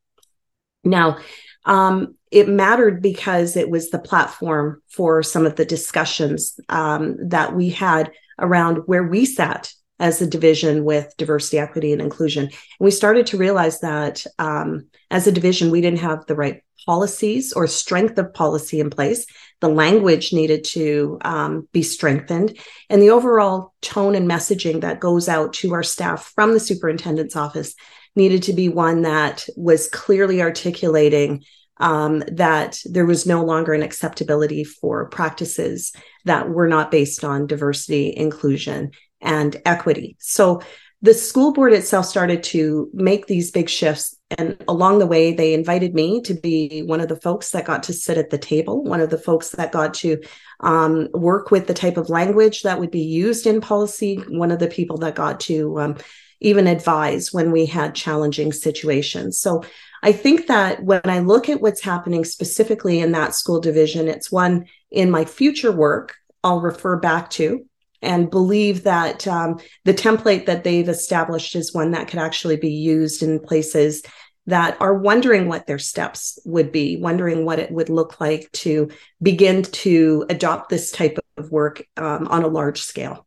Now 0.84 1.18
um, 1.64 2.16
it 2.30 2.48
mattered 2.48 3.02
because 3.02 3.56
it 3.56 3.70
was 3.70 3.90
the 3.90 3.98
platform 3.98 4.82
for 4.88 5.22
some 5.22 5.46
of 5.46 5.56
the 5.56 5.64
discussions 5.64 6.58
um, 6.68 7.16
that 7.28 7.54
we 7.54 7.70
had 7.70 8.10
around 8.38 8.78
where 8.86 9.04
we 9.04 9.24
sat 9.24 9.72
as 9.98 10.20
a 10.20 10.26
division 10.26 10.84
with 10.84 11.14
diversity, 11.16 11.58
equity, 11.58 11.92
and 11.92 12.02
inclusion. 12.02 12.44
And 12.44 12.52
we 12.80 12.90
started 12.90 13.26
to 13.26 13.36
realize 13.36 13.80
that 13.80 14.24
um, 14.38 14.88
as 15.10 15.26
a 15.26 15.32
division, 15.32 15.70
we 15.70 15.80
didn't 15.80 16.00
have 16.00 16.26
the 16.26 16.34
right 16.34 16.62
policies 16.86 17.52
or 17.52 17.66
strength 17.66 18.18
of 18.18 18.34
policy 18.34 18.80
in 18.80 18.90
place. 18.90 19.26
The 19.62 19.68
language 19.68 20.32
needed 20.32 20.64
to 20.64 21.18
um, 21.24 21.68
be 21.72 21.82
strengthened, 21.82 22.58
and 22.90 23.00
the 23.00 23.10
overall 23.10 23.72
tone 23.80 24.16
and 24.16 24.28
messaging 24.28 24.80
that 24.80 24.98
goes 24.98 25.28
out 25.28 25.52
to 25.54 25.72
our 25.72 25.84
staff 25.84 26.32
from 26.34 26.52
the 26.52 26.58
superintendent's 26.58 27.36
office 27.36 27.76
needed 28.16 28.42
to 28.44 28.52
be 28.52 28.68
one 28.68 29.02
that 29.02 29.46
was 29.56 29.88
clearly 29.88 30.42
articulating 30.42 31.44
um, 31.76 32.24
that 32.32 32.80
there 32.84 33.06
was 33.06 33.24
no 33.24 33.44
longer 33.44 33.72
an 33.72 33.84
acceptability 33.84 34.64
for 34.64 35.08
practices 35.08 35.92
that 36.24 36.48
were 36.48 36.66
not 36.66 36.90
based 36.90 37.22
on 37.22 37.46
diversity, 37.46 38.12
inclusion, 38.16 38.90
and 39.20 39.62
equity. 39.64 40.16
So 40.18 40.62
the 41.02 41.12
school 41.12 41.52
board 41.52 41.72
itself 41.72 42.06
started 42.06 42.44
to 42.44 42.88
make 42.94 43.26
these 43.26 43.50
big 43.50 43.68
shifts. 43.68 44.16
And 44.38 44.56
along 44.68 45.00
the 45.00 45.06
way, 45.06 45.34
they 45.34 45.52
invited 45.52 45.94
me 45.94 46.22
to 46.22 46.34
be 46.34 46.84
one 46.84 47.00
of 47.00 47.08
the 47.08 47.20
folks 47.20 47.50
that 47.50 47.64
got 47.64 47.82
to 47.84 47.92
sit 47.92 48.16
at 48.16 48.30
the 48.30 48.38
table, 48.38 48.84
one 48.84 49.00
of 49.00 49.10
the 49.10 49.18
folks 49.18 49.50
that 49.50 49.72
got 49.72 49.94
to 49.94 50.22
um, 50.60 51.08
work 51.12 51.50
with 51.50 51.66
the 51.66 51.74
type 51.74 51.96
of 51.96 52.08
language 52.08 52.62
that 52.62 52.78
would 52.78 52.92
be 52.92 53.02
used 53.02 53.46
in 53.48 53.60
policy, 53.60 54.16
one 54.28 54.52
of 54.52 54.60
the 54.60 54.68
people 54.68 54.96
that 54.98 55.16
got 55.16 55.40
to 55.40 55.78
um, 55.80 55.96
even 56.40 56.68
advise 56.68 57.32
when 57.32 57.50
we 57.50 57.66
had 57.66 57.96
challenging 57.96 58.52
situations. 58.52 59.40
So 59.40 59.64
I 60.04 60.12
think 60.12 60.46
that 60.46 60.84
when 60.84 61.02
I 61.04 61.18
look 61.18 61.48
at 61.48 61.60
what's 61.60 61.82
happening 61.82 62.24
specifically 62.24 63.00
in 63.00 63.12
that 63.12 63.34
school 63.34 63.60
division, 63.60 64.08
it's 64.08 64.30
one 64.30 64.66
in 64.90 65.10
my 65.10 65.24
future 65.24 65.72
work 65.72 66.14
I'll 66.44 66.60
refer 66.60 66.96
back 66.96 67.30
to 67.30 67.64
and 68.02 68.30
believe 68.30 68.84
that 68.84 69.26
um, 69.26 69.60
the 69.84 69.94
template 69.94 70.46
that 70.46 70.64
they've 70.64 70.88
established 70.88 71.56
is 71.56 71.74
one 71.74 71.92
that 71.92 72.08
could 72.08 72.18
actually 72.18 72.56
be 72.56 72.72
used 72.72 73.22
in 73.22 73.40
places 73.40 74.02
that 74.46 74.76
are 74.80 74.94
wondering 74.94 75.46
what 75.46 75.66
their 75.66 75.78
steps 75.78 76.38
would 76.44 76.72
be, 76.72 76.96
wondering 76.96 77.44
what 77.44 77.58
it 77.58 77.70
would 77.70 77.88
look 77.88 78.20
like 78.20 78.50
to 78.52 78.90
begin 79.22 79.62
to 79.62 80.26
adopt 80.28 80.68
this 80.68 80.90
type 80.90 81.18
of 81.36 81.50
work 81.50 81.84
um, 81.96 82.26
on 82.28 82.42
a 82.42 82.48
large 82.48 82.82
scale. 82.82 83.26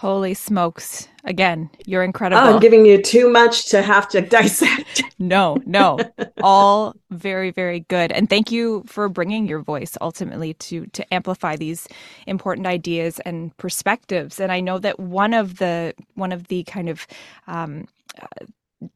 Holy 0.00 0.32
smokes. 0.32 1.08
Again, 1.24 1.68
you're 1.84 2.02
incredible. 2.02 2.40
Oh, 2.40 2.54
I'm 2.54 2.58
giving 2.58 2.86
you 2.86 3.02
too 3.02 3.28
much 3.28 3.68
to 3.68 3.82
have 3.82 4.08
to 4.08 4.22
dissect. 4.36 5.02
no, 5.18 5.58
no. 5.66 5.98
All 6.42 6.94
very 7.10 7.50
very 7.50 7.80
good. 7.80 8.10
And 8.10 8.30
thank 8.30 8.50
you 8.50 8.82
for 8.86 9.10
bringing 9.10 9.46
your 9.46 9.58
voice 9.58 9.98
ultimately 10.00 10.54
to 10.54 10.86
to 10.86 11.12
amplify 11.12 11.54
these 11.54 11.86
important 12.26 12.66
ideas 12.66 13.20
and 13.26 13.54
perspectives. 13.58 14.40
And 14.40 14.50
I 14.50 14.60
know 14.60 14.78
that 14.78 14.98
one 14.98 15.34
of 15.34 15.58
the 15.58 15.92
one 16.14 16.32
of 16.32 16.48
the 16.48 16.64
kind 16.64 16.88
of 16.88 17.06
um, 17.46 17.86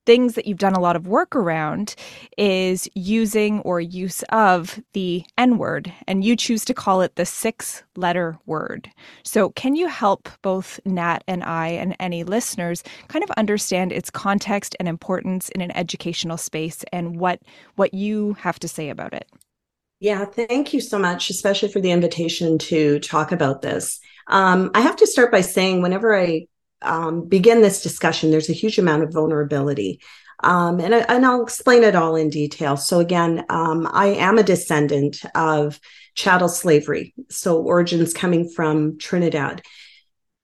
things 0.07 0.35
that 0.35 0.47
you've 0.47 0.59
done 0.59 0.75
a 0.75 0.81
lot 0.81 0.97
of 0.97 1.07
work 1.07 1.37
around 1.37 1.94
is 2.38 2.88
using 2.94 3.61
or 3.61 3.81
use 3.81 4.23
of 4.31 4.81
the 4.92 5.25
N 5.37 5.59
word, 5.59 5.92
and 6.07 6.25
you 6.25 6.37
choose 6.37 6.64
to 6.66 6.75
call 6.75 7.01
it 7.01 7.16
the 7.16 7.27
six 7.27 7.83
letter 7.97 8.38
word. 8.47 8.90
So, 9.23 9.51
can 9.51 9.77
you 9.77 9.88
help 9.88 10.29
both 10.42 10.81
Nat 10.85 11.23
and 11.27 11.44
I 11.44 11.68
and 11.68 11.97
any 12.01 12.25
listeners 12.25 12.83
kind 13.09 13.23
of 13.23 13.31
understand 13.33 13.92
its 13.92 14.11
context 14.11 14.77
and 14.79 14.88
importance 14.88 15.49
in 15.51 15.61
an 15.61 15.77
educational 15.77 16.37
space 16.37 16.85
and 16.92 17.18
what, 17.18 17.40
what 17.77 17.94
you 17.94 18.35
have 18.35 18.59
to 18.61 18.68
say 18.68 18.88
about 18.88 19.14
it? 19.14 19.29
Yeah, 20.01 20.25
thank 20.25 20.75
you 20.75 20.81
so 20.81 20.99
much, 20.99 21.31
especially 21.31 21.71
for 21.71 21.81
the 21.81 21.90
invitation 21.90 22.59
to 22.59 22.98
talk 23.00 23.33
about 23.33 23.63
this. 23.63 24.00
Um, 24.27 24.71
I 24.75 24.81
have 24.81 24.96
to 24.96 25.06
start 25.06 25.31
by 25.31 25.40
saying, 25.40 25.83
whenever 25.83 26.15
I 26.15 26.46
um, 26.85 27.27
begin 27.27 27.63
this 27.63 27.83
discussion, 27.83 28.31
there's 28.31 28.51
a 28.51 28.55
huge 28.55 28.79
amount 28.79 29.03
of 29.03 29.13
vulnerability. 29.13 30.01
Um, 30.43 30.81
and, 30.81 30.93
and 30.95 31.25
I'll 31.25 31.43
explain 31.43 31.85
it 31.85 31.95
all 31.95 32.17
in 32.17 32.29
detail. 32.29 32.77
So, 32.77 33.01
again, 33.01 33.45
um, 33.49 33.89
I 33.91 34.07
am 34.09 34.39
a 34.39 34.43
descendant 34.43 35.23
of 35.35 35.81
chattel 36.15 36.49
slavery, 36.49 37.15
so 37.31 37.63
origins 37.63 38.13
coming 38.13 38.49
from 38.49 38.99
Trinidad. 38.99 39.63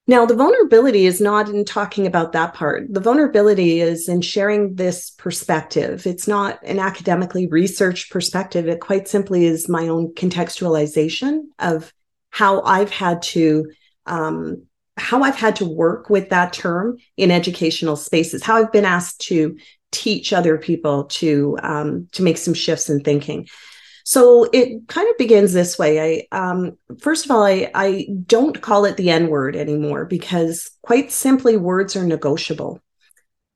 Now, 0.07 0.27
the 0.27 0.35
vulnerability 0.35 1.07
is 1.07 1.21
not 1.21 1.49
in 1.49 1.65
talking 1.65 2.07
about 2.07 2.33
that 2.33 2.55
part. 2.55 2.93
The 2.93 3.01
vulnerability 3.01 3.81
is 3.81 4.09
in 4.09 4.23
sharing 4.23 4.75
this 4.75 5.11
perspective. 5.11 6.05
It's 6.05 6.27
not 6.27 6.59
an 6.65 6.81
academically 6.81 7.47
researched 7.47 8.11
perspective. 8.11 8.67
It 8.67 8.81
quite 8.81 9.07
simply 9.07 9.45
is 9.45 9.69
my 9.69 9.87
own 9.87 10.13
contextualization 10.15 11.43
of 11.61 11.93
how 12.31 12.63
I've 12.63 12.91
had 12.91 13.23
to 13.23 13.71
um, 14.07 14.65
how 15.01 15.23
I've 15.23 15.37
had 15.37 15.57
to 15.57 15.65
work 15.65 16.11
with 16.11 16.29
that 16.29 16.53
term 16.53 16.99
in 17.17 17.31
educational 17.31 17.97
spaces, 17.97 18.43
how 18.43 18.57
I've 18.57 18.73
been 18.73 18.85
asked 18.85 19.21
to 19.23 19.57
teach 19.91 20.33
other 20.33 20.57
people 20.59 21.05
to 21.05 21.59
um, 21.63 22.09
to 22.13 22.23
make 22.23 22.39
some 22.39 22.55
shifts 22.55 22.89
in 22.89 23.01
thinking. 23.01 23.49
So 24.05 24.49
it 24.53 24.89
kind 24.89 25.09
of 25.09 25.19
begins 25.19 25.53
this 25.53 25.79
way. 25.79 26.27
I 26.33 26.37
um, 26.37 26.77
first 27.01 27.25
of 27.25 27.31
all, 27.31 27.45
I, 27.45 27.71
I 27.75 28.09
don't 28.27 28.61
call 28.61 28.85
it 28.85 28.97
the 28.97 29.11
N 29.11 29.29
word 29.29 29.57
anymore 29.57 30.05
because 30.05 30.71
quite 30.83 31.11
simply, 31.13 31.57
words 31.57 31.97
are 31.97 32.07
negotiable. 32.07 32.81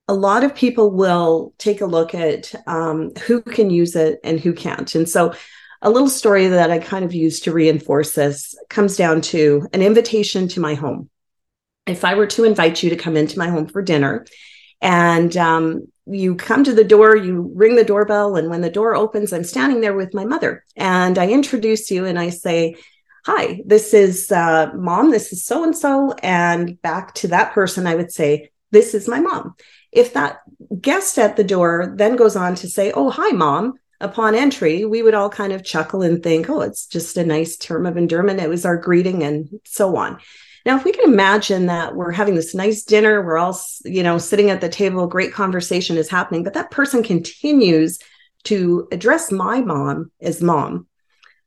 A 0.07 0.15
lot 0.15 0.45
of 0.45 0.55
people 0.55 0.91
will 0.91 1.55
take 1.59 1.81
a 1.81 1.87
look 1.87 2.15
at 2.15 2.55
um, 2.67 3.13
who 3.27 3.41
can 3.41 3.71
use 3.71 3.97
it 3.97 4.21
and 4.23 4.39
who 4.39 4.53
can't. 4.53 4.95
And 4.95 5.09
so, 5.09 5.35
a 5.81 5.91
little 5.91 6.09
story 6.09 6.47
that 6.47 6.71
I 6.71 6.79
kind 6.79 7.05
of 7.05 7.13
use 7.13 7.41
to 7.41 7.53
reinforce 7.53 8.15
this 8.15 8.55
comes 8.71 8.97
down 8.97 9.21
to 9.23 9.69
an 9.73 9.83
invitation 9.83 10.49
to 10.49 10.61
my 10.61 10.75
home. 10.75 11.11
If 11.87 12.05
I 12.05 12.15
were 12.15 12.27
to 12.29 12.45
invite 12.45 12.83
you 12.83 12.91
to 12.91 12.97
come 12.97 13.17
into 13.17 13.39
my 13.39 13.49
home 13.49 13.67
for 13.67 13.83
dinner, 13.83 14.27
and 14.81 15.37
um, 15.37 15.89
you 16.07 16.35
come 16.35 16.65
to 16.65 16.75
the 16.75 16.85
door, 16.85 17.17
you 17.17 17.53
ring 17.55 17.77
the 17.77 17.85
doorbell, 17.85 18.37
and 18.37 18.51
when 18.51 18.61
the 18.61 18.71
door 18.71 18.95
opens, 18.95 19.33
I'm 19.33 19.45
standing 19.45 19.81
there 19.81 19.95
with 19.95 20.15
my 20.15 20.25
mother, 20.25 20.65
and 20.77 21.19
I 21.19 21.29
introduce 21.29 21.91
you 21.91 22.05
and 22.05 22.19
I 22.19 22.31
say, 22.31 22.77
Hi, 23.27 23.63
this 23.65 23.95
is 23.95 24.31
uh, 24.31 24.71
mom, 24.75 25.11
this 25.11 25.33
is 25.33 25.47
so 25.47 25.65
and 25.65 25.77
so. 25.77 26.13
And 26.23 26.81
back 26.83 27.15
to 27.15 27.29
that 27.29 27.55
person, 27.55 27.87
I 27.87 27.95
would 27.95 28.13
say, 28.13 28.51
This 28.71 28.95
is 28.95 29.09
my 29.09 29.21
mom. 29.21 29.55
If 29.93 30.13
that 30.13 30.41
guest 30.79 31.19
at 31.19 31.37
the 31.37 31.45
door 31.45 31.95
then 31.97 32.17
goes 32.17 32.37
on 32.37 32.55
to 32.57 32.69
say, 32.69 32.93
Oh, 32.93 33.09
hi, 33.09 33.31
mom, 33.31 33.75
upon 33.99 34.35
entry, 34.35 34.85
we 34.85 35.03
would 35.03 35.15
all 35.15 35.31
kind 35.31 35.55
of 35.55 35.65
chuckle 35.65 36.03
and 36.03 36.23
think, 36.23 36.51
Oh, 36.51 36.61
it's 36.61 36.87
just 36.87 37.17
a 37.17 37.25
nice 37.25 37.57
term 37.57 37.87
of 37.87 37.97
endearment. 37.97 38.41
It 38.41 38.51
was 38.51 38.67
our 38.67 38.77
greeting 38.77 39.23
and 39.23 39.49
so 39.65 39.97
on. 39.97 40.19
Now, 40.65 40.77
if 40.77 40.85
we 40.85 40.93
can 40.93 41.05
imagine 41.05 41.67
that 41.67 41.95
we're 41.95 42.11
having 42.11 42.35
this 42.35 42.55
nice 42.55 42.85
dinner, 42.85 43.23
we're 43.23 43.37
all, 43.37 43.59
you 43.85 44.03
know, 44.03 44.17
sitting 44.17 44.49
at 44.51 44.63
the 44.63 44.69
table, 44.69 45.07
great 45.07 45.33
conversation 45.33 45.99
is 45.99 46.09
happening, 46.09 46.43
but 46.43 46.55
that 46.55 46.71
person 46.71 47.03
continues 47.03 47.99
to 48.45 48.89
address 48.91 49.31
my 49.31 49.61
mom 49.61 50.11
as 50.23 50.41
mom. 50.41 50.87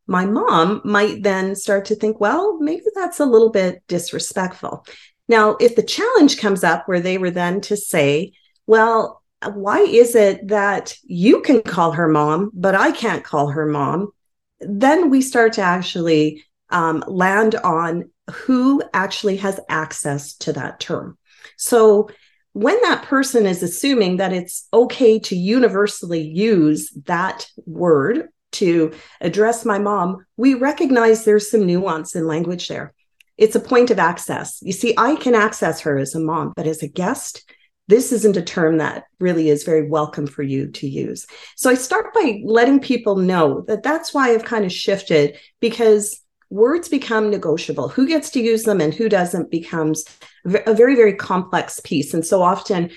My 0.06 0.26
mom 0.26 0.82
might 0.86 1.24
then 1.24 1.56
start 1.56 1.86
to 1.86 1.96
think, 1.96 2.20
well, 2.20 2.58
maybe 2.60 2.86
that's 2.94 3.20
a 3.20 3.26
little 3.26 3.50
bit 3.50 3.84
disrespectful. 3.88 4.86
Now, 5.28 5.58
if 5.60 5.76
the 5.76 5.84
challenge 5.84 6.38
comes 6.38 6.64
up 6.64 6.88
where 6.88 7.02
they 7.02 7.18
were 7.18 7.32
then 7.32 7.60
to 7.62 7.76
say, 7.76 8.34
well, 8.66 9.22
why 9.46 9.80
is 9.80 10.16
it 10.16 10.48
that 10.48 10.96
you 11.04 11.42
can 11.42 11.62
call 11.62 11.92
her 11.92 12.08
mom, 12.08 12.52
but 12.54 12.76
I 12.76 12.92
can't 12.92 13.24
call 13.24 13.50
her 13.50 13.66
mom? 13.66 14.12
Then 14.60 15.10
we 15.10 15.22
start 15.22 15.54
to 15.54 15.62
actually 15.62 16.44
um, 16.70 17.04
land 17.08 17.56
on 17.56 18.10
who 18.32 18.82
actually 18.94 19.38
has 19.38 19.60
access 19.70 20.36
to 20.36 20.54
that 20.54 20.80
term. 20.80 21.18
So 21.58 22.10
when 22.54 22.82
that 22.82 23.04
person 23.04 23.46
is 23.46 23.62
assuming 23.62 24.18
that 24.18 24.34
it's 24.34 24.68
okay 24.74 25.20
to 25.20 25.36
universally 25.36 26.22
use 26.22 26.92
that 27.06 27.48
word 27.66 28.30
to 28.54 28.94
address 29.22 29.64
my 29.64 29.78
mom, 29.78 30.26
we 30.38 30.56
recognize 30.56 31.24
there's 31.24 31.52
some 31.52 31.66
nuance 31.66 32.16
in 32.16 32.26
language 32.26 32.68
there. 32.68 32.94
It's 33.38 33.56
a 33.56 33.60
point 33.60 33.92
of 33.92 34.00
access. 34.00 34.60
You 34.64 34.72
see, 34.72 34.96
I 34.98 35.16
can 35.16 35.36
access 35.36 35.82
her 35.82 35.98
as 35.98 36.16
a 36.16 36.20
mom, 36.20 36.54
but 36.56 36.66
as 36.66 36.82
a 36.82 36.88
guest, 36.88 37.44
this 37.88 38.12
isn't 38.12 38.36
a 38.36 38.42
term 38.42 38.80
that 38.80 39.06
really 39.20 39.50
is 39.50 39.64
very 39.64 39.88
welcome 39.88 40.28
for 40.28 40.44
you 40.44 40.72
to 40.72 40.88
use. 40.88 41.26
So 41.56 41.70
I 41.70 41.76
start 41.76 42.14
by 42.14 42.42
letting 42.44 42.80
people 42.80 43.16
know 43.16 43.62
that 43.68 43.84
that's 43.84 44.14
why 44.14 44.32
I've 44.32 44.44
kind 44.44 44.66
of 44.66 44.74
shifted 44.74 45.38
because 45.62 46.20
words 46.50 46.90
become 46.90 47.30
negotiable. 47.30 47.90
Who 47.90 48.08
gets 48.08 48.30
to 48.32 48.42
use 48.42 48.64
them 48.64 48.82
and 48.82 48.94
who 48.94 49.10
doesn't 49.10 49.52
becomes 49.52 50.06
a 50.46 50.74
very, 50.74 50.96
very 50.96 51.14
complex 51.14 51.80
piece. 51.82 52.14
And 52.14 52.26
so 52.26 52.42
often, 52.42 52.92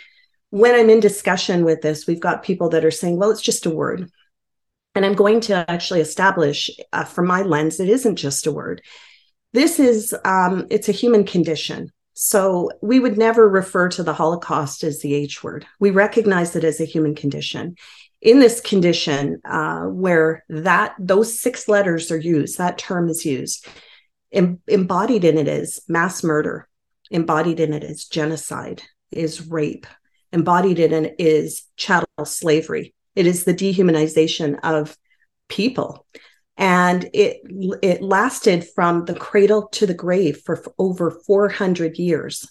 when 0.50 0.74
I'm 0.74 0.90
in 0.90 1.00
discussion 1.00 1.64
with 1.64 1.80
this, 1.80 2.06
we've 2.06 2.20
got 2.20 2.42
people 2.42 2.68
that 2.70 2.84
are 2.84 2.90
saying, 2.90 3.18
well, 3.18 3.30
it's 3.30 3.40
just 3.40 3.66
a 3.66 3.70
word. 3.70 4.10
And 4.94 5.06
I'm 5.06 5.14
going 5.14 5.40
to 5.42 5.68
actually 5.70 6.00
establish 6.00 6.70
uh, 6.92 7.04
from 7.04 7.26
my 7.26 7.42
lens, 7.42 7.78
it 7.78 7.88
isn't 7.88 8.16
just 8.16 8.46
a 8.46 8.52
word. 8.52 8.82
This 9.52 9.78
is, 9.78 10.14
um, 10.24 10.66
it's 10.70 10.88
a 10.88 10.92
human 10.92 11.24
condition. 11.24 11.90
So 12.14 12.70
we 12.82 13.00
would 13.00 13.16
never 13.16 13.48
refer 13.48 13.88
to 13.90 14.02
the 14.02 14.12
Holocaust 14.12 14.84
as 14.84 15.00
the 15.00 15.14
H 15.14 15.42
word. 15.42 15.66
We 15.78 15.90
recognize 15.90 16.54
it 16.54 16.64
as 16.64 16.80
a 16.80 16.84
human 16.84 17.14
condition 17.14 17.76
in 18.20 18.38
this 18.38 18.60
condition 18.60 19.40
uh, 19.44 19.84
where 19.84 20.44
that 20.48 20.94
those 20.98 21.40
six 21.40 21.68
letters 21.68 22.10
are 22.10 22.18
used, 22.18 22.58
that 22.58 22.78
term 22.78 23.08
is 23.08 23.24
used, 23.24 23.66
em- 24.32 24.60
embodied 24.66 25.24
in 25.24 25.38
it 25.38 25.48
is 25.48 25.80
mass 25.88 26.22
murder, 26.22 26.68
embodied 27.10 27.60
in 27.60 27.72
it 27.72 27.82
is 27.82 28.06
genocide, 28.06 28.82
is 29.10 29.48
rape, 29.48 29.86
embodied 30.32 30.78
in 30.78 30.92
it 31.06 31.14
is 31.18 31.64
chattel 31.76 32.24
slavery. 32.24 32.94
It 33.16 33.26
is 33.26 33.44
the 33.44 33.54
dehumanization 33.54 34.58
of 34.62 34.96
people. 35.48 36.06
And 36.56 37.08
it 37.14 37.38
it 37.82 38.02
lasted 38.02 38.68
from 38.74 39.06
the 39.06 39.14
cradle 39.14 39.68
to 39.68 39.86
the 39.86 39.94
grave 39.94 40.42
for, 40.44 40.56
for 40.56 40.74
over 40.78 41.10
400 41.10 41.96
years. 41.96 42.46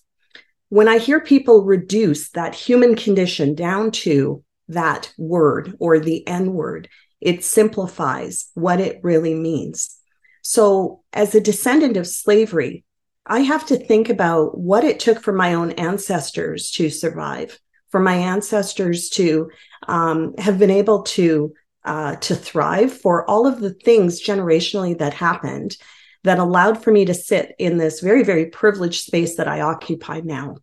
When 0.69 0.87
I 0.87 0.97
hear 0.97 1.19
people 1.19 1.63
reduce 1.63 2.29
that 2.31 2.55
human 2.55 2.95
condition 2.95 3.53
down 3.53 3.91
to 3.91 4.43
that 4.69 5.11
word 5.17 5.75
or 5.79 5.99
the 5.99 6.25
N 6.27 6.53
word. 6.53 6.87
It 7.19 7.43
simplifies 7.43 8.49
what 8.53 8.79
it 8.79 8.99
really 9.03 9.35
means. 9.35 9.97
So, 10.41 11.03
as 11.11 11.35
a 11.35 11.41
descendant 11.41 11.97
of 11.97 12.07
slavery, 12.07 12.85
I 13.25 13.41
have 13.41 13.65
to 13.67 13.77
think 13.77 14.09
about 14.09 14.57
what 14.57 14.83
it 14.83 14.99
took 14.99 15.21
for 15.21 15.33
my 15.33 15.53
own 15.53 15.71
ancestors 15.73 16.71
to 16.71 16.89
survive, 16.89 17.59
for 17.89 17.99
my 17.99 18.15
ancestors 18.15 19.09
to 19.11 19.51
um, 19.87 20.33
have 20.37 20.57
been 20.57 20.71
able 20.71 21.03
to 21.03 21.53
uh, 21.85 22.15
to 22.17 22.35
thrive, 22.35 22.91
for 22.93 23.29
all 23.29 23.47
of 23.47 23.59
the 23.59 23.73
things 23.73 24.21
generationally 24.21 24.97
that 24.97 25.13
happened 25.13 25.77
that 26.23 26.37
allowed 26.39 26.83
for 26.83 26.91
me 26.91 27.05
to 27.05 27.13
sit 27.13 27.55
in 27.57 27.77
this 27.77 27.99
very 27.99 28.23
very 28.23 28.47
privileged 28.47 29.03
space 29.03 29.35
that 29.35 29.47
I 29.47 29.61
occupy 29.61 30.21
now. 30.21 30.57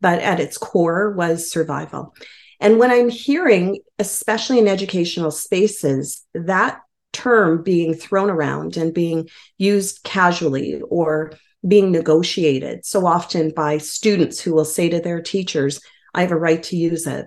But 0.00 0.20
at 0.20 0.40
its 0.40 0.58
core 0.58 1.12
was 1.12 1.50
survival. 1.50 2.14
And 2.60 2.78
when 2.78 2.90
I'm 2.90 3.08
hearing, 3.08 3.80
especially 3.98 4.58
in 4.58 4.68
educational 4.68 5.30
spaces, 5.30 6.24
that 6.34 6.80
term 7.12 7.62
being 7.62 7.94
thrown 7.94 8.30
around 8.30 8.76
and 8.76 8.94
being 8.94 9.28
used 9.58 10.02
casually 10.04 10.80
or 10.82 11.32
being 11.66 11.90
negotiated 11.90 12.86
so 12.86 13.06
often 13.06 13.50
by 13.50 13.78
students 13.78 14.40
who 14.40 14.54
will 14.54 14.64
say 14.64 14.88
to 14.88 15.00
their 15.00 15.20
teachers, 15.20 15.80
I 16.14 16.22
have 16.22 16.32
a 16.32 16.38
right 16.38 16.62
to 16.64 16.76
use 16.76 17.06
it. 17.06 17.26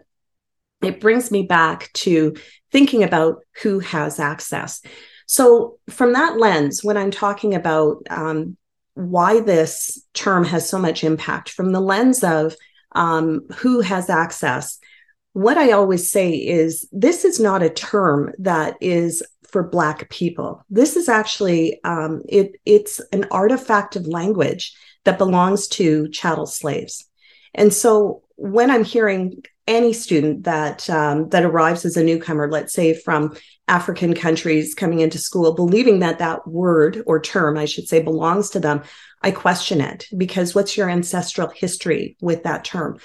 It 0.81 0.99
brings 0.99 1.31
me 1.31 1.43
back 1.43 1.91
to 1.93 2.35
thinking 2.71 3.03
about 3.03 3.41
who 3.61 3.79
has 3.79 4.19
access. 4.19 4.81
So, 5.25 5.79
from 5.89 6.13
that 6.13 6.37
lens, 6.37 6.83
when 6.83 6.97
I'm 6.97 7.11
talking 7.11 7.55
about 7.55 8.05
um, 8.09 8.57
why 8.95 9.39
this 9.39 10.03
term 10.13 10.43
has 10.45 10.67
so 10.67 10.77
much 10.77 11.03
impact, 11.03 11.49
from 11.49 11.71
the 11.71 11.79
lens 11.79 12.23
of 12.23 12.55
um, 12.93 13.47
who 13.57 13.79
has 13.79 14.09
access, 14.09 14.79
what 15.33 15.57
I 15.57 15.71
always 15.71 16.11
say 16.11 16.31
is 16.31 16.87
this 16.91 17.25
is 17.25 17.39
not 17.39 17.63
a 17.63 17.69
term 17.69 18.31
that 18.39 18.75
is 18.81 19.23
for 19.49 19.63
Black 19.63 20.09
people. 20.09 20.63
This 20.69 20.95
is 20.95 21.09
actually 21.09 21.83
um, 21.83 22.21
it. 22.29 22.55
It's 22.65 22.99
an 23.11 23.25
artifact 23.31 23.95
of 23.95 24.07
language 24.07 24.75
that 25.05 25.17
belongs 25.17 25.67
to 25.69 26.07
chattel 26.09 26.45
slaves. 26.45 27.07
And 27.53 27.73
so 27.73 28.23
when 28.35 28.71
I'm 28.71 28.83
hearing 28.83 29.43
any 29.67 29.93
student 29.93 30.43
that 30.43 30.89
um, 30.89 31.29
that 31.29 31.45
arrives 31.45 31.85
as 31.85 31.97
a 31.97 32.03
newcomer, 32.03 32.49
let's 32.49 32.73
say 32.73 32.93
from 32.93 33.35
African 33.67 34.13
countries 34.13 34.75
coming 34.75 34.99
into 34.99 35.17
school, 35.17 35.53
believing 35.53 35.99
that 35.99 36.19
that 36.19 36.47
word 36.47 37.01
or 37.05 37.21
term, 37.21 37.57
I 37.57 37.65
should 37.65 37.87
say, 37.87 38.01
belongs 38.01 38.49
to 38.51 38.59
them, 38.59 38.83
I 39.21 39.31
question 39.31 39.81
it 39.81 40.07
because 40.17 40.53
what's 40.53 40.75
your 40.75 40.89
ancestral 40.89 41.49
history 41.49 42.17
with 42.21 42.43
that 42.43 42.65
term? 42.65 42.99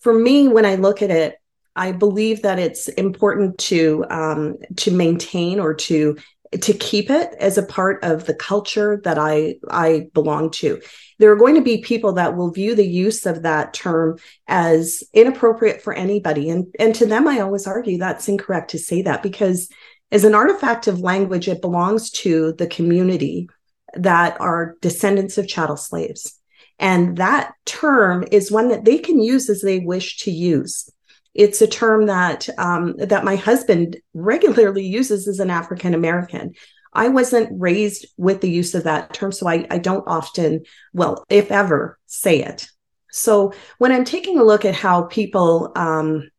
For 0.00 0.12
me, 0.12 0.46
when 0.46 0.64
I 0.64 0.76
look 0.76 1.02
at 1.02 1.10
it, 1.10 1.36
I 1.76 1.92
believe 1.92 2.42
that 2.42 2.58
it's 2.58 2.88
important 2.88 3.58
to 3.58 4.04
um, 4.10 4.56
to 4.76 4.90
maintain 4.90 5.60
or 5.60 5.74
to 5.74 6.16
to 6.52 6.72
keep 6.72 7.10
it 7.10 7.34
as 7.38 7.58
a 7.58 7.66
part 7.66 8.02
of 8.02 8.26
the 8.26 8.34
culture 8.34 9.00
that 9.04 9.18
I 9.18 9.56
I 9.70 10.08
belong 10.14 10.50
to. 10.52 10.80
There 11.18 11.30
are 11.30 11.36
going 11.36 11.54
to 11.54 11.62
be 11.62 11.82
people 11.82 12.14
that 12.14 12.36
will 12.36 12.50
view 12.50 12.74
the 12.74 12.86
use 12.86 13.26
of 13.26 13.42
that 13.42 13.74
term 13.74 14.18
as 14.46 15.02
inappropriate 15.12 15.82
for 15.82 15.92
anybody, 15.92 16.50
and 16.50 16.66
and 16.78 16.94
to 16.96 17.06
them, 17.06 17.28
I 17.28 17.40
always 17.40 17.66
argue 17.66 17.98
that's 17.98 18.28
incorrect 18.28 18.70
to 18.70 18.78
say 18.78 19.02
that 19.02 19.22
because 19.22 19.68
as 20.10 20.24
an 20.24 20.34
artifact 20.34 20.86
of 20.86 21.00
language, 21.00 21.48
it 21.48 21.60
belongs 21.60 22.10
to 22.10 22.52
the 22.54 22.66
community 22.66 23.48
that 23.94 24.40
are 24.40 24.76
descendants 24.80 25.36
of 25.36 25.48
chattel 25.48 25.76
slaves. 25.76 26.38
And 26.78 27.16
that 27.16 27.52
term 27.64 28.24
is 28.30 28.52
one 28.52 28.68
that 28.68 28.84
they 28.84 28.98
can 28.98 29.20
use 29.20 29.48
as 29.48 29.62
they 29.62 29.78
wish 29.78 30.18
to 30.18 30.30
use. 30.30 30.88
It's 31.36 31.60
a 31.60 31.66
term 31.66 32.06
that 32.06 32.48
um, 32.58 32.96
that 32.96 33.24
my 33.24 33.36
husband 33.36 33.98
regularly 34.14 34.84
uses 34.84 35.28
as 35.28 35.38
an 35.38 35.50
African 35.50 35.94
American. 35.94 36.54
I 36.92 37.08
wasn't 37.08 37.60
raised 37.60 38.06
with 38.16 38.40
the 38.40 38.50
use 38.50 38.74
of 38.74 38.84
that 38.84 39.12
term, 39.12 39.30
so 39.30 39.46
I, 39.46 39.66
I 39.70 39.78
don't 39.78 40.08
often, 40.08 40.62
well, 40.94 41.24
if 41.28 41.50
ever, 41.50 41.98
say 42.06 42.42
it. 42.42 42.68
So 43.10 43.52
when 43.76 43.92
I'm 43.92 44.04
taking 44.04 44.38
a 44.38 44.44
look 44.44 44.64
at 44.64 44.74
how 44.74 45.02
people 45.02 45.72
um, 45.76 46.30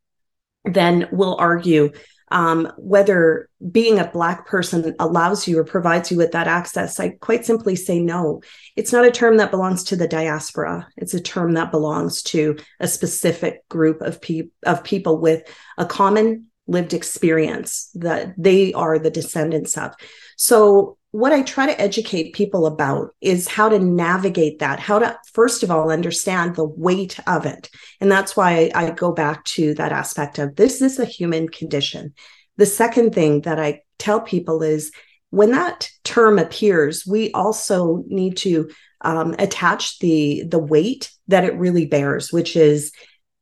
then 0.65 1.07
will 1.11 1.35
argue 1.39 1.91
um, 2.29 2.71
whether 2.77 3.49
being 3.71 3.99
a 3.99 4.07
Black 4.07 4.45
person 4.45 4.95
allows 4.99 5.47
you 5.47 5.59
or 5.59 5.63
provides 5.63 6.11
you 6.11 6.17
with 6.17 6.31
that 6.31 6.47
access, 6.47 6.99
I 6.99 7.09
quite 7.09 7.45
simply 7.45 7.75
say 7.75 7.99
no. 7.99 8.41
It's 8.75 8.91
not 8.91 9.05
a 9.05 9.11
term 9.11 9.37
that 9.37 9.51
belongs 9.51 9.83
to 9.85 9.95
the 9.95 10.07
diaspora. 10.07 10.87
It's 10.97 11.13
a 11.13 11.21
term 11.21 11.53
that 11.53 11.71
belongs 11.71 12.21
to 12.23 12.57
a 12.79 12.87
specific 12.87 13.67
group 13.69 14.01
of, 14.01 14.21
pe- 14.21 14.49
of 14.65 14.83
people 14.83 15.19
with 15.19 15.43
a 15.77 15.85
common 15.85 16.47
lived 16.67 16.93
experience 16.93 17.89
that 17.95 18.33
they 18.37 18.73
are 18.73 18.99
the 18.99 19.11
descendants 19.11 19.77
of. 19.77 19.93
So, 20.37 20.97
what 21.11 21.31
I 21.31 21.41
try 21.41 21.65
to 21.65 21.81
educate 21.81 22.35
people 22.35 22.65
about 22.65 23.15
is 23.21 23.47
how 23.47 23.69
to 23.69 23.79
navigate 23.79 24.59
that, 24.59 24.79
how 24.79 24.99
to, 24.99 25.17
first 25.31 25.63
of 25.63 25.71
all, 25.71 25.89
understand 25.89 26.55
the 26.55 26.65
weight 26.65 27.17
of 27.25 27.45
it. 27.45 27.69
And 28.01 28.11
that's 28.11 28.35
why 28.35 28.69
I 28.75 28.91
go 28.91 29.13
back 29.13 29.43
to 29.45 29.73
that 29.75 29.93
aspect 29.93 30.37
of 30.37 30.57
this 30.57 30.81
is 30.81 30.99
a 30.99 31.05
human 31.05 31.47
condition. 31.47 32.13
The 32.57 32.65
second 32.65 33.15
thing 33.15 33.41
that 33.41 33.57
I 33.57 33.81
tell 33.97 34.19
people 34.19 34.61
is 34.61 34.91
when 35.29 35.51
that 35.51 35.89
term 36.03 36.39
appears, 36.39 37.05
we 37.05 37.31
also 37.31 38.03
need 38.07 38.37
to 38.37 38.69
um, 39.01 39.35
attach 39.39 39.99
the 39.99 40.43
the 40.47 40.59
weight 40.59 41.11
that 41.27 41.43
it 41.43 41.55
really 41.55 41.85
bears, 41.85 42.31
which 42.31 42.55
is 42.55 42.91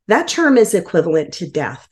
that 0.07 0.27
term 0.27 0.57
is 0.57 0.73
equivalent 0.73 1.33
to 1.35 1.49
death. 1.49 1.87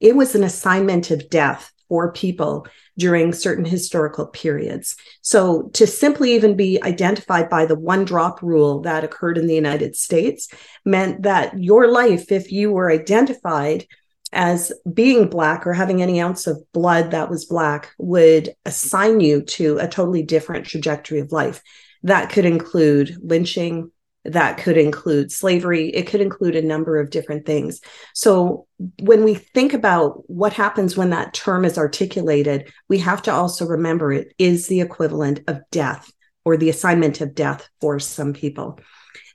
It 0.00 0.16
was 0.16 0.34
an 0.34 0.44
assignment 0.44 1.10
of 1.10 1.28
death 1.28 1.72
for 1.88 2.12
people 2.12 2.66
during 2.98 3.32
certain 3.32 3.64
historical 3.64 4.26
periods. 4.26 4.96
So 5.22 5.70
to 5.74 5.86
simply 5.86 6.34
even 6.34 6.56
be 6.56 6.82
identified 6.82 7.48
by 7.48 7.64
the 7.64 7.78
one 7.78 8.04
drop 8.04 8.42
rule 8.42 8.80
that 8.82 9.04
occurred 9.04 9.38
in 9.38 9.46
the 9.46 9.54
United 9.54 9.96
States 9.96 10.48
meant 10.84 11.22
that 11.22 11.58
your 11.58 11.88
life, 11.90 12.30
if 12.30 12.52
you 12.52 12.72
were 12.72 12.90
identified 12.90 13.86
as 14.32 14.72
being 14.92 15.28
black 15.28 15.66
or 15.66 15.72
having 15.72 16.02
any 16.02 16.20
ounce 16.20 16.46
of 16.46 16.62
blood 16.72 17.12
that 17.12 17.30
was 17.30 17.46
black, 17.46 17.92
would 17.98 18.52
assign 18.66 19.20
you 19.20 19.40
to 19.42 19.78
a 19.78 19.88
totally 19.88 20.22
different 20.22 20.66
trajectory 20.66 21.20
of 21.20 21.32
life. 21.32 21.62
That 22.02 22.30
could 22.30 22.44
include 22.44 23.16
lynching, 23.22 23.90
that 24.24 24.58
could 24.58 24.76
include 24.76 25.32
slavery. 25.32 25.88
It 25.88 26.06
could 26.06 26.20
include 26.20 26.56
a 26.56 26.62
number 26.62 26.98
of 26.98 27.10
different 27.10 27.46
things. 27.46 27.80
So 28.14 28.66
when 29.00 29.24
we 29.24 29.34
think 29.34 29.72
about 29.72 30.28
what 30.28 30.52
happens 30.52 30.96
when 30.96 31.10
that 31.10 31.34
term 31.34 31.64
is 31.64 31.78
articulated 31.78 32.70
we 32.88 32.98
have 32.98 33.22
to 33.22 33.32
also 33.32 33.66
remember 33.66 34.12
it 34.12 34.34
is 34.38 34.66
the 34.66 34.80
equivalent 34.80 35.40
of 35.48 35.60
death 35.70 36.12
or 36.44 36.56
the 36.56 36.70
assignment 36.70 37.20
of 37.20 37.34
death 37.34 37.68
for 37.80 37.98
some 37.98 38.32
people. 38.32 38.78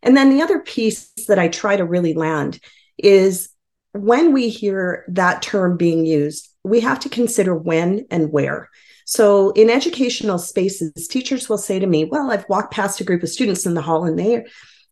And 0.02 0.16
then 0.18 0.30
the 0.30 0.42
other 0.42 0.60
piece 0.60 1.12
that 1.28 1.40
i 1.40 1.48
try 1.48 1.76
to 1.76 1.86
really 1.86 2.14
land 2.14 2.60
is 2.98 3.50
when 3.94 4.34
we 4.34 4.50
hear 4.50 5.06
that 5.08 5.42
term 5.42 5.78
being 5.78 6.06
used 6.06 6.54
we 6.64 6.80
have 6.80 7.00
to 7.02 7.10
consider 7.10 7.56
when 7.56 8.06
and 8.10 8.32
where. 8.32 8.70
So 9.06 9.52
in 9.52 9.70
educational 9.70 10.40
spaces, 10.40 11.08
teachers 11.08 11.50
will 11.50 11.58
say 11.58 11.78
to 11.80 11.88
me, 11.88 12.06
Well, 12.06 12.32
I've 12.32 12.48
walked 12.48 12.74
past 12.74 13.02
a 13.02 13.04
group 13.04 13.22
of 13.22 13.30
students 13.30 13.66
in 13.66 13.74
the 13.74 13.82
hall 13.82 14.06
and 14.06 14.18
they 14.18 14.46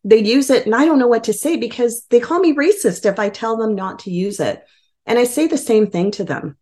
they 0.04 0.20
use 0.20 0.50
it 0.50 0.66
and 0.66 0.74
I 0.74 0.86
don't 0.86 1.00
know 1.00 1.08
what 1.08 1.26
to 1.26 1.34
say 1.34 1.58
because 1.58 2.06
they 2.10 2.20
call 2.20 2.40
me 2.40 2.56
racist 2.56 3.06
if 3.06 3.20
I 3.20 3.30
tell 3.30 3.58
them 3.58 3.76
not 3.76 4.00
to 4.00 4.12
use 4.12 4.40
it. 4.40 4.64
And 5.06 5.20
I 5.20 5.26
say 5.26 5.48
the 5.48 5.58
same 5.58 5.90
thing 5.90 6.12
to 6.12 6.24
them. 6.24 6.58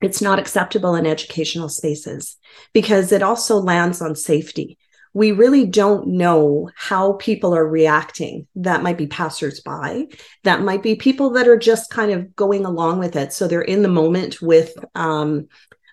It's 0.00 0.22
not 0.22 0.38
acceptable 0.38 0.94
in 0.94 1.06
educational 1.06 1.68
spaces 1.68 2.36
because 2.72 3.12
it 3.12 3.22
also 3.22 3.56
lands 3.56 4.02
on 4.02 4.16
safety. 4.16 4.78
We 5.14 5.32
really 5.32 5.66
don't 5.66 6.08
know 6.08 6.70
how 6.74 7.14
people 7.14 7.54
are 7.54 7.66
reacting. 7.66 8.46
That 8.56 8.82
might 8.82 8.96
be 8.96 9.06
passersby. 9.06 10.08
That 10.44 10.62
might 10.62 10.82
be 10.82 10.96
people 10.96 11.30
that 11.30 11.46
are 11.46 11.58
just 11.58 11.90
kind 11.90 12.10
of 12.10 12.34
going 12.34 12.64
along 12.64 12.98
with 12.98 13.14
it. 13.14 13.32
So 13.32 13.46
they're 13.46 13.60
in 13.60 13.82
the 13.82 13.88
moment 13.88 14.40
with, 14.40 14.72
um, 14.94 15.48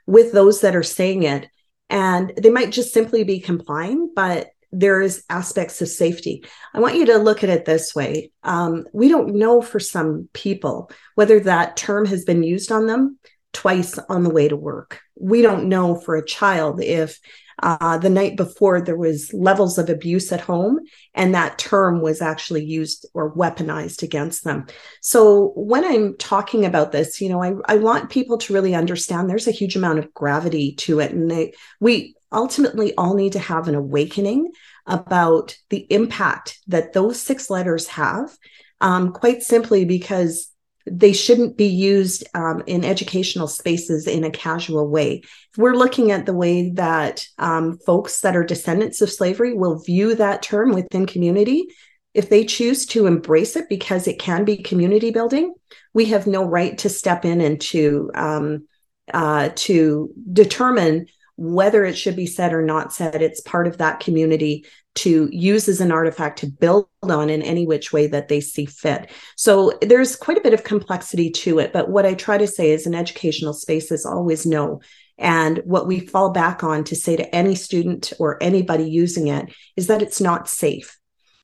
with 0.07 0.31
those 0.31 0.61
that 0.61 0.75
are 0.75 0.83
saying 0.83 1.23
it. 1.23 1.49
And 1.89 2.31
they 2.37 2.49
might 2.49 2.71
just 2.71 2.93
simply 2.93 3.23
be 3.23 3.39
complying, 3.39 4.11
but 4.15 4.49
there 4.71 5.01
is 5.01 5.23
aspects 5.29 5.81
of 5.81 5.87
safety. 5.87 6.43
I 6.73 6.79
want 6.79 6.95
you 6.95 7.05
to 7.07 7.17
look 7.17 7.43
at 7.43 7.49
it 7.49 7.65
this 7.65 7.95
way. 7.95 8.31
Um, 8.43 8.85
we 8.93 9.07
don't 9.09 9.35
know 9.35 9.61
for 9.61 9.79
some 9.79 10.29
people 10.33 10.91
whether 11.15 11.39
that 11.41 11.77
term 11.77 12.05
has 12.05 12.25
been 12.25 12.43
used 12.43 12.71
on 12.71 12.87
them 12.87 13.17
twice 13.53 13.97
on 13.97 14.23
the 14.23 14.29
way 14.29 14.47
to 14.47 14.55
work. 14.55 15.01
We 15.19 15.41
don't 15.41 15.69
know 15.69 15.95
for 15.95 16.15
a 16.15 16.25
child 16.25 16.81
if 16.81 17.19
uh, 17.61 17.97
the 17.97 18.09
night 18.09 18.37
before 18.37 18.81
there 18.81 18.97
was 18.97 19.33
levels 19.33 19.77
of 19.77 19.89
abuse 19.89 20.31
at 20.31 20.41
home 20.41 20.79
and 21.13 21.35
that 21.35 21.57
term 21.57 22.01
was 22.01 22.21
actually 22.21 22.63
used 22.63 23.05
or 23.13 23.35
weaponized 23.35 24.01
against 24.01 24.43
them 24.43 24.65
so 25.01 25.51
when 25.55 25.83
i'm 25.83 26.15
talking 26.17 26.65
about 26.65 26.91
this 26.91 27.19
you 27.19 27.27
know 27.27 27.43
i, 27.43 27.53
I 27.65 27.75
want 27.77 28.09
people 28.09 28.37
to 28.37 28.53
really 28.53 28.75
understand 28.75 29.29
there's 29.29 29.47
a 29.47 29.51
huge 29.51 29.75
amount 29.75 29.99
of 29.99 30.13
gravity 30.13 30.75
to 30.75 30.99
it 30.99 31.11
and 31.11 31.29
they, 31.29 31.53
we 31.79 32.15
ultimately 32.31 32.93
all 32.95 33.15
need 33.15 33.33
to 33.33 33.39
have 33.39 33.67
an 33.67 33.75
awakening 33.75 34.51
about 34.85 35.57
the 35.69 35.85
impact 35.89 36.59
that 36.67 36.93
those 36.93 37.19
six 37.19 37.49
letters 37.49 37.87
have, 37.87 38.35
um, 38.81 39.11
quite 39.11 39.41
simply 39.41 39.85
because 39.85 40.51
they 40.85 41.13
shouldn't 41.13 41.57
be 41.57 41.67
used 41.67 42.27
um, 42.33 42.63
in 42.65 42.83
educational 42.83 43.47
spaces 43.47 44.07
in 44.07 44.23
a 44.23 44.31
casual 44.31 44.87
way. 44.87 45.21
If 45.51 45.57
we're 45.57 45.75
looking 45.75 46.11
at 46.11 46.25
the 46.25 46.33
way 46.33 46.71
that 46.71 47.25
um, 47.37 47.77
folks 47.85 48.21
that 48.21 48.35
are 48.35 48.43
descendants 48.43 49.01
of 49.01 49.11
slavery 49.11 49.53
will 49.53 49.83
view 49.83 50.15
that 50.15 50.41
term 50.41 50.71
within 50.71 51.05
community, 51.05 51.67
if 52.13 52.29
they 52.29 52.43
choose 52.43 52.85
to 52.87 53.05
embrace 53.05 53.55
it 53.55 53.69
because 53.69 54.07
it 54.07 54.19
can 54.19 54.45
be 54.45 54.57
community 54.57 55.11
building, 55.11 55.53
we 55.93 56.05
have 56.05 56.25
no 56.25 56.43
right 56.43 56.77
to 56.79 56.89
step 56.89 57.23
in 57.23 57.41
and 57.41 57.61
to 57.61 58.09
um, 58.15 58.67
uh, 59.13 59.49
to 59.55 60.11
determine 60.31 61.07
whether 61.39 61.85
it 61.85 61.97
should 61.97 62.17
be 62.17 62.25
said 62.25 62.53
or 62.53 62.61
not 62.61 62.91
said, 62.91 63.21
it's 63.21 63.39
part 63.39 63.65
of 63.65 63.77
that 63.77 64.01
community 64.01 64.65
to 64.95 65.29
use 65.31 65.69
as 65.69 65.79
an 65.79 65.91
artifact 65.91 66.39
to 66.39 66.47
build 66.47 66.87
on 67.03 67.29
in 67.29 67.41
any 67.41 67.65
which 67.65 67.93
way 67.93 68.07
that 68.07 68.27
they 68.27 68.41
see 68.41 68.65
fit. 68.65 69.09
So 69.37 69.71
there's 69.81 70.17
quite 70.17 70.37
a 70.37 70.41
bit 70.41 70.53
of 70.53 70.65
complexity 70.65 71.29
to 71.31 71.59
it. 71.59 71.71
But 71.71 71.89
what 71.89 72.05
I 72.05 72.13
try 72.13 72.37
to 72.37 72.47
say 72.47 72.71
is 72.71 72.85
in 72.85 72.93
educational 72.93 73.53
spaces, 73.53 74.05
always 74.05 74.45
know. 74.45 74.81
And 75.17 75.59
what 75.59 75.87
we 75.87 76.01
fall 76.01 76.31
back 76.31 76.61
on 76.61 76.83
to 76.85 76.95
say 76.95 77.15
to 77.15 77.35
any 77.35 77.55
student 77.55 78.11
or 78.19 78.41
anybody 78.43 78.89
using 78.89 79.27
it 79.27 79.53
is 79.77 79.87
that 79.87 80.01
it's 80.01 80.19
not 80.19 80.49
safe. 80.49 80.97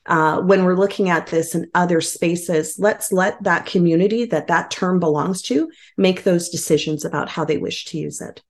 Uh, 0.06 0.42
when 0.42 0.66
we're 0.66 0.76
looking 0.76 1.10
at 1.10 1.28
this 1.28 1.56
in 1.56 1.70
other 1.74 2.02
spaces, 2.02 2.76
let's 2.78 3.14
let 3.14 3.42
that 3.44 3.66
community 3.66 4.26
that 4.26 4.48
that 4.48 4.72
term 4.72 5.00
belongs 5.00 5.42
to 5.44 5.70
make 5.98 6.24
those 6.24 6.50
decisions 6.50 7.06
about 7.06 7.30
how 7.30 7.46
they 7.46 7.58
wish 7.58 7.86
to 7.86 7.98
use 7.98 8.20
it. 8.20 8.44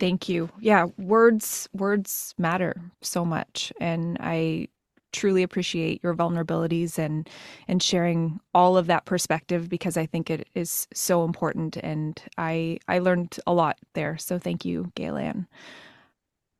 Thank 0.00 0.28
you. 0.28 0.50
Yeah, 0.60 0.86
words 0.98 1.68
words 1.72 2.34
matter 2.38 2.74
so 3.02 3.24
much 3.24 3.72
and 3.80 4.18
I 4.20 4.68
truly 5.12 5.42
appreciate 5.42 6.02
your 6.02 6.14
vulnerabilities 6.14 6.98
and 6.98 7.28
and 7.68 7.82
sharing 7.82 8.40
all 8.54 8.76
of 8.76 8.88
that 8.88 9.06
perspective 9.06 9.68
because 9.70 9.96
I 9.96 10.06
think 10.06 10.30
it 10.30 10.48
is 10.54 10.88
so 10.94 11.24
important 11.24 11.76
and 11.78 12.20
I 12.38 12.78
I 12.88 12.98
learned 13.00 13.38
a 13.46 13.54
lot 13.54 13.78
there. 13.94 14.18
So 14.18 14.38
thank 14.38 14.64
you, 14.66 14.92
Gail 14.96 15.16
Ann. 15.16 15.46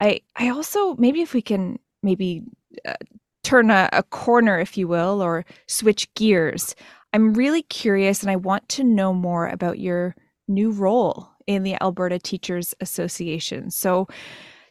I 0.01 0.20
I 0.37 0.51
also 0.51 0.97
maybe 0.97 1.22
if 1.22 1.35
we 1.35 1.43
can 1.43 1.78
maybe 2.03 2.45
uh, 2.87 2.95
turn 3.45 3.70
a, 3.70 3.89
a 3.93 4.05
corner 4.05 4.61
if 4.61 4.78
you 4.78 4.89
will 4.89 5.22
or 5.22 5.47
switch 5.68 6.12
gears. 6.14 6.76
I'm 7.14 7.35
really 7.35 7.62
curious 7.64 8.22
and 8.22 8.30
I 8.30 8.37
want 8.37 8.68
to 8.70 8.85
know 8.85 9.14
more 9.14 9.49
about 9.49 9.80
your 9.80 10.16
new 10.49 10.72
role 10.72 11.30
in 11.47 11.62
the 11.62 11.80
Alberta 11.82 12.18
Teachers 12.18 12.74
Association. 12.80 13.70
So 13.70 14.09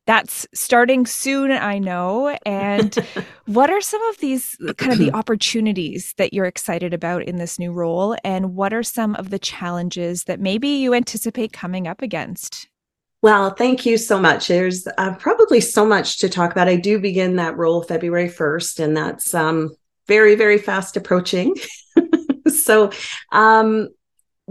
that's 0.07 0.47
starting 0.53 1.05
soon, 1.05 1.51
I 1.51 1.77
know. 1.77 2.35
And 2.45 2.95
what 3.45 3.69
are 3.69 3.81
some 3.81 4.01
of 4.09 4.17
these 4.17 4.57
kind 4.77 4.91
of 4.91 4.97
the 4.97 5.11
opportunities 5.15 6.13
that 6.17 6.33
you're 6.33 6.45
excited 6.45 6.93
about 6.93 7.23
in 7.23 7.37
this 7.37 7.59
new 7.59 7.71
role? 7.71 8.15
And 8.23 8.55
what 8.55 8.73
are 8.73 8.83
some 8.83 9.15
of 9.15 9.29
the 9.29 9.39
challenges 9.39 10.25
that 10.25 10.39
maybe 10.39 10.67
you 10.67 10.93
anticipate 10.93 11.53
coming 11.53 11.87
up 11.87 12.01
against? 12.01 12.67
Well, 13.21 13.51
thank 13.51 13.85
you 13.85 13.97
so 13.97 14.19
much. 14.19 14.47
There's 14.47 14.87
uh, 14.97 15.13
probably 15.15 15.61
so 15.61 15.85
much 15.85 16.17
to 16.19 16.29
talk 16.29 16.51
about. 16.51 16.67
I 16.67 16.75
do 16.75 16.97
begin 16.99 17.35
that 17.35 17.55
role 17.55 17.83
February 17.83 18.29
1st, 18.29 18.83
and 18.83 18.97
that's 18.97 19.35
um, 19.35 19.75
very, 20.07 20.33
very 20.33 20.57
fast 20.57 20.97
approaching. 20.97 21.55
so, 22.47 22.91
um, 23.31 23.89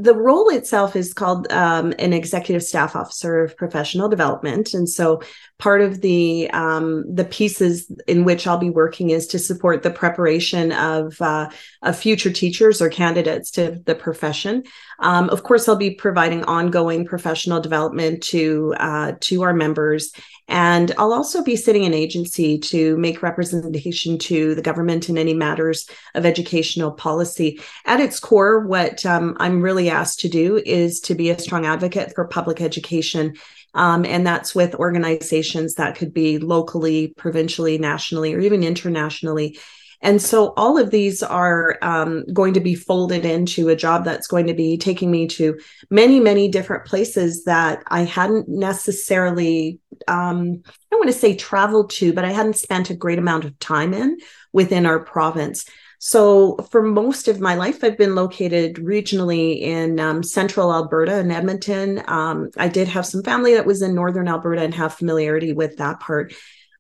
the 0.02 0.14
role 0.14 0.48
itself 0.48 0.96
is 0.96 1.12
called 1.12 1.50
um, 1.52 1.92
an 1.98 2.12
executive 2.12 2.62
staff 2.62 2.96
officer 2.96 3.44
of 3.44 3.56
professional 3.56 4.08
development, 4.08 4.74
and 4.74 4.88
so 4.88 5.22
part 5.58 5.80
of 5.80 6.00
the 6.00 6.50
um, 6.52 7.04
the 7.14 7.24
pieces 7.24 7.90
in 8.06 8.24
which 8.24 8.46
I'll 8.46 8.58
be 8.58 8.70
working 8.70 9.10
is 9.10 9.26
to 9.28 9.38
support 9.38 9.82
the 9.82 9.90
preparation 9.90 10.72
of 10.72 11.20
uh, 11.20 11.50
of 11.82 11.98
future 11.98 12.32
teachers 12.32 12.80
or 12.80 12.88
candidates 12.88 13.50
to 13.52 13.80
the 13.84 13.94
profession. 13.94 14.64
Um, 14.98 15.28
of 15.30 15.42
course, 15.42 15.68
I'll 15.68 15.76
be 15.76 15.94
providing 15.94 16.44
ongoing 16.44 17.04
professional 17.04 17.60
development 17.60 18.22
to 18.24 18.74
uh, 18.78 19.12
to 19.20 19.42
our 19.42 19.54
members, 19.54 20.12
and 20.50 20.92
I'll 20.98 21.12
also 21.12 21.42
be 21.42 21.56
sitting 21.56 21.84
in 21.84 21.94
agency 21.94 22.58
to 22.58 22.96
make 22.98 23.22
representation 23.22 24.18
to 24.18 24.54
the 24.54 24.62
government 24.62 25.08
in 25.08 25.16
any 25.16 25.32
matters 25.32 25.88
of 26.14 26.26
educational 26.26 26.90
policy. 26.90 27.60
At 27.86 28.00
its 28.00 28.20
core, 28.20 28.66
what 28.66 29.06
um, 29.06 29.36
I'm 29.40 29.62
really 29.62 29.88
asked 29.88 30.20
to 30.20 30.28
do 30.28 30.60
is 30.66 31.00
to 31.00 31.14
be 31.14 31.30
a 31.30 31.38
strong 31.38 31.64
advocate 31.64 32.14
for 32.14 32.26
public 32.26 32.60
education 32.60 33.36
um, 33.74 34.04
and 34.04 34.26
that's 34.26 34.54
with 34.54 34.74
organizations 34.74 35.74
that 35.74 35.96
could 35.96 36.12
be 36.12 36.38
locally, 36.38 37.14
provincially, 37.16 37.78
nationally, 37.78 38.34
or 38.34 38.40
even 38.40 38.64
internationally. 38.64 39.58
And 40.02 40.20
so 40.20 40.54
all 40.56 40.78
of 40.78 40.90
these 40.90 41.22
are 41.22 41.78
um, 41.82 42.24
going 42.32 42.54
to 42.54 42.60
be 42.60 42.74
folded 42.74 43.24
into 43.24 43.68
a 43.68 43.76
job 43.76 44.04
that's 44.04 44.26
going 44.26 44.46
to 44.46 44.54
be 44.54 44.78
taking 44.78 45.10
me 45.10 45.26
to 45.28 45.58
many, 45.90 46.20
many 46.20 46.48
different 46.48 46.86
places 46.86 47.44
that 47.44 47.82
I 47.88 48.02
hadn't 48.02 48.48
necessarily, 48.48 49.78
um, 50.08 50.62
I 50.64 50.72
don't 50.90 51.00
want 51.00 51.12
to 51.12 51.18
say 51.18 51.36
traveled 51.36 51.90
to, 51.90 52.12
but 52.14 52.24
I 52.24 52.32
hadn't 52.32 52.56
spent 52.56 52.90
a 52.90 52.96
great 52.96 53.18
amount 53.18 53.44
of 53.44 53.58
time 53.58 53.92
in 53.92 54.18
within 54.52 54.86
our 54.86 55.00
province. 55.00 55.66
So, 56.02 56.56
for 56.70 56.80
most 56.80 57.28
of 57.28 57.40
my 57.40 57.56
life, 57.56 57.84
I've 57.84 57.98
been 57.98 58.14
located 58.14 58.76
regionally 58.76 59.60
in 59.60 60.00
um, 60.00 60.22
central 60.22 60.72
Alberta 60.72 61.16
and 61.16 61.30
Edmonton. 61.30 62.02
Um, 62.06 62.48
I 62.56 62.68
did 62.68 62.88
have 62.88 63.04
some 63.04 63.22
family 63.22 63.52
that 63.52 63.66
was 63.66 63.82
in 63.82 63.94
northern 63.94 64.26
Alberta 64.26 64.62
and 64.62 64.74
have 64.74 64.94
familiarity 64.94 65.52
with 65.52 65.76
that 65.76 66.00
part. 66.00 66.32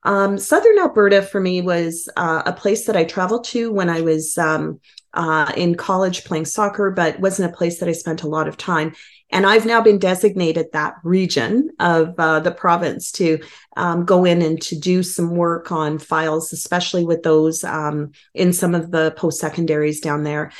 Um, 0.02 0.38
southern 0.38 0.78
Alberta 0.78 1.22
for 1.22 1.40
me 1.40 1.60
was 1.60 2.08
uh, 2.16 2.42
a 2.46 2.52
place 2.52 2.86
that 2.86 2.96
I 2.96 3.04
traveled 3.04 3.44
to 3.44 3.72
when 3.72 3.90
I 3.90 4.00
was 4.00 4.38
um, 4.38 4.80
uh, 5.12 5.52
in 5.56 5.74
college 5.74 6.24
playing 6.24 6.46
soccer, 6.46 6.90
but 6.90 7.20
wasn't 7.20 7.52
a 7.52 7.56
place 7.56 7.80
that 7.80 7.88
I 7.88 7.92
spent 7.92 8.22
a 8.22 8.28
lot 8.28 8.48
of 8.48 8.56
time. 8.56 8.94
And 9.32 9.46
I've 9.46 9.66
now 9.66 9.80
been 9.80 9.98
designated 9.98 10.66
that 10.72 10.94
region 11.04 11.70
of 11.78 12.14
uh, 12.18 12.40
the 12.40 12.50
province 12.50 13.12
to 13.12 13.38
um, 13.76 14.04
go 14.04 14.24
in 14.24 14.42
and 14.42 14.60
to 14.62 14.78
do 14.78 15.02
some 15.02 15.36
work 15.36 15.70
on 15.70 15.98
files, 15.98 16.52
especially 16.52 17.04
with 17.04 17.22
those 17.22 17.62
um, 17.62 18.12
in 18.34 18.52
some 18.52 18.74
of 18.74 18.90
the 18.90 19.12
post 19.12 19.38
secondaries 19.38 20.00
down 20.00 20.24
there. 20.24 20.50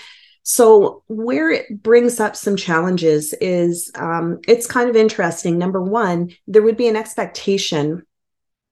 So, 0.43 1.03
where 1.09 1.51
it 1.51 1.83
brings 1.83 2.19
up 2.19 2.35
some 2.35 2.57
challenges 2.57 3.35
is 3.41 3.91
um, 3.97 4.41
it's 4.49 4.67
kind 4.67 4.89
of 4.89 4.97
interesting. 4.97 5.59
Number 5.59 5.83
one, 5.83 6.31
there 6.47 6.63
would 6.63 6.77
be 6.77 6.89
an 6.89 6.97
expectation 6.97 8.03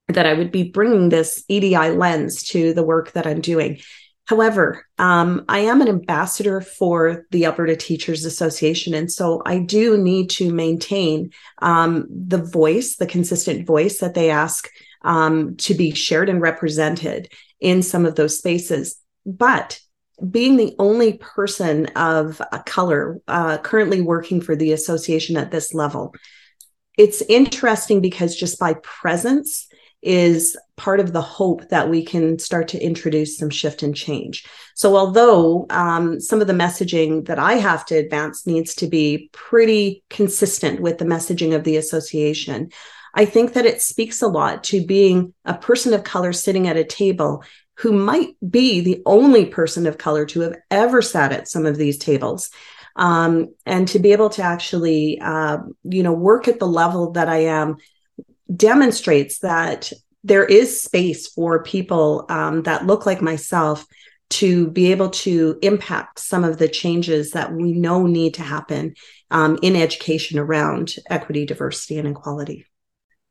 that 0.09 0.26
I 0.26 0.34
would 0.34 0.50
be 0.50 0.64
bringing 0.64 1.09
this 1.09 1.44
EDI 1.48 1.90
lens 1.90 2.42
to 2.44 2.72
the 2.72 2.82
work 2.82 3.12
that 3.12 3.26
I'm 3.26 3.40
doing. 3.40 3.80
However, 4.24 4.86
um, 4.98 5.44
I 5.48 5.61
am 5.61 5.80
an 5.80 5.88
ambassador 5.88 6.61
for 6.61 7.26
the 7.30 7.46
Alberta 7.46 7.76
Teachers 7.76 8.26
Association. 8.26 8.92
And 8.92 9.11
so 9.11 9.40
I 9.46 9.59
do 9.59 9.96
need 9.96 10.28
to 10.30 10.52
maintain 10.52 11.30
um, 11.62 12.06
the 12.11 12.42
voice, 12.42 12.96
the 12.96 13.06
consistent 13.06 13.66
voice 13.66 14.00
that 14.00 14.14
they 14.14 14.30
ask 14.30 14.68
um, 15.02 15.56
to 15.56 15.72
be 15.72 15.92
shared 15.92 16.28
and 16.28 16.42
represented 16.42 17.32
in 17.61 17.82
some 17.82 18.04
of 18.04 18.16
those 18.16 18.36
spaces. 18.36 18.96
But 19.24 19.80
being 20.30 20.56
the 20.56 20.74
only 20.78 21.14
person 21.14 21.86
of 21.96 22.42
color 22.66 23.20
uh, 23.28 23.59
currently 23.59 24.00
working 24.00 24.40
for 24.40 24.56
the 24.56 24.72
association 24.72 25.36
at 25.36 25.50
this 25.50 25.72
level, 25.72 26.14
it's 26.98 27.22
interesting 27.22 28.00
because 28.00 28.36
just 28.36 28.59
by 28.59 28.74
presence, 28.82 29.67
is 30.03 30.57
part 30.76 31.01
of 31.01 31.12
the 31.12 31.20
hope 31.20 31.68
that 31.70 31.90
we 31.90 32.05
can 32.05 32.38
start 32.38 32.68
to 32.68 32.82
introduce 32.82 33.36
some 33.36 33.51
shift 33.51 33.82
and 33.82 33.96
change. 33.96 34.46
So, 34.74 34.96
although 34.96 35.66
um, 35.70 36.20
some 36.20 36.40
of 36.40 36.46
the 36.46 36.53
messaging 36.53 37.26
that 37.26 37.38
I 37.38 37.55
have 37.55 37.84
to 37.86 37.96
advance 37.96 38.46
needs 38.46 38.74
to 38.76 38.86
be 38.86 39.28
pretty 39.32 40.05
consistent 40.09 40.80
with 40.80 40.99
the 40.99 41.05
messaging 41.05 41.55
of 41.55 41.64
the 41.64 41.76
association, 41.76 42.70
I 43.14 43.24
think 43.24 43.55
that 43.55 43.66
it 43.66 43.82
speaks 43.82 44.22
a 44.22 44.28
lot 44.28 44.64
to 44.64 44.84
being 44.84 45.34
a 45.44 45.55
person 45.55 45.92
of 45.94 46.05
color 46.05 46.32
sitting 46.32 46.68
at 46.68 46.76
a 46.76 46.84
table 46.84 47.42
who 47.78 47.92
might 47.92 48.36
be 48.49 48.80
the 48.80 49.03
only 49.07 49.46
person 49.46 49.86
of 49.86 49.99
color 49.99 50.26
to 50.26 50.40
have 50.40 50.57
ever 50.70 51.01
sat 51.01 51.32
at 51.32 51.49
some 51.49 51.66
of 51.66 51.76
these 51.76 51.99
tables. 51.99 52.51
Um, 52.96 53.55
and 53.64 53.86
to 53.88 54.01
be 54.01 54.11
able 54.11 54.30
to 54.30 54.42
actually, 54.42 55.20
uh, 55.20 55.59
you 55.84 56.03
know, 56.03 56.12
work 56.12 56.49
at 56.49 56.59
the 56.59 56.66
level 56.66 57.12
that 57.12 57.28
I 57.28 57.44
am 57.44 57.76
demonstrates 58.55 59.40
that 59.40 59.92
there 60.24 60.44
is 60.44 60.80
space 60.80 61.28
for 61.28 61.62
people 61.62 62.26
um, 62.28 62.62
that 62.62 62.86
look 62.86 63.07
like 63.07 63.22
myself 63.22 63.86
to 64.30 64.68
be 64.70 64.90
able 64.92 65.11
to 65.11 65.59
impact 65.62 66.18
some 66.18 66.44
of 66.44 66.59
the 66.59 66.68
changes 66.68 67.30
that 67.30 67.53
we 67.53 67.72
know 67.72 68.07
need 68.07 68.34
to 68.34 68.42
happen 68.42 68.94
um, 69.30 69.59
in 69.62 69.74
education 69.74 70.38
around 70.38 70.96
equity, 71.09 71.46
diversity, 71.46 71.99
and 71.99 72.09
equality. 72.09 72.66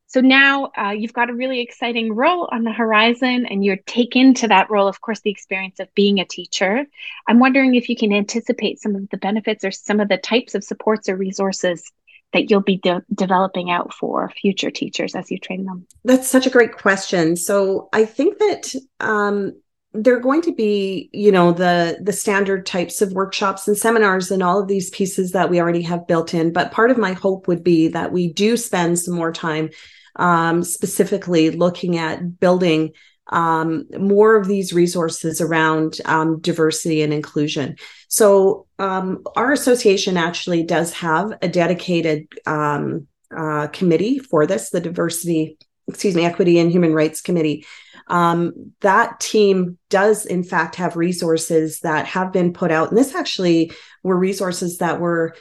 So 0.06 0.22
now 0.22 0.70
uh, 0.76 0.92
you've 0.92 1.12
got 1.12 1.28
a 1.28 1.34
really 1.34 1.60
exciting 1.60 2.14
role 2.14 2.48
on 2.50 2.64
the 2.64 2.72
horizon, 2.72 3.44
and 3.44 3.62
you're 3.62 3.76
taken 3.76 4.32
to 4.34 4.48
that 4.48 4.70
role, 4.70 4.88
of 4.88 5.02
course, 5.02 5.20
the 5.20 5.30
experience 5.30 5.80
of 5.80 5.94
being 5.94 6.18
a 6.18 6.24
teacher. 6.24 6.86
I'm 7.28 7.38
wondering 7.38 7.74
if 7.74 7.90
you 7.90 7.96
can 7.96 8.12
anticipate 8.12 8.80
some 8.80 8.96
of 8.96 9.10
the 9.10 9.18
benefits 9.18 9.64
or 9.64 9.70
some 9.70 10.00
of 10.00 10.08
the 10.08 10.16
types 10.16 10.54
of 10.54 10.64
supports 10.64 11.10
or 11.10 11.16
resources 11.16 11.92
that 12.32 12.50
you'll 12.50 12.60
be 12.60 12.78
de- 12.78 13.02
developing 13.14 13.70
out 13.70 13.92
for 13.94 14.30
future 14.30 14.70
teachers 14.70 15.14
as 15.14 15.30
you 15.30 15.38
train 15.38 15.64
them? 15.64 15.86
That's 16.04 16.28
such 16.28 16.46
a 16.46 16.50
great 16.50 16.76
question. 16.76 17.36
So 17.36 17.88
I 17.92 18.04
think 18.04 18.38
that 18.38 18.74
um, 19.00 19.52
they're 19.92 20.20
going 20.20 20.42
to 20.42 20.54
be, 20.54 21.08
you 21.12 21.32
know, 21.32 21.52
the 21.52 21.98
the 22.02 22.12
standard 22.12 22.66
types 22.66 23.00
of 23.00 23.12
workshops 23.12 23.66
and 23.66 23.76
seminars 23.76 24.30
and 24.30 24.42
all 24.42 24.60
of 24.60 24.68
these 24.68 24.90
pieces 24.90 25.32
that 25.32 25.50
we 25.50 25.60
already 25.60 25.82
have 25.82 26.06
built 26.06 26.34
in. 26.34 26.52
But 26.52 26.72
part 26.72 26.90
of 26.90 26.98
my 26.98 27.12
hope 27.12 27.48
would 27.48 27.64
be 27.64 27.88
that 27.88 28.12
we 28.12 28.32
do 28.32 28.56
spend 28.56 28.98
some 28.98 29.14
more 29.14 29.32
time 29.32 29.70
um, 30.16 30.62
specifically 30.64 31.50
looking 31.50 31.96
at 31.96 32.38
building 32.40 32.92
um, 33.30 33.84
more 33.98 34.36
of 34.36 34.46
these 34.46 34.72
resources 34.72 35.40
around 35.40 36.00
um, 36.04 36.40
diversity 36.40 37.02
and 37.02 37.12
inclusion. 37.12 37.76
So, 38.08 38.66
um, 38.78 39.24
our 39.36 39.52
association 39.52 40.16
actually 40.16 40.62
does 40.62 40.92
have 40.94 41.32
a 41.42 41.48
dedicated 41.48 42.28
um, 42.46 43.06
uh, 43.36 43.66
committee 43.68 44.18
for 44.18 44.46
this, 44.46 44.70
the 44.70 44.80
Diversity, 44.80 45.58
excuse 45.88 46.14
me, 46.14 46.24
Equity 46.24 46.58
and 46.58 46.70
Human 46.70 46.94
Rights 46.94 47.20
Committee. 47.20 47.66
Um, 48.06 48.72
that 48.80 49.20
team 49.20 49.76
does, 49.90 50.24
in 50.24 50.42
fact, 50.42 50.76
have 50.76 50.96
resources 50.96 51.80
that 51.80 52.06
have 52.06 52.32
been 52.32 52.54
put 52.54 52.70
out. 52.70 52.88
And 52.88 52.96
this 52.96 53.14
actually 53.14 53.72
were 54.02 54.16
resources 54.16 54.78
that 54.78 54.98
were 55.00 55.34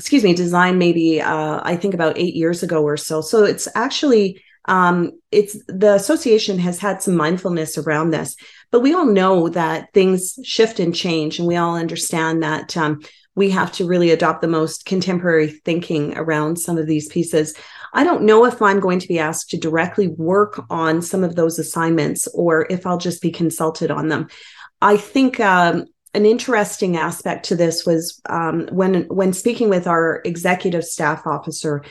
excuse 0.00 0.24
me, 0.24 0.32
designed 0.32 0.78
maybe 0.78 1.20
uh, 1.20 1.60
I 1.62 1.76
think 1.76 1.92
about 1.92 2.16
eight 2.16 2.34
years 2.34 2.62
ago 2.62 2.82
or 2.82 2.96
so. 2.96 3.20
So 3.20 3.44
it's 3.44 3.68
actually 3.74 4.42
um, 4.66 5.12
it's 5.30 5.56
the 5.66 5.94
association 5.94 6.58
has 6.58 6.78
had 6.78 7.02
some 7.02 7.16
mindfulness 7.16 7.78
around 7.78 8.10
this 8.10 8.36
but 8.70 8.80
we 8.80 8.94
all 8.94 9.06
know 9.06 9.48
that 9.48 9.92
things 9.92 10.38
shift 10.44 10.80
and 10.80 10.94
change 10.94 11.38
and 11.38 11.48
we 11.48 11.56
all 11.56 11.76
understand 11.76 12.42
that 12.42 12.76
um, 12.76 13.00
we 13.34 13.50
have 13.50 13.72
to 13.72 13.86
really 13.86 14.10
adopt 14.10 14.42
the 14.42 14.48
most 14.48 14.84
contemporary 14.84 15.48
thinking 15.48 16.16
around 16.16 16.58
some 16.58 16.76
of 16.76 16.86
these 16.86 17.08
pieces. 17.08 17.54
I 17.94 18.04
don't 18.04 18.24
know 18.24 18.44
if 18.44 18.60
i'm 18.60 18.80
going 18.80 19.00
to 19.00 19.08
be 19.08 19.18
asked 19.18 19.50
to 19.50 19.58
directly 19.58 20.08
work 20.08 20.62
on 20.70 21.02
some 21.02 21.24
of 21.24 21.36
those 21.36 21.58
assignments 21.58 22.28
or 22.28 22.66
if 22.70 22.86
i'll 22.86 22.98
just 22.98 23.22
be 23.22 23.30
consulted 23.30 23.90
on 23.90 24.08
them. 24.08 24.28
I 24.82 24.96
think 24.96 25.40
um, 25.40 25.86
an 26.14 26.26
interesting 26.26 26.96
aspect 26.96 27.46
to 27.46 27.56
this 27.56 27.86
was 27.86 28.20
um, 28.28 28.68
when 28.72 29.04
when 29.04 29.32
speaking 29.32 29.68
with 29.68 29.86
our 29.86 30.20
executive 30.24 30.84
staff 30.84 31.26
officer 31.26 31.84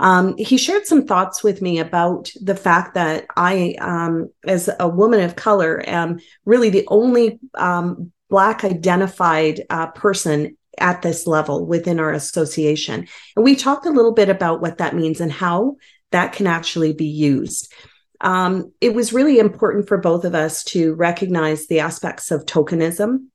um, 0.00 0.36
he 0.36 0.56
shared 0.56 0.86
some 0.86 1.06
thoughts 1.06 1.44
with 1.44 1.62
me 1.62 1.78
about 1.78 2.32
the 2.40 2.56
fact 2.56 2.94
that 2.94 3.26
I, 3.36 3.76
um, 3.80 4.30
as 4.44 4.68
a 4.80 4.88
woman 4.88 5.20
of 5.20 5.36
color, 5.36 5.82
am 5.86 6.18
really 6.44 6.70
the 6.70 6.84
only 6.88 7.38
um, 7.54 8.12
Black 8.28 8.64
identified 8.64 9.62
uh, 9.70 9.88
person 9.88 10.56
at 10.78 11.02
this 11.02 11.26
level 11.26 11.66
within 11.66 12.00
our 12.00 12.12
association. 12.12 13.06
And 13.36 13.44
we 13.44 13.54
talked 13.54 13.86
a 13.86 13.90
little 13.90 14.12
bit 14.12 14.28
about 14.28 14.60
what 14.60 14.78
that 14.78 14.96
means 14.96 15.20
and 15.20 15.30
how 15.30 15.76
that 16.10 16.32
can 16.32 16.46
actually 16.46 16.94
be 16.94 17.06
used. 17.06 17.72
Um, 18.22 18.72
it 18.80 18.94
was 18.94 19.12
really 19.12 19.38
important 19.38 19.88
for 19.88 19.98
both 19.98 20.24
of 20.24 20.34
us 20.34 20.64
to 20.64 20.94
recognize 20.94 21.66
the 21.66 21.80
aspects 21.80 22.30
of 22.30 22.46
tokenism 22.46 23.26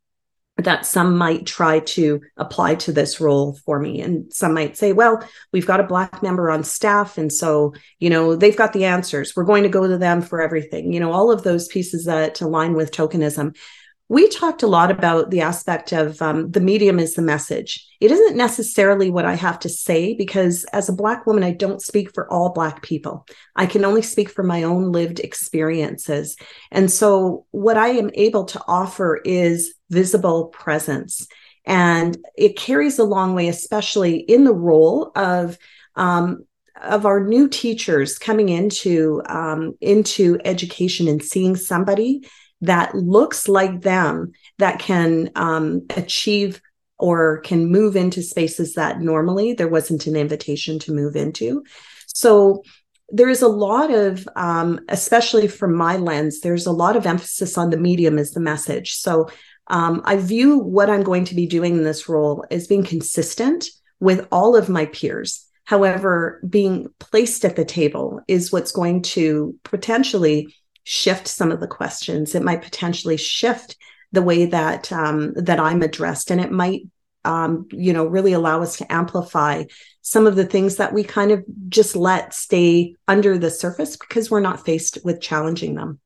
that 0.58 0.86
some 0.86 1.18
might 1.18 1.46
try 1.46 1.80
to 1.80 2.20
apply 2.38 2.76
to 2.76 2.92
this 2.92 3.22
role 3.22 3.54
for 3.66 3.80
me. 3.80 4.02
And 4.02 4.32
some 4.34 4.54
might 4.54 4.76
say, 4.76 4.92
well, 4.92 5.24
we've 5.54 5.68
got 5.68 5.80
a 5.80 5.84
Black 5.84 6.24
member 6.24 6.50
on 6.50 6.64
staff. 6.64 7.18
And 7.18 7.32
so, 7.32 7.74
you 8.00 8.10
know, 8.10 8.36
they've 8.36 8.58
got 8.58 8.74
the 8.74 8.86
answers. 8.86 9.36
We're 9.36 9.44
going 9.44 9.64
to 9.64 9.70
go 9.70 9.88
to 9.88 9.98
them 9.98 10.22
for 10.22 10.42
everything. 10.42 10.92
You 10.92 11.00
know, 11.00 11.12
all 11.12 11.32
of 11.32 11.44
those 11.44 11.68
pieces 11.68 12.06
that 12.06 12.42
align 12.42 12.74
with 12.74 12.92
tokenism. 12.92 13.56
we 14.10 14.28
talked 14.30 14.64
a 14.64 14.68
lot 14.68 14.90
about 14.90 15.30
the 15.30 15.42
aspect 15.42 15.92
of 15.92 16.20
um, 16.22 16.50
the 16.50 16.62
medium 16.62 16.98
is 16.98 17.14
the 17.14 17.22
message. 17.22 17.86
It 18.00 18.10
isn't 18.10 18.38
necessarily 18.38 19.12
what 19.12 19.26
I 19.26 19.36
have 19.36 19.60
to 19.60 19.70
say 19.70 20.16
because 20.16 20.64
as 20.74 20.90
a 20.90 20.94
Black 20.94 21.28
woman, 21.28 21.44
I 21.44 21.52
don't 21.52 21.82
speak 21.82 22.14
for 22.16 22.32
all 22.32 22.50
Black 22.50 22.82
people. 22.82 23.28
I 23.56 23.68
can 23.68 23.86
only 23.86 24.02
speak 24.02 24.30
for 24.30 24.44
my 24.44 24.64
own 24.64 24.92
lived 24.92 25.20
experiences. 25.20 26.36
And 26.72 26.90
so, 26.90 27.46
what 27.52 27.78
I 27.78 27.90
am 27.90 28.10
able 28.16 28.46
to 28.46 28.64
offer 28.68 29.22
is 29.24 29.77
visible 29.90 30.48
presence. 30.48 31.28
And 31.66 32.18
it 32.38 32.58
carries 32.58 32.98
a 32.98 33.04
long 33.04 33.36
way, 33.36 33.48
especially 33.48 34.18
in 34.18 34.44
the 34.44 34.54
role 34.54 35.12
of 35.16 35.58
um, 35.96 36.46
of 36.82 37.06
our 37.06 37.24
new 37.24 37.50
teachers 37.50 38.20
coming 38.20 38.50
into 38.50 39.22
um, 39.28 39.74
into 39.82 40.40
education 40.46 41.08
and 41.08 41.24
seeing 41.24 41.56
somebody 41.56 42.22
that 42.62 42.96
looks 42.96 43.48
like 43.48 43.82
them 43.82 44.32
that 44.60 44.80
can 44.80 45.30
um, 45.36 45.86
achieve 45.96 46.62
or 47.00 47.40
can 47.42 47.72
move 47.72 47.96
into 47.96 48.22
spaces 48.22 48.74
that 48.74 49.02
normally 49.02 49.54
there 49.54 49.68
wasn't 49.68 50.08
an 50.08 50.16
invitation 50.16 50.80
to 50.80 50.94
move 50.94 51.16
into. 51.16 51.64
So 52.08 52.64
there 53.10 53.30
is 53.30 53.42
a 53.42 53.48
lot 53.48 53.92
of, 53.92 54.28
um, 54.36 54.80
especially 54.90 55.48
from 55.48 55.76
my 55.76 55.98
lens, 55.98 56.42
there's 56.42 56.66
a 56.66 56.72
lot 56.72 56.96
of 56.96 57.06
emphasis 57.06 57.58
on 57.58 57.70
the 57.70 57.78
medium 57.78 58.18
as 58.18 58.32
the 58.32 58.40
message. 58.40 58.96
So 58.96 59.30
um, 59.70 60.02
I 60.06 60.18
view 60.18 60.58
what 60.58 60.90
I'm 60.90 61.04
going 61.04 61.26
to 61.26 61.36
be 61.36 61.46
doing 61.46 61.78
in 61.78 61.84
this 61.84 62.08
role 62.08 62.46
as 62.52 62.68
being 62.68 62.84
consistent 62.84 63.66
with 64.00 64.28
all 64.32 64.56
of 64.56 64.70
my 64.70 64.86
peers. 64.86 65.46
However, 65.66 66.42
being 66.48 66.88
placed 67.00 67.44
at 67.44 67.58
the 67.58 67.66
table 67.66 68.22
is 68.28 68.52
what's 68.52 68.72
going 68.72 69.02
to 69.02 69.56
potentially 69.64 70.56
shift 70.84 71.28
some 71.28 71.52
of 71.52 71.60
the 71.60 71.68
questions. 71.68 72.34
It 72.34 72.44
might 72.44 72.62
potentially 72.62 73.18
shift 73.18 73.76
the 74.14 74.22
way 74.22 74.46
that 74.46 74.90
um, 74.94 75.34
that 75.34 75.60
I'm 75.60 75.82
addressed, 75.82 76.32
and 76.32 76.40
it 76.40 76.52
might, 76.52 76.84
um, 77.26 77.68
you 77.72 77.92
know, 77.92 78.06
really 78.06 78.32
allow 78.32 78.62
us 78.62 78.78
to 78.78 78.90
amplify 78.90 79.66
some 80.02 80.26
of 80.26 80.38
the 80.38 80.46
things 80.46 80.78
that 80.78 80.94
we 80.94 81.04
kind 81.04 81.32
of 81.32 81.44
just 81.68 81.98
let 81.98 82.34
stay 82.34 82.96
under 83.10 83.38
the 83.38 83.52
surface 83.52 83.98
because 83.98 84.32
we're 84.32 84.40
not 84.40 84.64
faced 84.64 85.00
with 85.04 85.20
challenging 85.20 85.76
them. 85.76 86.00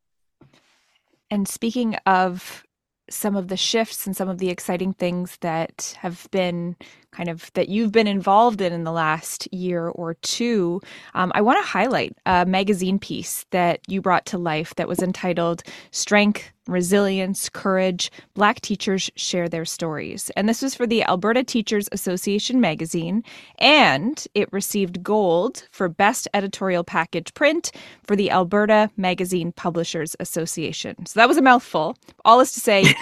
And 1.29 1.47
speaking 1.47 1.95
of 2.07 2.63
some 3.11 3.35
of 3.35 3.47
the 3.47 3.57
shifts 3.57 4.07
and 4.07 4.15
some 4.15 4.29
of 4.29 4.37
the 4.37 4.49
exciting 4.49 4.93
things 4.93 5.37
that 5.41 5.95
have 5.99 6.27
been 6.31 6.75
kind 7.11 7.29
of 7.29 7.51
that 7.53 7.69
you've 7.69 7.91
been 7.91 8.07
involved 8.07 8.61
in 8.61 8.73
in 8.73 8.83
the 8.83 8.91
last 8.91 9.51
year 9.53 9.87
or 9.87 10.15
two, 10.15 10.81
um, 11.13 11.31
I 11.35 11.41
want 11.41 11.63
to 11.63 11.67
highlight 11.67 12.15
a 12.25 12.45
magazine 12.45 12.99
piece 12.99 13.45
that 13.51 13.81
you 13.87 14.01
brought 14.01 14.25
to 14.27 14.37
life 14.37 14.75
that 14.75 14.87
was 14.87 14.99
entitled 14.99 15.63
Strength, 15.91 16.51
Resilience, 16.67 17.49
Courage 17.49 18.11
Black 18.33 18.61
Teachers 18.61 19.09
Share 19.15 19.49
Their 19.49 19.65
Stories. 19.65 20.31
And 20.35 20.47
this 20.47 20.61
was 20.61 20.75
for 20.75 20.87
the 20.87 21.03
Alberta 21.03 21.43
Teachers 21.43 21.89
Association 21.91 22.61
magazine. 22.61 23.23
And 23.59 24.25
it 24.33 24.51
received 24.53 25.03
gold 25.03 25.67
for 25.71 25.89
Best 25.89 26.27
Editorial 26.33 26.83
Package 26.83 27.33
Print 27.33 27.71
for 28.05 28.15
the 28.15 28.31
Alberta 28.31 28.89
Magazine 28.95 29.51
Publishers 29.51 30.15
Association. 30.19 31.05
So 31.05 31.19
that 31.19 31.27
was 31.27 31.37
a 31.37 31.41
mouthful. 31.41 31.97
All 32.23 32.39
is 32.39 32.51
to 32.53 32.59
say, 32.59 32.95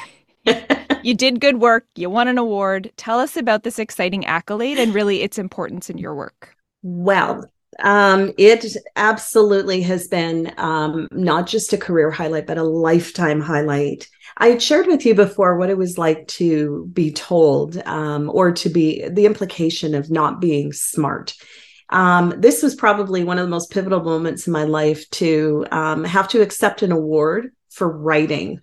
you 1.03 1.13
did 1.13 1.39
good 1.39 1.59
work. 1.59 1.85
You 1.95 2.09
won 2.09 2.27
an 2.27 2.37
award. 2.37 2.91
Tell 2.97 3.19
us 3.19 3.37
about 3.37 3.63
this 3.63 3.79
exciting 3.79 4.25
accolade 4.25 4.77
and 4.77 4.93
really 4.93 5.21
its 5.21 5.37
importance 5.37 5.89
in 5.89 5.97
your 5.97 6.15
work. 6.15 6.55
Well, 6.81 7.45
um, 7.79 8.31
it 8.37 8.65
absolutely 8.95 9.81
has 9.83 10.07
been 10.07 10.53
um, 10.57 11.07
not 11.11 11.47
just 11.47 11.73
a 11.73 11.77
career 11.77 12.11
highlight, 12.11 12.47
but 12.47 12.57
a 12.57 12.63
lifetime 12.63 13.39
highlight. 13.39 14.07
I 14.37 14.47
had 14.47 14.61
shared 14.61 14.87
with 14.87 15.05
you 15.05 15.15
before 15.15 15.57
what 15.57 15.69
it 15.69 15.77
was 15.77 15.97
like 15.97 16.27
to 16.29 16.89
be 16.93 17.11
told 17.11 17.77
um, 17.85 18.29
or 18.33 18.51
to 18.53 18.69
be 18.69 19.07
the 19.09 19.25
implication 19.25 19.95
of 19.95 20.09
not 20.09 20.41
being 20.41 20.71
smart. 20.73 21.35
Um, 21.89 22.35
this 22.37 22.61
was 22.61 22.75
probably 22.75 23.23
one 23.23 23.39
of 23.39 23.45
the 23.45 23.51
most 23.51 23.71
pivotal 23.71 24.03
moments 24.03 24.47
in 24.47 24.53
my 24.53 24.63
life 24.63 25.09
to 25.11 25.65
um, 25.71 26.03
have 26.03 26.27
to 26.29 26.41
accept 26.41 26.83
an 26.83 26.91
award 26.91 27.51
for 27.69 27.89
writing 27.89 28.61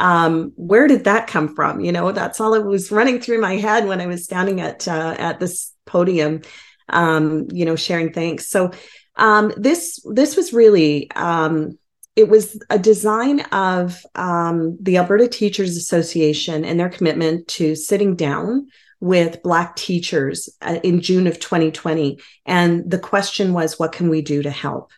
um, 0.00 0.52
where 0.56 0.88
did 0.88 1.04
that 1.04 1.26
come 1.26 1.54
from? 1.54 1.80
You 1.80 1.92
know, 1.92 2.10
that's 2.10 2.40
all 2.40 2.54
it 2.54 2.64
was 2.64 2.90
running 2.90 3.20
through 3.20 3.40
my 3.40 3.56
head 3.56 3.86
when 3.86 4.00
I 4.00 4.06
was 4.06 4.24
standing 4.24 4.60
at 4.60 4.88
uh, 4.88 5.14
at 5.18 5.38
this 5.38 5.72
podium, 5.84 6.40
um, 6.88 7.46
you 7.52 7.66
know, 7.66 7.76
sharing 7.76 8.10
thanks. 8.12 8.48
So 8.48 8.72
um, 9.16 9.52
this 9.58 10.02
this 10.10 10.36
was 10.36 10.54
really 10.54 11.10
um, 11.12 11.78
it 12.16 12.30
was 12.30 12.58
a 12.70 12.78
design 12.78 13.40
of 13.52 14.02
um, 14.14 14.78
the 14.80 14.96
Alberta 14.96 15.28
Teachers 15.28 15.76
Association 15.76 16.64
and 16.64 16.80
their 16.80 16.88
commitment 16.88 17.46
to 17.48 17.74
sitting 17.74 18.16
down 18.16 18.68
with 19.00 19.42
Black 19.42 19.76
teachers 19.76 20.48
uh, 20.62 20.78
in 20.82 21.02
June 21.02 21.26
of 21.26 21.38
2020, 21.38 22.18
and 22.46 22.90
the 22.90 22.98
question 22.98 23.52
was, 23.52 23.78
what 23.78 23.92
can 23.92 24.08
we 24.08 24.22
do 24.22 24.42
to 24.42 24.50
help? 24.50 24.92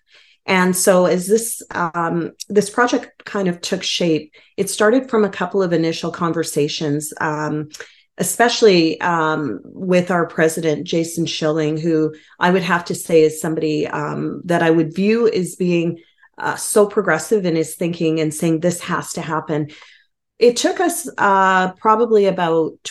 And 0.47 0.74
so 0.76 1.07
as 1.07 1.26
this 1.26 1.62
um, 1.70 2.32
this 2.49 2.68
project 2.68 3.24
kind 3.24 3.49
of 3.49 3.61
took 3.61 3.82
shape, 3.82 4.34
it 4.57 4.68
started 4.68 5.09
from 5.09 5.24
a 5.24 5.30
couple 5.30 5.62
of 5.62 5.72
initial 5.72 6.11
conversations, 6.11 7.12
um, 7.20 7.68
especially 8.18 9.01
um, 9.01 9.61
with 9.64 10.11
our 10.11 10.26
president 10.26 10.86
Jason 10.86 11.26
Schilling, 11.26 11.76
who 11.76 12.14
I 12.40 12.51
would 12.51 12.62
have 12.62 12.84
to 12.86 12.95
say 12.95 13.22
is 13.22 13.40
somebody 13.40 13.86
um, 13.86 14.43
that 14.45 14.62
I 14.62 14.70
would 14.70 14.95
view 14.95 15.28
as 15.28 15.55
being 15.55 16.01
uh, 16.38 16.57
so 16.57 16.86
progressive 16.86 17.47
in 17.47 17.55
his 17.55 17.76
thinking 17.76 18.18
and 18.18 18.34
saying 18.34 18.61
this 18.61 18.80
has 18.80 19.12
to 19.12 19.20
happen. 19.20 19.70
It 20.38 20.57
took 20.57 20.80
us 20.80 21.09
uh, 21.18 21.72
probably 21.74 22.26
about 22.26 22.90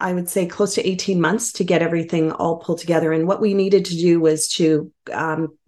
I 0.00 0.12
would 0.12 0.28
say 0.28 0.46
close 0.46 0.74
to 0.74 0.86
18 0.86 1.20
months 1.20 1.52
to 1.54 1.64
get 1.64 1.82
everything 1.82 2.30
all 2.30 2.58
pulled 2.58 2.78
together. 2.78 3.12
And 3.12 3.26
what 3.26 3.40
we 3.40 3.52
needed 3.52 3.84
to 3.86 3.96
do 3.96 4.20
was 4.20 4.48
to 4.50 4.92
um, 5.12 5.58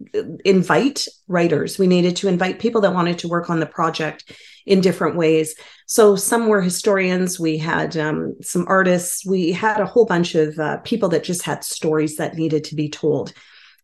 invite 0.45 1.05
writers. 1.27 1.77
We 1.77 1.87
needed 1.87 2.15
to 2.17 2.29
invite 2.29 2.59
people 2.59 2.81
that 2.81 2.93
wanted 2.93 3.19
to 3.19 3.27
work 3.27 3.49
on 3.49 3.59
the 3.59 3.65
project 3.65 4.31
in 4.65 4.79
different 4.79 5.17
ways. 5.17 5.55
So 5.85 6.15
some 6.15 6.47
were 6.47 6.61
historians, 6.61 7.39
we 7.39 7.57
had 7.57 7.97
um, 7.97 8.35
some 8.41 8.65
artists, 8.67 9.25
we 9.25 9.51
had 9.51 9.81
a 9.81 9.85
whole 9.85 10.05
bunch 10.05 10.35
of 10.35 10.57
uh, 10.57 10.77
people 10.77 11.09
that 11.09 11.23
just 11.23 11.41
had 11.41 11.63
stories 11.63 12.15
that 12.17 12.35
needed 12.35 12.63
to 12.65 12.75
be 12.75 12.87
told. 12.87 13.33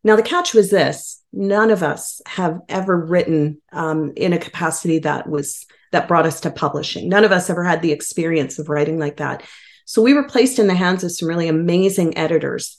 Now, 0.03 0.15
the 0.15 0.23
catch 0.23 0.53
was 0.53 0.69
this 0.69 1.21
none 1.33 1.71
of 1.71 1.83
us 1.83 2.21
have 2.25 2.59
ever 2.69 2.97
written 2.97 3.61
um, 3.73 4.13
in 4.15 4.31
a 4.31 4.39
capacity 4.39 4.99
that 4.99 5.27
was 5.27 5.65
that 5.91 6.07
brought 6.07 6.25
us 6.25 6.41
to 6.41 6.51
publishing. 6.51 7.09
None 7.09 7.23
of 7.23 7.31
us 7.31 7.49
ever 7.49 7.63
had 7.63 7.81
the 7.81 7.91
experience 7.91 8.59
of 8.59 8.69
writing 8.69 8.99
like 8.99 9.17
that. 9.17 9.43
So 9.87 10.01
we 10.01 10.13
were 10.13 10.27
placed 10.27 10.59
in 10.59 10.67
the 10.67 10.75
hands 10.75 11.03
of 11.03 11.11
some 11.11 11.27
really 11.27 11.47
amazing 11.47 12.17
editors. 12.17 12.77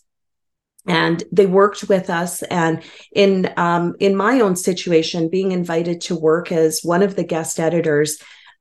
And 0.86 1.22
they 1.32 1.46
worked 1.46 1.88
with 1.88 2.08
us. 2.08 2.42
And 2.44 2.82
in 3.12 3.52
um, 3.56 3.94
in 3.98 4.14
my 4.14 4.40
own 4.40 4.56
situation 4.56 5.28
being 5.28 5.52
invited 5.52 6.00
to 6.02 6.14
work 6.14 6.52
as 6.52 6.82
one 6.82 7.02
of 7.02 7.16
the 7.16 7.24
guest 7.24 7.58
editors 7.58 8.18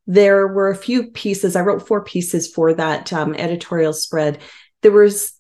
there 0.08 0.48
were 0.48 0.70
a 0.70 0.76
few 0.76 1.12
pieces. 1.12 1.56
I 1.56 1.62
wrote 1.62 1.86
four 1.86 2.04
pieces 2.04 2.50
for 2.50 2.74
that 2.74 3.12
um, 3.12 3.36
editorial 3.36 3.94
spread. 3.94 4.40
There 4.82 4.92
was 4.92 5.34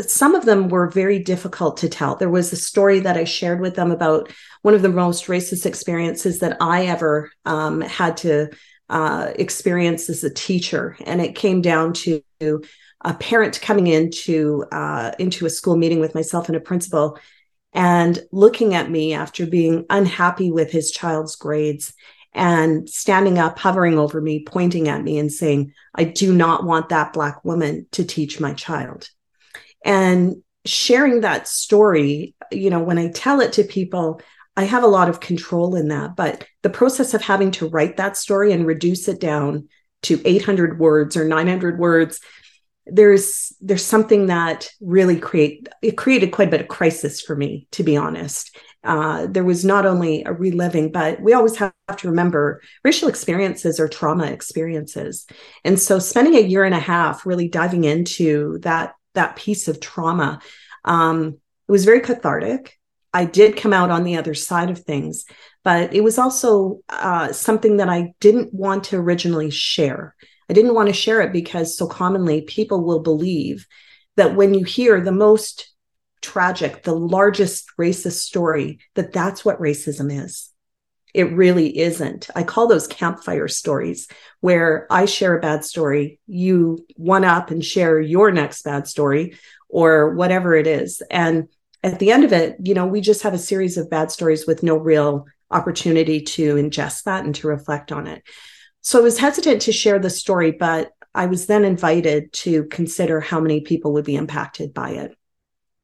some 0.00 0.34
of 0.34 0.44
them 0.44 0.68
were 0.68 0.90
very 0.90 1.20
difficult 1.20 1.76
to 1.76 1.88
tell. 1.88 2.16
There 2.16 2.30
was 2.30 2.52
a 2.52 2.56
story 2.56 3.00
that 3.00 3.16
i 3.16 3.22
shared 3.22 3.60
with 3.60 3.76
them 3.76 3.92
about 3.92 4.32
one 4.62 4.74
of 4.74 4.82
the 4.82 4.88
most 4.88 5.26
racist 5.26 5.66
experiences 5.66 6.40
that 6.40 6.56
i 6.60 6.86
ever 6.86 7.30
um, 7.44 7.80
had 7.80 8.16
to 8.18 8.48
uh, 8.88 9.32
experience 9.36 10.10
as 10.10 10.24
a 10.24 10.32
teacher, 10.32 10.96
and 11.06 11.20
it 11.20 11.34
came 11.34 11.62
down 11.62 11.92
to 11.94 12.22
a 12.40 13.14
parent 13.14 13.60
coming 13.60 13.86
into 13.86 14.64
uh, 14.72 15.12
into 15.18 15.46
a 15.46 15.50
school 15.50 15.76
meeting 15.76 16.00
with 16.00 16.14
myself 16.14 16.48
and 16.48 16.56
a 16.56 16.60
principal, 16.60 17.18
and 17.72 18.18
looking 18.32 18.74
at 18.74 18.90
me 18.90 19.14
after 19.14 19.46
being 19.46 19.84
unhappy 19.90 20.50
with 20.50 20.70
his 20.70 20.90
child's 20.90 21.36
grades, 21.36 21.94
and 22.32 22.88
standing 22.88 23.38
up, 23.38 23.58
hovering 23.58 23.98
over 23.98 24.20
me, 24.20 24.44
pointing 24.44 24.88
at 24.88 25.02
me, 25.02 25.18
and 25.18 25.32
saying, 25.32 25.72
"I 25.94 26.04
do 26.04 26.34
not 26.34 26.64
want 26.64 26.88
that 26.90 27.12
black 27.12 27.44
woman 27.44 27.86
to 27.92 28.04
teach 28.04 28.40
my 28.40 28.54
child." 28.54 29.08
And 29.84 30.42
sharing 30.64 31.20
that 31.20 31.46
story, 31.46 32.34
you 32.50 32.70
know, 32.70 32.82
when 32.82 32.98
I 32.98 33.08
tell 33.08 33.40
it 33.40 33.54
to 33.54 33.64
people, 33.64 34.20
I 34.56 34.64
have 34.64 34.84
a 34.84 34.88
lot 34.88 35.08
of 35.08 35.20
control 35.20 35.74
in 35.74 35.88
that. 35.88 36.16
But 36.16 36.46
the 36.62 36.70
process 36.70 37.14
of 37.14 37.22
having 37.22 37.50
to 37.52 37.68
write 37.68 37.96
that 37.96 38.16
story 38.16 38.52
and 38.52 38.66
reduce 38.66 39.08
it 39.08 39.20
down 39.20 39.68
to 40.02 40.20
800 40.24 40.78
words 40.78 41.16
or 41.16 41.24
900 41.24 41.78
words, 41.78 42.20
there's 42.86 43.52
there's 43.60 43.84
something 43.84 44.26
that 44.26 44.68
really 44.80 45.18
create 45.18 45.68
it 45.82 45.96
created 45.96 46.32
quite 46.32 46.48
a 46.48 46.50
bit 46.50 46.60
of 46.60 46.68
crisis 46.68 47.20
for 47.20 47.34
me, 47.34 47.66
to 47.72 47.82
be 47.82 47.96
honest. 47.96 48.56
Uh, 48.84 49.26
there 49.26 49.44
was 49.44 49.64
not 49.64 49.86
only 49.86 50.22
a 50.24 50.32
reliving, 50.32 50.92
but 50.92 51.18
we 51.20 51.32
always 51.32 51.56
have 51.56 51.72
to 51.96 52.08
remember 52.08 52.60
racial 52.84 53.08
experiences 53.08 53.80
or 53.80 53.88
trauma 53.88 54.26
experiences. 54.26 55.26
And 55.64 55.80
so, 55.80 55.98
spending 55.98 56.34
a 56.34 56.46
year 56.46 56.64
and 56.64 56.74
a 56.74 56.80
half 56.80 57.24
really 57.24 57.48
diving 57.48 57.84
into 57.84 58.58
that 58.60 58.92
that 59.14 59.36
piece 59.36 59.68
of 59.68 59.80
trauma, 59.80 60.40
um, 60.84 61.38
it 61.66 61.72
was 61.72 61.86
very 61.86 62.00
cathartic. 62.00 62.78
I 63.14 63.24
did 63.24 63.56
come 63.56 63.72
out 63.72 63.90
on 63.90 64.02
the 64.02 64.16
other 64.16 64.34
side 64.34 64.70
of 64.70 64.80
things, 64.80 65.24
but 65.62 65.94
it 65.94 66.02
was 66.02 66.18
also 66.18 66.80
uh, 66.88 67.32
something 67.32 67.76
that 67.76 67.88
I 67.88 68.12
didn't 68.18 68.52
want 68.52 68.84
to 68.84 68.96
originally 68.96 69.50
share. 69.50 70.16
I 70.50 70.52
didn't 70.52 70.74
want 70.74 70.88
to 70.88 70.92
share 70.92 71.20
it 71.22 71.32
because 71.32 71.78
so 71.78 71.86
commonly 71.86 72.42
people 72.42 72.84
will 72.84 73.00
believe 73.00 73.66
that 74.16 74.34
when 74.34 74.52
you 74.52 74.64
hear 74.64 75.00
the 75.00 75.12
most 75.12 75.72
tragic, 76.22 76.82
the 76.82 76.94
largest 76.94 77.70
racist 77.78 78.18
story, 78.18 78.80
that 78.94 79.12
that's 79.12 79.44
what 79.44 79.60
racism 79.60 80.12
is. 80.24 80.50
It 81.14 81.32
really 81.32 81.78
isn't. 81.78 82.28
I 82.34 82.42
call 82.42 82.66
those 82.66 82.88
campfire 82.88 83.46
stories 83.46 84.08
where 84.40 84.88
I 84.90 85.04
share 85.04 85.36
a 85.36 85.40
bad 85.40 85.64
story, 85.64 86.18
you 86.26 86.84
one 86.96 87.24
up 87.24 87.52
and 87.52 87.64
share 87.64 88.00
your 88.00 88.32
next 88.32 88.64
bad 88.64 88.88
story 88.88 89.36
or 89.68 90.14
whatever 90.14 90.54
it 90.54 90.66
is. 90.66 91.00
And 91.10 91.48
at 91.84 91.98
the 91.98 92.10
end 92.10 92.24
of 92.24 92.32
it, 92.32 92.56
you 92.62 92.72
know, 92.72 92.86
we 92.86 93.02
just 93.02 93.22
have 93.22 93.34
a 93.34 93.38
series 93.38 93.76
of 93.76 93.90
bad 93.90 94.10
stories 94.10 94.46
with 94.46 94.62
no 94.62 94.76
real 94.76 95.26
opportunity 95.50 96.22
to 96.22 96.54
ingest 96.54 97.04
that 97.04 97.24
and 97.24 97.34
to 97.34 97.46
reflect 97.46 97.92
on 97.92 98.06
it. 98.06 98.22
So 98.80 98.98
I 98.98 99.02
was 99.02 99.18
hesitant 99.18 99.62
to 99.62 99.72
share 99.72 99.98
the 99.98 100.10
story, 100.10 100.50
but 100.50 100.92
I 101.14 101.26
was 101.26 101.46
then 101.46 101.64
invited 101.64 102.32
to 102.32 102.64
consider 102.64 103.20
how 103.20 103.38
many 103.38 103.60
people 103.60 103.92
would 103.92 104.04
be 104.06 104.16
impacted 104.16 104.72
by 104.72 104.90
it. 104.92 105.16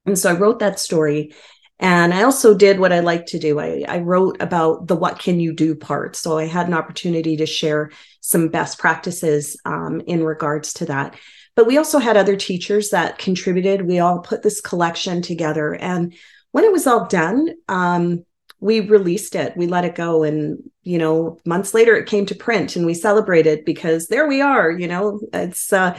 And 0.07 0.19
so 0.19 0.31
I 0.31 0.39
wrote 0.39 0.61
that 0.61 0.81
story. 0.81 1.35
And 1.79 2.15
I 2.15 2.23
also 2.23 2.55
did 2.55 2.81
what 2.81 2.93
I 2.93 3.01
like 3.01 3.27
to 3.27 3.39
do. 3.39 3.61
I, 3.61 3.85
I 3.87 3.99
wrote 3.99 4.41
about 4.41 4.87
the 4.87 4.97
what 4.97 5.19
can 5.19 5.39
you 5.39 5.53
do 5.53 5.75
part. 5.75 6.17
So 6.17 6.39
I 6.39 6.47
had 6.47 6.67
an 6.67 6.75
opportunity 6.75 7.37
to 7.37 7.47
share 7.47 7.91
some 8.21 8.49
best 8.49 8.79
practices 8.79 9.59
um, 9.67 10.01
in 10.07 10.25
regards 10.25 10.73
to 10.75 10.87
that. 10.87 11.17
But 11.55 11.67
we 11.67 11.79
also 11.79 11.99
had 11.99 12.17
other 12.17 12.37
teachers 12.37 12.91
that 12.91 13.19
contributed. 13.19 13.87
We 13.87 13.99
all 13.99 14.21
put 14.21 14.43
this 14.43 14.61
collection 14.61 15.23
together. 15.23 15.75
And 15.75 16.15
when 16.53 16.65
it 16.65 16.73
was 16.73 16.87
all 16.87 17.07
done, 17.07 17.51
um, 17.69 18.25
we 18.61 18.81
released 18.81 19.35
it. 19.35 19.57
We 19.57 19.67
let 19.67 19.85
it 19.85 19.95
go. 19.95 20.23
And 20.23 20.63
you 20.83 20.99
know 20.99 21.39
months 21.45 21.75
later 21.75 21.95
it 21.95 22.09
came 22.09 22.25
to 22.27 22.35
print 22.35 22.75
and 22.75 22.87
we 22.87 22.95
celebrated 22.95 23.67
because 23.67 24.09
there 24.09 24.27
we 24.27 24.41
are 24.41 24.71
you 24.71 24.89
know 24.89 25.21
it's 25.31 25.75
uh 25.75 25.95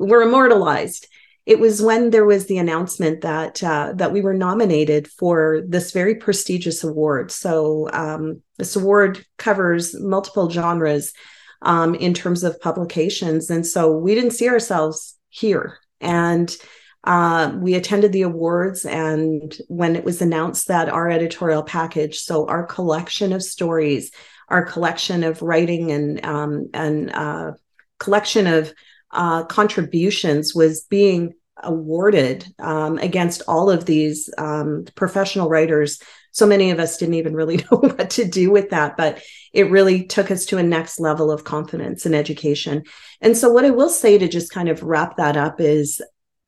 we're 0.00 0.22
immortalized. 0.22 1.06
It 1.46 1.60
was 1.60 1.82
when 1.82 2.10
there 2.10 2.24
was 2.24 2.46
the 2.46 2.58
announcement 2.58 3.20
that 3.20 3.62
uh, 3.62 3.92
that 3.96 4.12
we 4.12 4.20
were 4.20 4.34
nominated 4.34 5.08
for 5.08 5.62
this 5.66 5.92
very 5.92 6.14
prestigious 6.14 6.82
award. 6.82 7.30
So 7.30 7.88
um, 7.92 8.42
this 8.56 8.76
award 8.76 9.24
covers 9.36 9.98
multiple 9.98 10.48
genres 10.50 11.12
um, 11.62 11.94
in 11.94 12.14
terms 12.14 12.44
of 12.44 12.60
publications 12.60 13.50
and 13.50 13.66
so 13.66 13.96
we 13.96 14.14
didn't 14.14 14.32
see 14.32 14.48
ourselves 14.48 15.16
here 15.28 15.78
and 16.00 16.56
uh, 17.04 17.56
we 17.56 17.74
attended 17.74 18.12
the 18.12 18.22
awards, 18.22 18.84
and 18.84 19.56
when 19.68 19.96
it 19.96 20.04
was 20.04 20.20
announced 20.20 20.68
that 20.68 20.90
our 20.90 21.10
editorial 21.10 21.62
package, 21.62 22.18
so 22.18 22.46
our 22.46 22.66
collection 22.66 23.32
of 23.32 23.42
stories, 23.42 24.10
our 24.48 24.64
collection 24.64 25.24
of 25.24 25.40
writing, 25.40 25.90
and 25.92 26.24
um, 26.26 26.68
and 26.74 27.10
uh, 27.12 27.52
collection 27.98 28.46
of 28.46 28.74
uh, 29.12 29.44
contributions 29.44 30.54
was 30.54 30.82
being 30.82 31.32
awarded 31.62 32.46
um, 32.58 32.98
against 32.98 33.42
all 33.48 33.70
of 33.70 33.86
these 33.86 34.28
um, 34.36 34.84
professional 34.94 35.48
writers. 35.48 36.02
So 36.32 36.46
many 36.46 36.70
of 36.70 36.78
us 36.78 36.96
didn't 36.96 37.14
even 37.14 37.34
really 37.34 37.56
know 37.70 37.78
what 37.78 38.10
to 38.10 38.24
do 38.24 38.50
with 38.50 38.70
that, 38.70 38.96
but 38.96 39.22
it 39.52 39.70
really 39.70 40.04
took 40.04 40.30
us 40.30 40.46
to 40.46 40.58
a 40.58 40.62
next 40.62 41.00
level 41.00 41.30
of 41.30 41.44
confidence 41.44 42.06
in 42.06 42.14
education. 42.14 42.84
And 43.20 43.36
so, 43.36 43.50
what 43.50 43.64
I 43.64 43.70
will 43.70 43.90
say 43.90 44.18
to 44.18 44.28
just 44.28 44.52
kind 44.52 44.68
of 44.68 44.82
wrap 44.82 45.16
that 45.16 45.36
up 45.36 45.60
is 45.60 46.00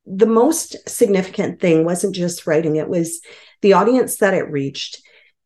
the 0.06 0.26
most 0.26 0.76
significant 0.88 1.60
thing 1.60 1.84
wasn't 1.84 2.14
just 2.14 2.46
writing, 2.46 2.76
it 2.76 2.88
was 2.88 3.20
the 3.60 3.72
audience 3.72 4.16
that 4.16 4.34
it 4.34 4.50
reached. 4.50 5.00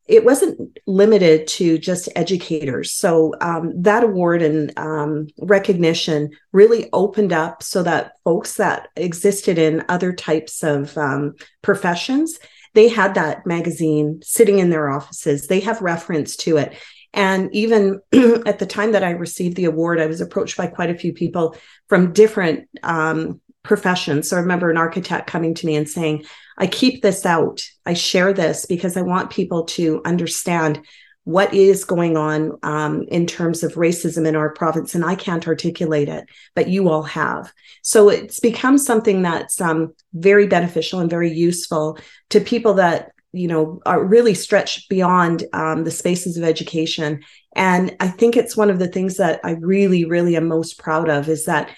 It 0.09 0.25
wasn't 0.25 0.79
limited 0.87 1.49
to 1.49 1.79
just 1.79 2.09
educators. 2.15 2.93
So 2.93 3.35
um, 3.41 3.73
that 3.83 4.05
award 4.05 4.41
and 4.41 4.73
um, 4.79 5.27
recognition 5.39 6.31
really 6.53 6.89
opened 6.93 7.33
up 7.33 7.65
so 7.65 7.83
that 7.83 8.13
folks 8.23 8.55
that 8.55 8.89
existed 8.95 9.59
in 9.59 9.85
other 9.89 10.13
types 10.13 10.63
of 10.63 10.97
um, 10.97 11.35
professions, 11.61 12.39
they 12.77 12.89
had 12.89 13.15
that 13.15 13.47
magazine 13.47 14.21
sitting 14.23 14.59
in 14.59 14.69
their 14.69 14.91
offices. 14.91 15.47
They 15.47 15.61
have 15.61 15.81
reference 15.81 16.37
to 16.37 16.59
it. 16.59 16.77
And 17.15 17.49
even 17.55 18.01
at 18.13 18.59
the 18.59 18.67
time 18.67 18.93
that 18.93 19.03
I 19.03 19.13
received 19.13 19.57
the 19.57 19.65
award, 19.65 19.99
I 19.99 20.07
was 20.07 20.21
approached 20.21 20.59
by 20.59 20.67
quite 20.67 20.91
a 20.91 20.99
few 20.99 21.15
people 21.15 21.57
from 21.89 22.13
different 22.13 22.69
um, 22.83 23.41
profession. 23.63 24.23
So 24.23 24.37
I 24.37 24.41
remember 24.41 24.71
an 24.71 24.77
architect 24.77 25.27
coming 25.27 25.55
to 25.55 25.67
me 25.67 25.75
and 25.75 25.89
saying, 25.89 26.25
I 26.59 26.67
keep 26.67 27.01
this 27.01 27.25
out. 27.25 27.63
I 27.87 27.95
share 27.95 28.35
this 28.35 28.67
because 28.67 28.95
I 28.99 29.03
want 29.03 29.31
people 29.31 29.65
to 29.65 30.03
understand 30.05 30.83
what 31.27 31.53
is 31.53 31.85
going 31.85 32.17
on 32.17 32.57
um, 32.63 33.03
in 33.09 33.27
terms 33.27 33.65
of 33.65 33.75
racism 33.75 34.29
in 34.29 34.37
our 34.37 34.51
province. 34.51 34.95
And 34.95 35.05
I 35.05 35.17
can't 35.17 35.49
articulate 35.49 36.09
it, 36.09 36.25
but 36.55 36.69
you 36.69 36.89
all 36.89 37.03
have. 37.03 37.53
So 37.83 38.09
it's 38.09 38.39
become 38.39 38.79
something 38.79 39.23
that's 39.23 39.61
um, 39.61 39.93
very 40.15 40.47
beneficial 40.47 41.01
and 41.01 41.11
very 41.11 41.33
useful 41.33 41.99
to 42.31 42.41
people 42.41 42.75
that 42.75 43.11
you 43.33 43.49
know 43.49 43.81
are 43.85 44.05
really 44.05 44.35
stretched 44.35 44.89
beyond 44.89 45.43
um, 45.53 45.83
the 45.83 45.91
spaces 45.91 46.37
of 46.37 46.45
education 46.45 47.23
and 47.57 47.95
i 47.99 48.07
think 48.07 48.37
it's 48.37 48.57
one 48.57 48.71
of 48.71 48.79
the 48.79 48.89
things 48.89 49.17
that 49.17 49.41
i 49.45 49.51
really 49.61 50.05
really 50.05 50.37
am 50.37 50.47
most 50.47 50.79
proud 50.79 51.11
of 51.11 51.29
is 51.29 51.45
that 51.45 51.69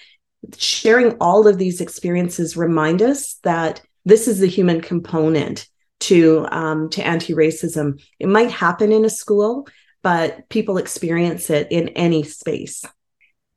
sharing 0.57 1.17
all 1.19 1.47
of 1.47 1.57
these 1.57 1.81
experiences 1.81 2.55
remind 2.55 3.01
us 3.01 3.33
that 3.43 3.81
this 4.05 4.27
is 4.27 4.39
the 4.39 4.47
human 4.47 4.79
component 4.79 5.67
to 6.01 6.47
um, 6.51 6.89
to 6.89 7.05
anti-racism. 7.05 8.01
It 8.19 8.27
might 8.27 8.51
happen 8.51 8.91
in 8.91 9.05
a 9.05 9.09
school, 9.09 9.67
but 10.01 10.49
people 10.49 10.77
experience 10.77 11.49
it 11.49 11.67
in 11.71 11.89
any 11.89 12.23
space. 12.23 12.85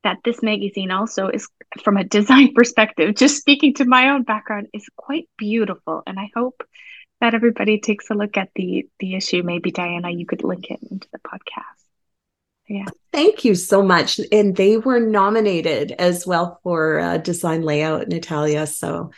That 0.03 0.17
this 0.25 0.43
magazine 0.43 0.91
also 0.91 1.29
is, 1.29 1.47
from 1.83 1.97
a 1.97 2.03
design 2.03 2.53
perspective, 2.55 3.15
just 3.15 3.37
speaking 3.37 3.73
to 3.75 3.85
my 3.85 4.09
own 4.09 4.23
background, 4.23 4.67
is 4.73 4.85
quite 4.95 5.29
beautiful, 5.37 6.03
and 6.05 6.19
I 6.19 6.29
hope 6.35 6.63
that 7.21 7.33
everybody 7.33 7.79
takes 7.79 8.09
a 8.09 8.13
look 8.13 8.37
at 8.37 8.49
the 8.55 8.87
the 8.99 9.15
issue. 9.15 9.43
Maybe 9.43 9.71
Diana, 9.71 10.11
you 10.11 10.25
could 10.25 10.43
link 10.43 10.69
it 10.69 10.79
into 10.89 11.07
the 11.11 11.19
podcast. 11.19 11.83
Yeah. 12.67 12.85
Thank 13.11 13.43
you 13.43 13.55
so 13.55 13.83
much. 13.83 14.19
And 14.31 14.55
they 14.55 14.77
were 14.77 14.99
nominated 14.99 15.91
as 15.99 16.25
well 16.25 16.59
for 16.63 16.99
uh, 16.99 17.17
design 17.17 17.61
layout, 17.61 18.07
Natalia. 18.07 18.65
So 18.67 19.11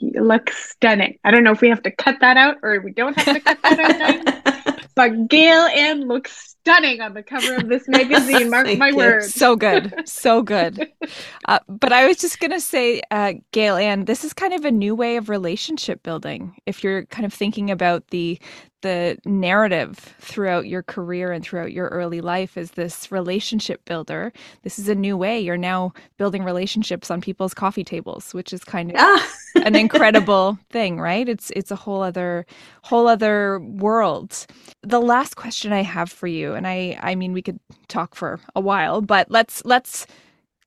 you 0.00 0.22
look 0.22 0.50
stunning. 0.50 1.18
I 1.24 1.30
don't 1.30 1.44
know 1.44 1.52
if 1.52 1.60
we 1.60 1.68
have 1.68 1.82
to 1.82 1.90
cut 1.90 2.16
that 2.20 2.36
out 2.36 2.56
or 2.62 2.80
we 2.80 2.92
don't 2.92 3.16
have 3.18 3.36
to 3.36 3.40
cut 3.40 3.58
that 3.62 4.46
out. 4.66 4.80
but 4.94 5.28
Gail 5.28 5.62
Ann 5.62 6.08
looks 6.08 6.56
stunning 6.60 7.00
on 7.00 7.14
the 7.14 7.22
cover 7.22 7.56
of 7.56 7.68
this 7.68 7.86
magazine. 7.88 8.50
Mark 8.50 8.66
my 8.78 8.92
words. 8.92 9.34
So 9.34 9.56
good. 9.56 9.94
So 10.06 10.42
good. 10.42 10.90
Uh, 11.46 11.58
but 11.66 11.92
I 11.92 12.06
was 12.06 12.18
just 12.18 12.38
going 12.38 12.52
to 12.52 12.60
say, 12.60 13.02
uh, 13.10 13.32
Gail 13.50 13.74
Ann, 13.74 14.04
this 14.04 14.22
is 14.22 14.32
kind 14.32 14.54
of 14.54 14.64
a 14.64 14.70
new 14.70 14.94
way 14.94 15.16
of 15.16 15.28
relationship 15.28 16.00
building. 16.04 16.54
If 16.64 16.84
you're 16.84 17.06
kind 17.06 17.26
of 17.26 17.34
thinking 17.34 17.72
about 17.72 18.06
the 18.08 18.38
the 18.82 19.18
narrative 19.24 20.14
throughout 20.20 20.66
your 20.66 20.82
career 20.82 21.32
and 21.32 21.44
throughout 21.44 21.72
your 21.72 21.88
early 21.88 22.20
life 22.20 22.56
is 22.56 22.72
this 22.72 23.10
relationship 23.12 23.84
builder. 23.84 24.32
This 24.62 24.78
is 24.78 24.88
a 24.88 24.94
new 24.94 25.16
way. 25.16 25.40
You're 25.40 25.56
now 25.56 25.92
building 26.16 26.44
relationships 26.44 27.10
on 27.10 27.20
people's 27.20 27.54
coffee 27.54 27.84
tables, 27.84 28.32
which 28.32 28.52
is 28.52 28.64
kind 28.64 28.90
of 28.90 28.96
ah. 28.98 29.34
an 29.56 29.74
incredible 29.74 30.58
thing, 30.70 31.00
right? 31.00 31.28
It's 31.28 31.50
it's 31.56 31.70
a 31.70 31.76
whole 31.76 32.02
other 32.02 32.46
whole 32.82 33.06
other 33.06 33.60
world. 33.60 34.46
The 34.82 35.00
last 35.00 35.36
question 35.36 35.72
I 35.72 35.82
have 35.82 36.10
for 36.10 36.26
you, 36.26 36.54
and 36.54 36.66
I 36.66 36.98
I 37.00 37.14
mean 37.14 37.32
we 37.32 37.42
could 37.42 37.60
talk 37.88 38.14
for 38.14 38.40
a 38.54 38.60
while, 38.60 39.00
but 39.00 39.30
let's 39.30 39.64
let's 39.64 40.06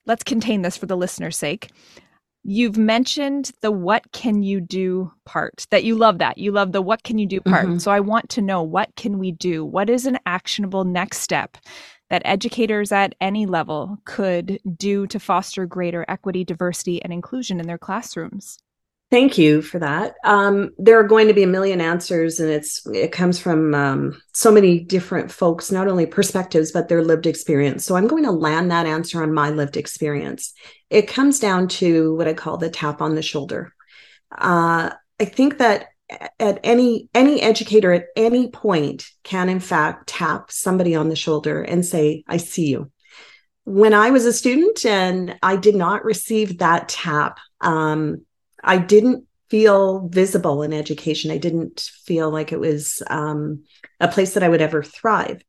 let's 0.05 0.24
contain 0.24 0.61
this 0.61 0.78
for 0.78 0.86
the 0.86 0.97
listener's 0.97 1.38
sake. 1.38 1.70
You've 2.44 2.78
mentioned 2.78 3.52
the 3.62 3.72
what 3.72 4.12
can 4.12 4.44
you 4.44 4.60
do 4.60 5.12
part 5.26 5.66
that 5.72 5.86
you 5.86 5.96
love 5.96 6.18
that. 6.18 6.38
You 6.38 6.52
love 6.52 6.74
the 6.74 6.82
what 6.82 7.04
can 7.04 7.18
you 7.18 7.26
do 7.26 7.39
part. 7.39 7.68
Mm-hmm. 7.68 7.78
So 7.78 7.89
I 7.89 8.02
want 8.02 8.30
to 8.30 8.41
know 8.41 8.62
what 8.62 8.94
can 8.96 9.18
we 9.18 9.32
do? 9.32 9.64
What 9.64 9.89
is 9.89 10.06
an 10.06 10.20
actionable 10.26 10.84
next 10.84 11.20
step 11.20 11.58
that 12.10 12.22
educators 12.26 12.91
at 12.91 13.16
any 13.22 13.46
level 13.46 13.98
could 14.06 14.60
do 14.76 15.08
to 15.08 15.20
foster 15.20 15.66
greater 15.66 16.06
equity, 16.10 16.44
diversity, 16.44 17.02
and 17.02 17.14
inclusion 17.14 17.62
in 17.62 17.68
their 17.68 17.78
classrooms? 17.78 18.58
Thank 19.14 19.38
you 19.38 19.61
for 19.61 19.78
that. 19.78 20.16
Um, 20.24 20.72
there 20.80 20.99
are 20.99 21.07
going 21.07 21.28
to 21.28 21.36
be 21.36 21.43
a 21.43 21.47
million 21.47 21.82
answers, 21.82 22.39
and 22.39 22.49
it's 22.49 22.84
it 22.88 23.11
comes 23.11 23.38
from 23.38 23.76
um, 23.76 24.20
so 24.34 24.51
many 24.51 24.80
different 24.80 25.32
folks, 25.32 25.72
not 25.72 25.88
only 25.88 26.07
perspectives 26.07 26.72
but 26.72 26.88
their 26.88 27.03
lived 27.03 27.28
experience. 27.28 27.86
So 27.86 27.95
I'm 27.95 28.07
going 28.07 28.24
to 28.24 28.32
land 28.32 28.72
that 28.72 28.88
answer 28.88 29.22
on 29.22 29.32
my 29.32 29.51
lived 29.51 29.78
experience. 29.78 30.53
It 30.89 31.07
comes 31.07 31.39
down 31.39 31.68
to 31.68 32.16
what 32.16 32.28
I 32.28 32.34
call 32.34 32.57
the 32.57 32.72
tap 32.72 33.03
on 33.03 33.14
the 33.14 33.22
shoulder. 33.22 33.72
Uh, 34.36 34.89
I 35.20 35.26
think 35.26 35.59
that 35.59 35.89
at 36.39 36.59
any 36.64 37.07
any 37.14 37.39
educator 37.39 37.93
at 37.93 38.05
any 38.16 38.49
point 38.49 39.05
can 39.22 39.47
in 39.47 39.59
fact 39.59 40.07
tap 40.07 40.49
somebody 40.49 40.95
on 40.95 41.09
the 41.09 41.16
shoulder 41.16 41.61
and 41.61 41.86
say, 41.86 42.24
"I 42.28 42.38
see 42.38 42.66
you." 42.66 42.91
When 43.64 43.93
I 43.93 44.09
was 44.09 44.26
a 44.26 44.34
student 44.34 44.84
and 44.88 45.38
I 45.43 45.55
did 45.55 45.76
not 45.76 46.03
receive 46.03 46.57
that 46.57 46.89
tap. 46.89 47.38
Um, 47.61 48.26
I 48.64 48.78
didn't 48.78 49.26
feel 49.49 50.07
visible 50.07 50.64
in 50.64 50.74
education. 50.74 51.32
I 51.32 51.38
didn't 51.38 51.89
feel 52.05 52.30
like 52.30 52.51
it 52.51 52.59
was 52.59 53.03
um, 53.07 53.64
a 53.99 54.07
place 54.07 54.34
that 54.34 54.43
I 54.43 54.49
would 54.49 54.61
ever 54.61 54.82
thrive. 54.82 55.41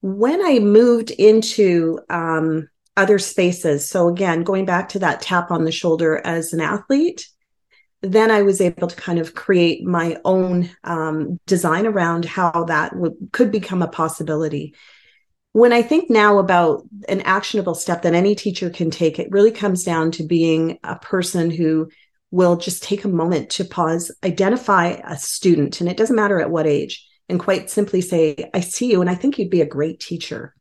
When 0.00 0.44
I 0.44 0.58
moved 0.58 1.10
into 1.10 1.98
um, 2.08 2.68
other 2.96 3.18
spaces. 3.18 3.88
So 3.88 4.08
again, 4.08 4.42
going 4.42 4.64
back 4.64 4.88
to 4.90 4.98
that 5.00 5.20
tap 5.20 5.50
on 5.50 5.64
the 5.64 5.72
shoulder 5.72 6.20
as 6.24 6.52
an 6.52 6.60
athlete, 6.60 7.28
then 8.00 8.30
I 8.30 8.42
was 8.42 8.60
able 8.60 8.88
to 8.88 8.96
kind 8.96 9.18
of 9.18 9.34
create 9.34 9.84
my 9.84 10.18
own 10.24 10.70
um, 10.84 11.38
design 11.46 11.86
around 11.86 12.24
how 12.24 12.64
that 12.64 12.92
w- 12.92 13.16
could 13.32 13.52
become 13.52 13.82
a 13.82 13.88
possibility. 13.88 14.74
When 15.52 15.72
I 15.72 15.82
think 15.82 16.10
now 16.10 16.38
about 16.38 16.82
an 17.08 17.22
actionable 17.22 17.74
step 17.74 18.02
that 18.02 18.14
any 18.14 18.34
teacher 18.34 18.70
can 18.70 18.90
take, 18.90 19.18
it 19.18 19.30
really 19.30 19.50
comes 19.50 19.84
down 19.84 20.10
to 20.12 20.26
being 20.26 20.78
a 20.84 20.96
person 20.96 21.50
who 21.50 21.88
will 22.30 22.56
just 22.56 22.82
take 22.82 23.04
a 23.04 23.08
moment 23.08 23.50
to 23.50 23.64
pause, 23.64 24.10
identify 24.24 24.98
a 25.04 25.16
student, 25.16 25.80
and 25.80 25.88
it 25.88 25.96
doesn't 25.96 26.16
matter 26.16 26.40
at 26.40 26.50
what 26.50 26.66
age, 26.66 27.06
and 27.28 27.40
quite 27.40 27.70
simply 27.70 28.00
say, 28.00 28.50
I 28.52 28.60
see 28.60 28.90
you, 28.90 29.00
and 29.00 29.10
I 29.10 29.14
think 29.14 29.38
you'd 29.38 29.50
be 29.50 29.60
a 29.60 29.66
great 29.66 30.00
teacher. 30.00 30.54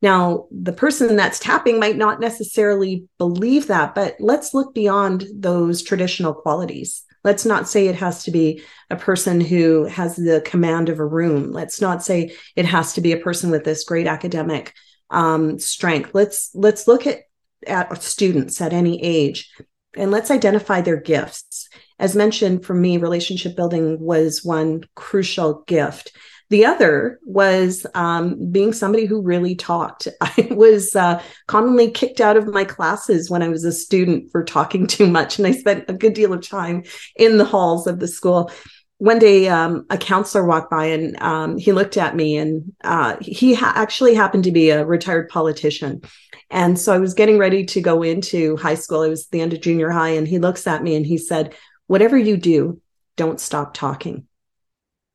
Now, 0.00 0.46
the 0.52 0.72
person 0.72 1.16
that's 1.16 1.40
tapping 1.40 1.80
might 1.80 1.96
not 1.96 2.20
necessarily 2.20 3.08
believe 3.18 3.66
that, 3.66 3.94
but 3.94 4.16
let's 4.20 4.54
look 4.54 4.74
beyond 4.74 5.24
those 5.34 5.82
traditional 5.82 6.34
qualities. 6.34 7.02
Let's 7.24 7.44
not 7.44 7.68
say 7.68 7.88
it 7.88 7.96
has 7.96 8.22
to 8.24 8.30
be 8.30 8.62
a 8.90 8.96
person 8.96 9.40
who 9.40 9.84
has 9.86 10.14
the 10.14 10.40
command 10.44 10.88
of 10.88 11.00
a 11.00 11.06
room. 11.06 11.50
Let's 11.50 11.80
not 11.80 12.04
say 12.04 12.36
it 12.54 12.64
has 12.64 12.92
to 12.94 13.00
be 13.00 13.12
a 13.12 13.18
person 13.18 13.50
with 13.50 13.64
this 13.64 13.84
great 13.84 14.06
academic 14.06 14.72
um, 15.10 15.58
strength. 15.58 16.10
Let's 16.14 16.50
let's 16.54 16.86
look 16.86 17.06
at 17.06 17.22
at 17.66 18.02
students 18.02 18.60
at 18.60 18.72
any 18.72 19.02
age 19.02 19.50
and 19.96 20.10
let's 20.10 20.30
identify 20.30 20.80
their 20.80 21.00
gifts. 21.00 21.68
As 21.98 22.14
mentioned, 22.14 22.64
for 22.64 22.74
me, 22.74 22.98
relationship 22.98 23.56
building 23.56 23.98
was 24.00 24.44
one 24.44 24.84
crucial 24.94 25.64
gift. 25.66 26.12
The 26.50 26.64
other 26.64 27.18
was 27.24 27.86
um, 27.94 28.50
being 28.50 28.72
somebody 28.72 29.04
who 29.04 29.20
really 29.20 29.54
talked. 29.54 30.08
I 30.20 30.48
was 30.50 30.96
uh, 30.96 31.22
commonly 31.46 31.90
kicked 31.90 32.20
out 32.20 32.36
of 32.36 32.46
my 32.46 32.64
classes 32.64 33.28
when 33.28 33.42
I 33.42 33.48
was 33.48 33.64
a 33.64 33.72
student 33.72 34.30
for 34.30 34.44
talking 34.44 34.86
too 34.86 35.06
much, 35.06 35.38
and 35.38 35.46
I 35.46 35.52
spent 35.52 35.84
a 35.88 35.92
good 35.92 36.14
deal 36.14 36.32
of 36.32 36.46
time 36.46 36.84
in 37.16 37.38
the 37.38 37.44
halls 37.44 37.86
of 37.86 37.98
the 37.98 38.08
school. 38.08 38.50
One 38.98 39.20
day, 39.20 39.48
um, 39.48 39.86
a 39.90 39.96
counselor 39.96 40.44
walked 40.44 40.70
by 40.70 40.86
and 40.86 41.20
um, 41.22 41.56
he 41.56 41.72
looked 41.72 41.96
at 41.96 42.16
me, 42.16 42.36
and 42.36 42.72
uh, 42.82 43.16
he 43.20 43.54
ha- 43.54 43.72
actually 43.76 44.14
happened 44.14 44.44
to 44.44 44.52
be 44.52 44.70
a 44.70 44.84
retired 44.84 45.28
politician. 45.28 46.02
And 46.50 46.78
so 46.78 46.92
I 46.92 46.98
was 46.98 47.14
getting 47.14 47.38
ready 47.38 47.64
to 47.66 47.80
go 47.80 48.02
into 48.02 48.56
high 48.56 48.74
school. 48.74 49.02
It 49.02 49.10
was 49.10 49.28
the 49.28 49.40
end 49.40 49.52
of 49.52 49.60
junior 49.60 49.90
high, 49.90 50.10
and 50.10 50.26
he 50.26 50.38
looks 50.38 50.66
at 50.66 50.82
me 50.82 50.96
and 50.96 51.06
he 51.06 51.16
said, 51.16 51.54
Whatever 51.86 52.18
you 52.18 52.36
do, 52.36 52.80
don't 53.16 53.40
stop 53.40 53.72
talking. 53.72 54.26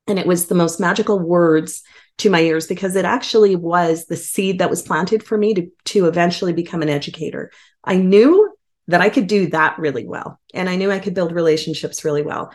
And 0.07 0.17
it 0.17 0.27
was 0.27 0.47
the 0.47 0.55
most 0.55 0.79
magical 0.79 1.19
words 1.19 1.83
to 2.19 2.29
my 2.29 2.41
ears 2.41 2.67
because 2.67 2.95
it 2.95 3.05
actually 3.05 3.55
was 3.55 4.05
the 4.05 4.17
seed 4.17 4.59
that 4.59 4.69
was 4.69 4.81
planted 4.81 5.23
for 5.23 5.37
me 5.37 5.53
to, 5.55 5.67
to 5.85 6.07
eventually 6.07 6.53
become 6.53 6.81
an 6.81 6.89
educator. 6.89 7.51
I 7.83 7.97
knew 7.97 8.53
that 8.87 9.01
I 9.01 9.09
could 9.09 9.27
do 9.27 9.47
that 9.47 9.79
really 9.79 10.05
well. 10.05 10.39
And 10.53 10.69
I 10.69 10.75
knew 10.75 10.91
I 10.91 10.99
could 10.99 11.13
build 11.13 11.31
relationships 11.31 12.03
really 12.03 12.21
well. 12.21 12.51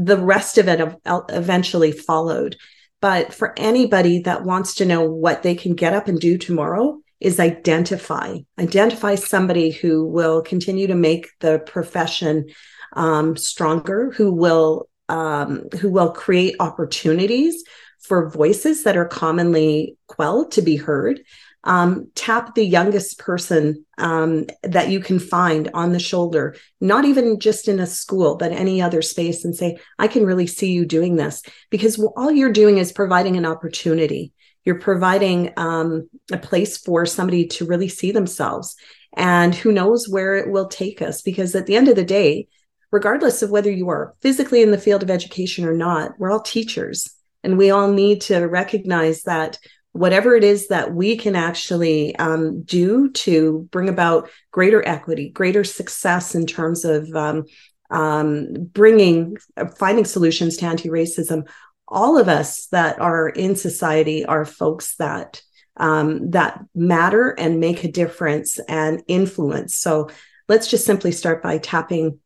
The 0.00 0.16
rest 0.16 0.58
of 0.58 0.68
it 0.68 0.96
eventually 1.06 1.92
followed. 1.92 2.56
But 3.00 3.32
for 3.32 3.54
anybody 3.56 4.20
that 4.22 4.44
wants 4.44 4.76
to 4.76 4.84
know 4.84 5.02
what 5.02 5.42
they 5.42 5.54
can 5.54 5.74
get 5.74 5.94
up 5.94 6.08
and 6.08 6.18
do 6.18 6.36
tomorrow, 6.36 7.00
is 7.20 7.40
identify 7.40 8.38
identify 8.60 9.16
somebody 9.16 9.70
who 9.70 10.06
will 10.06 10.40
continue 10.42 10.86
to 10.86 10.94
make 10.94 11.28
the 11.40 11.58
profession 11.58 12.46
um, 12.92 13.36
stronger 13.36 14.12
who 14.12 14.32
will 14.32 14.88
um, 15.08 15.64
who 15.80 15.90
will 15.90 16.12
create 16.12 16.56
opportunities 16.60 17.64
for 18.00 18.30
voices 18.30 18.84
that 18.84 18.96
are 18.96 19.06
commonly 19.06 19.96
quelled 20.06 20.52
to 20.52 20.62
be 20.62 20.76
heard. 20.76 21.20
Um, 21.68 22.10
tap 22.14 22.54
the 22.54 22.64
youngest 22.64 23.18
person 23.18 23.84
um, 23.98 24.46
that 24.62 24.88
you 24.88 25.00
can 25.00 25.18
find 25.18 25.68
on 25.74 25.92
the 25.92 26.00
shoulder, 26.00 26.56
not 26.80 27.04
even 27.04 27.38
just 27.38 27.68
in 27.68 27.78
a 27.78 27.86
school, 27.86 28.36
but 28.36 28.52
any 28.52 28.80
other 28.80 29.02
space, 29.02 29.44
and 29.44 29.54
say, 29.54 29.78
I 29.98 30.08
can 30.08 30.24
really 30.24 30.46
see 30.46 30.72
you 30.72 30.86
doing 30.86 31.16
this. 31.16 31.42
Because 31.68 32.02
all 32.16 32.32
you're 32.32 32.52
doing 32.62 32.78
is 32.78 32.90
providing 32.90 33.36
an 33.36 33.44
opportunity. 33.44 34.32
You're 34.64 34.80
providing 34.80 35.52
um, 35.58 36.08
a 36.32 36.38
place 36.38 36.78
for 36.78 37.04
somebody 37.04 37.46
to 37.48 37.66
really 37.66 37.88
see 37.88 38.12
themselves. 38.12 38.74
And 39.14 39.54
who 39.54 39.70
knows 39.70 40.08
where 40.08 40.36
it 40.36 40.50
will 40.50 40.68
take 40.68 41.02
us? 41.02 41.20
Because 41.20 41.54
at 41.54 41.66
the 41.66 41.76
end 41.76 41.88
of 41.88 41.96
the 41.96 42.04
day, 42.04 42.48
regardless 42.90 43.42
of 43.42 43.50
whether 43.50 43.70
you 43.70 43.90
are 43.90 44.14
physically 44.22 44.62
in 44.62 44.70
the 44.70 44.84
field 44.86 45.02
of 45.02 45.10
education 45.10 45.66
or 45.66 45.74
not, 45.74 46.12
we're 46.18 46.32
all 46.32 46.40
teachers. 46.40 47.10
And 47.44 47.58
we 47.58 47.70
all 47.70 47.92
need 47.92 48.22
to 48.22 48.38
recognize 48.46 49.22
that 49.22 49.58
whatever 49.92 50.34
it 50.34 50.44
is 50.44 50.68
that 50.68 50.94
we 50.94 51.16
can 51.16 51.34
actually 51.34 52.14
um, 52.16 52.62
do 52.62 53.10
to 53.10 53.68
bring 53.70 53.88
about 53.88 54.30
greater 54.50 54.86
equity, 54.86 55.30
greater 55.30 55.64
success 55.64 56.34
in 56.34 56.46
terms 56.46 56.84
of 56.84 57.08
um, 57.14 57.44
um, 57.90 58.48
bringing, 58.72 59.36
finding 59.76 60.04
solutions 60.04 60.56
to 60.58 60.66
anti 60.66 60.88
racism, 60.88 61.48
all 61.86 62.18
of 62.18 62.28
us 62.28 62.66
that 62.66 63.00
are 63.00 63.28
in 63.28 63.56
society 63.56 64.24
are 64.24 64.44
folks 64.44 64.96
that. 64.96 65.42
Um, 65.80 66.32
that 66.32 66.60
matter 66.74 67.30
and 67.38 67.60
make 67.60 67.84
a 67.84 67.92
difference 67.92 68.58
and 68.68 69.00
influence. 69.06 69.76
So 69.76 70.08
let's 70.48 70.66
just 70.66 70.84
simply 70.84 71.12
start 71.12 71.40
by 71.40 71.58
tapping 71.58 72.18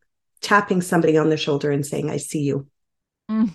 tapping 0.43 0.83
somebody 0.83 1.17
on 1.17 1.31
the 1.31 1.37
shoulder 1.37 1.71
and 1.71 1.87
saying, 1.87 2.11
I 2.11 2.19
see 2.19 2.41
you. 2.41 2.67
Mm, 3.31 3.51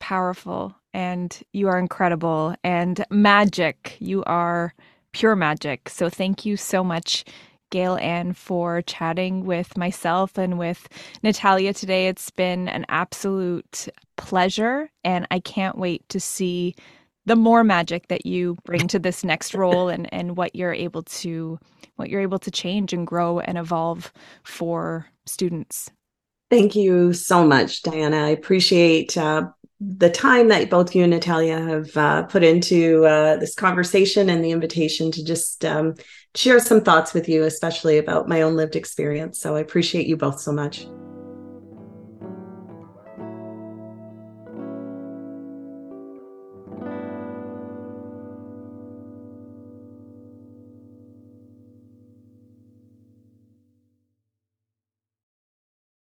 powerful. 0.00 0.74
And 0.94 1.36
you 1.52 1.68
are 1.68 1.78
incredible 1.78 2.54
and 2.62 3.04
magic. 3.10 3.96
You 3.98 4.22
are 4.24 4.74
pure 5.12 5.36
magic. 5.36 5.88
So 5.88 6.08
thank 6.08 6.44
you 6.44 6.56
so 6.56 6.84
much, 6.84 7.24
Gail 7.70 7.96
Ann, 7.96 8.32
for 8.32 8.82
chatting 8.82 9.44
with 9.44 9.76
myself 9.76 10.36
and 10.36 10.58
with 10.58 10.88
Natalia 11.22 11.72
today. 11.72 12.08
It's 12.08 12.30
been 12.30 12.68
an 12.68 12.84
absolute 12.88 13.88
pleasure. 14.16 14.90
And 15.04 15.26
I 15.30 15.40
can't 15.40 15.78
wait 15.78 16.08
to 16.10 16.20
see 16.20 16.74
the 17.24 17.36
more 17.36 17.62
magic 17.62 18.08
that 18.08 18.26
you 18.26 18.56
bring 18.64 18.88
to 18.88 18.98
this 18.98 19.24
next 19.24 19.54
role 19.62 19.88
and, 19.88 20.12
and 20.12 20.36
what 20.36 20.54
you're 20.54 20.74
able 20.74 21.02
to 21.02 21.58
what 21.96 22.08
you're 22.08 22.22
able 22.22 22.38
to 22.38 22.50
change 22.50 22.92
and 22.92 23.06
grow 23.06 23.38
and 23.38 23.58
evolve 23.58 24.12
for 24.42 25.06
students 25.24 25.90
Thank 26.52 26.76
you 26.76 27.14
so 27.14 27.46
much, 27.46 27.80
Diana. 27.80 28.26
I 28.26 28.28
appreciate 28.28 29.16
uh, 29.16 29.48
the 29.84 30.10
time 30.10 30.48
that 30.48 30.70
both 30.70 30.94
you 30.94 31.02
and 31.02 31.10
Natalia 31.10 31.60
have 31.60 31.96
uh, 31.96 32.22
put 32.24 32.42
into 32.44 33.04
uh, 33.04 33.36
this 33.36 33.54
conversation 33.54 34.30
and 34.30 34.44
the 34.44 34.52
invitation 34.52 35.10
to 35.10 35.24
just 35.24 35.64
um, 35.64 35.94
share 36.34 36.60
some 36.60 36.82
thoughts 36.82 37.12
with 37.12 37.28
you, 37.28 37.42
especially 37.42 37.98
about 37.98 38.28
my 38.28 38.42
own 38.42 38.56
lived 38.56 38.76
experience. 38.76 39.40
So 39.40 39.56
I 39.56 39.60
appreciate 39.60 40.06
you 40.06 40.16
both 40.16 40.40
so 40.40 40.52
much. 40.52 40.86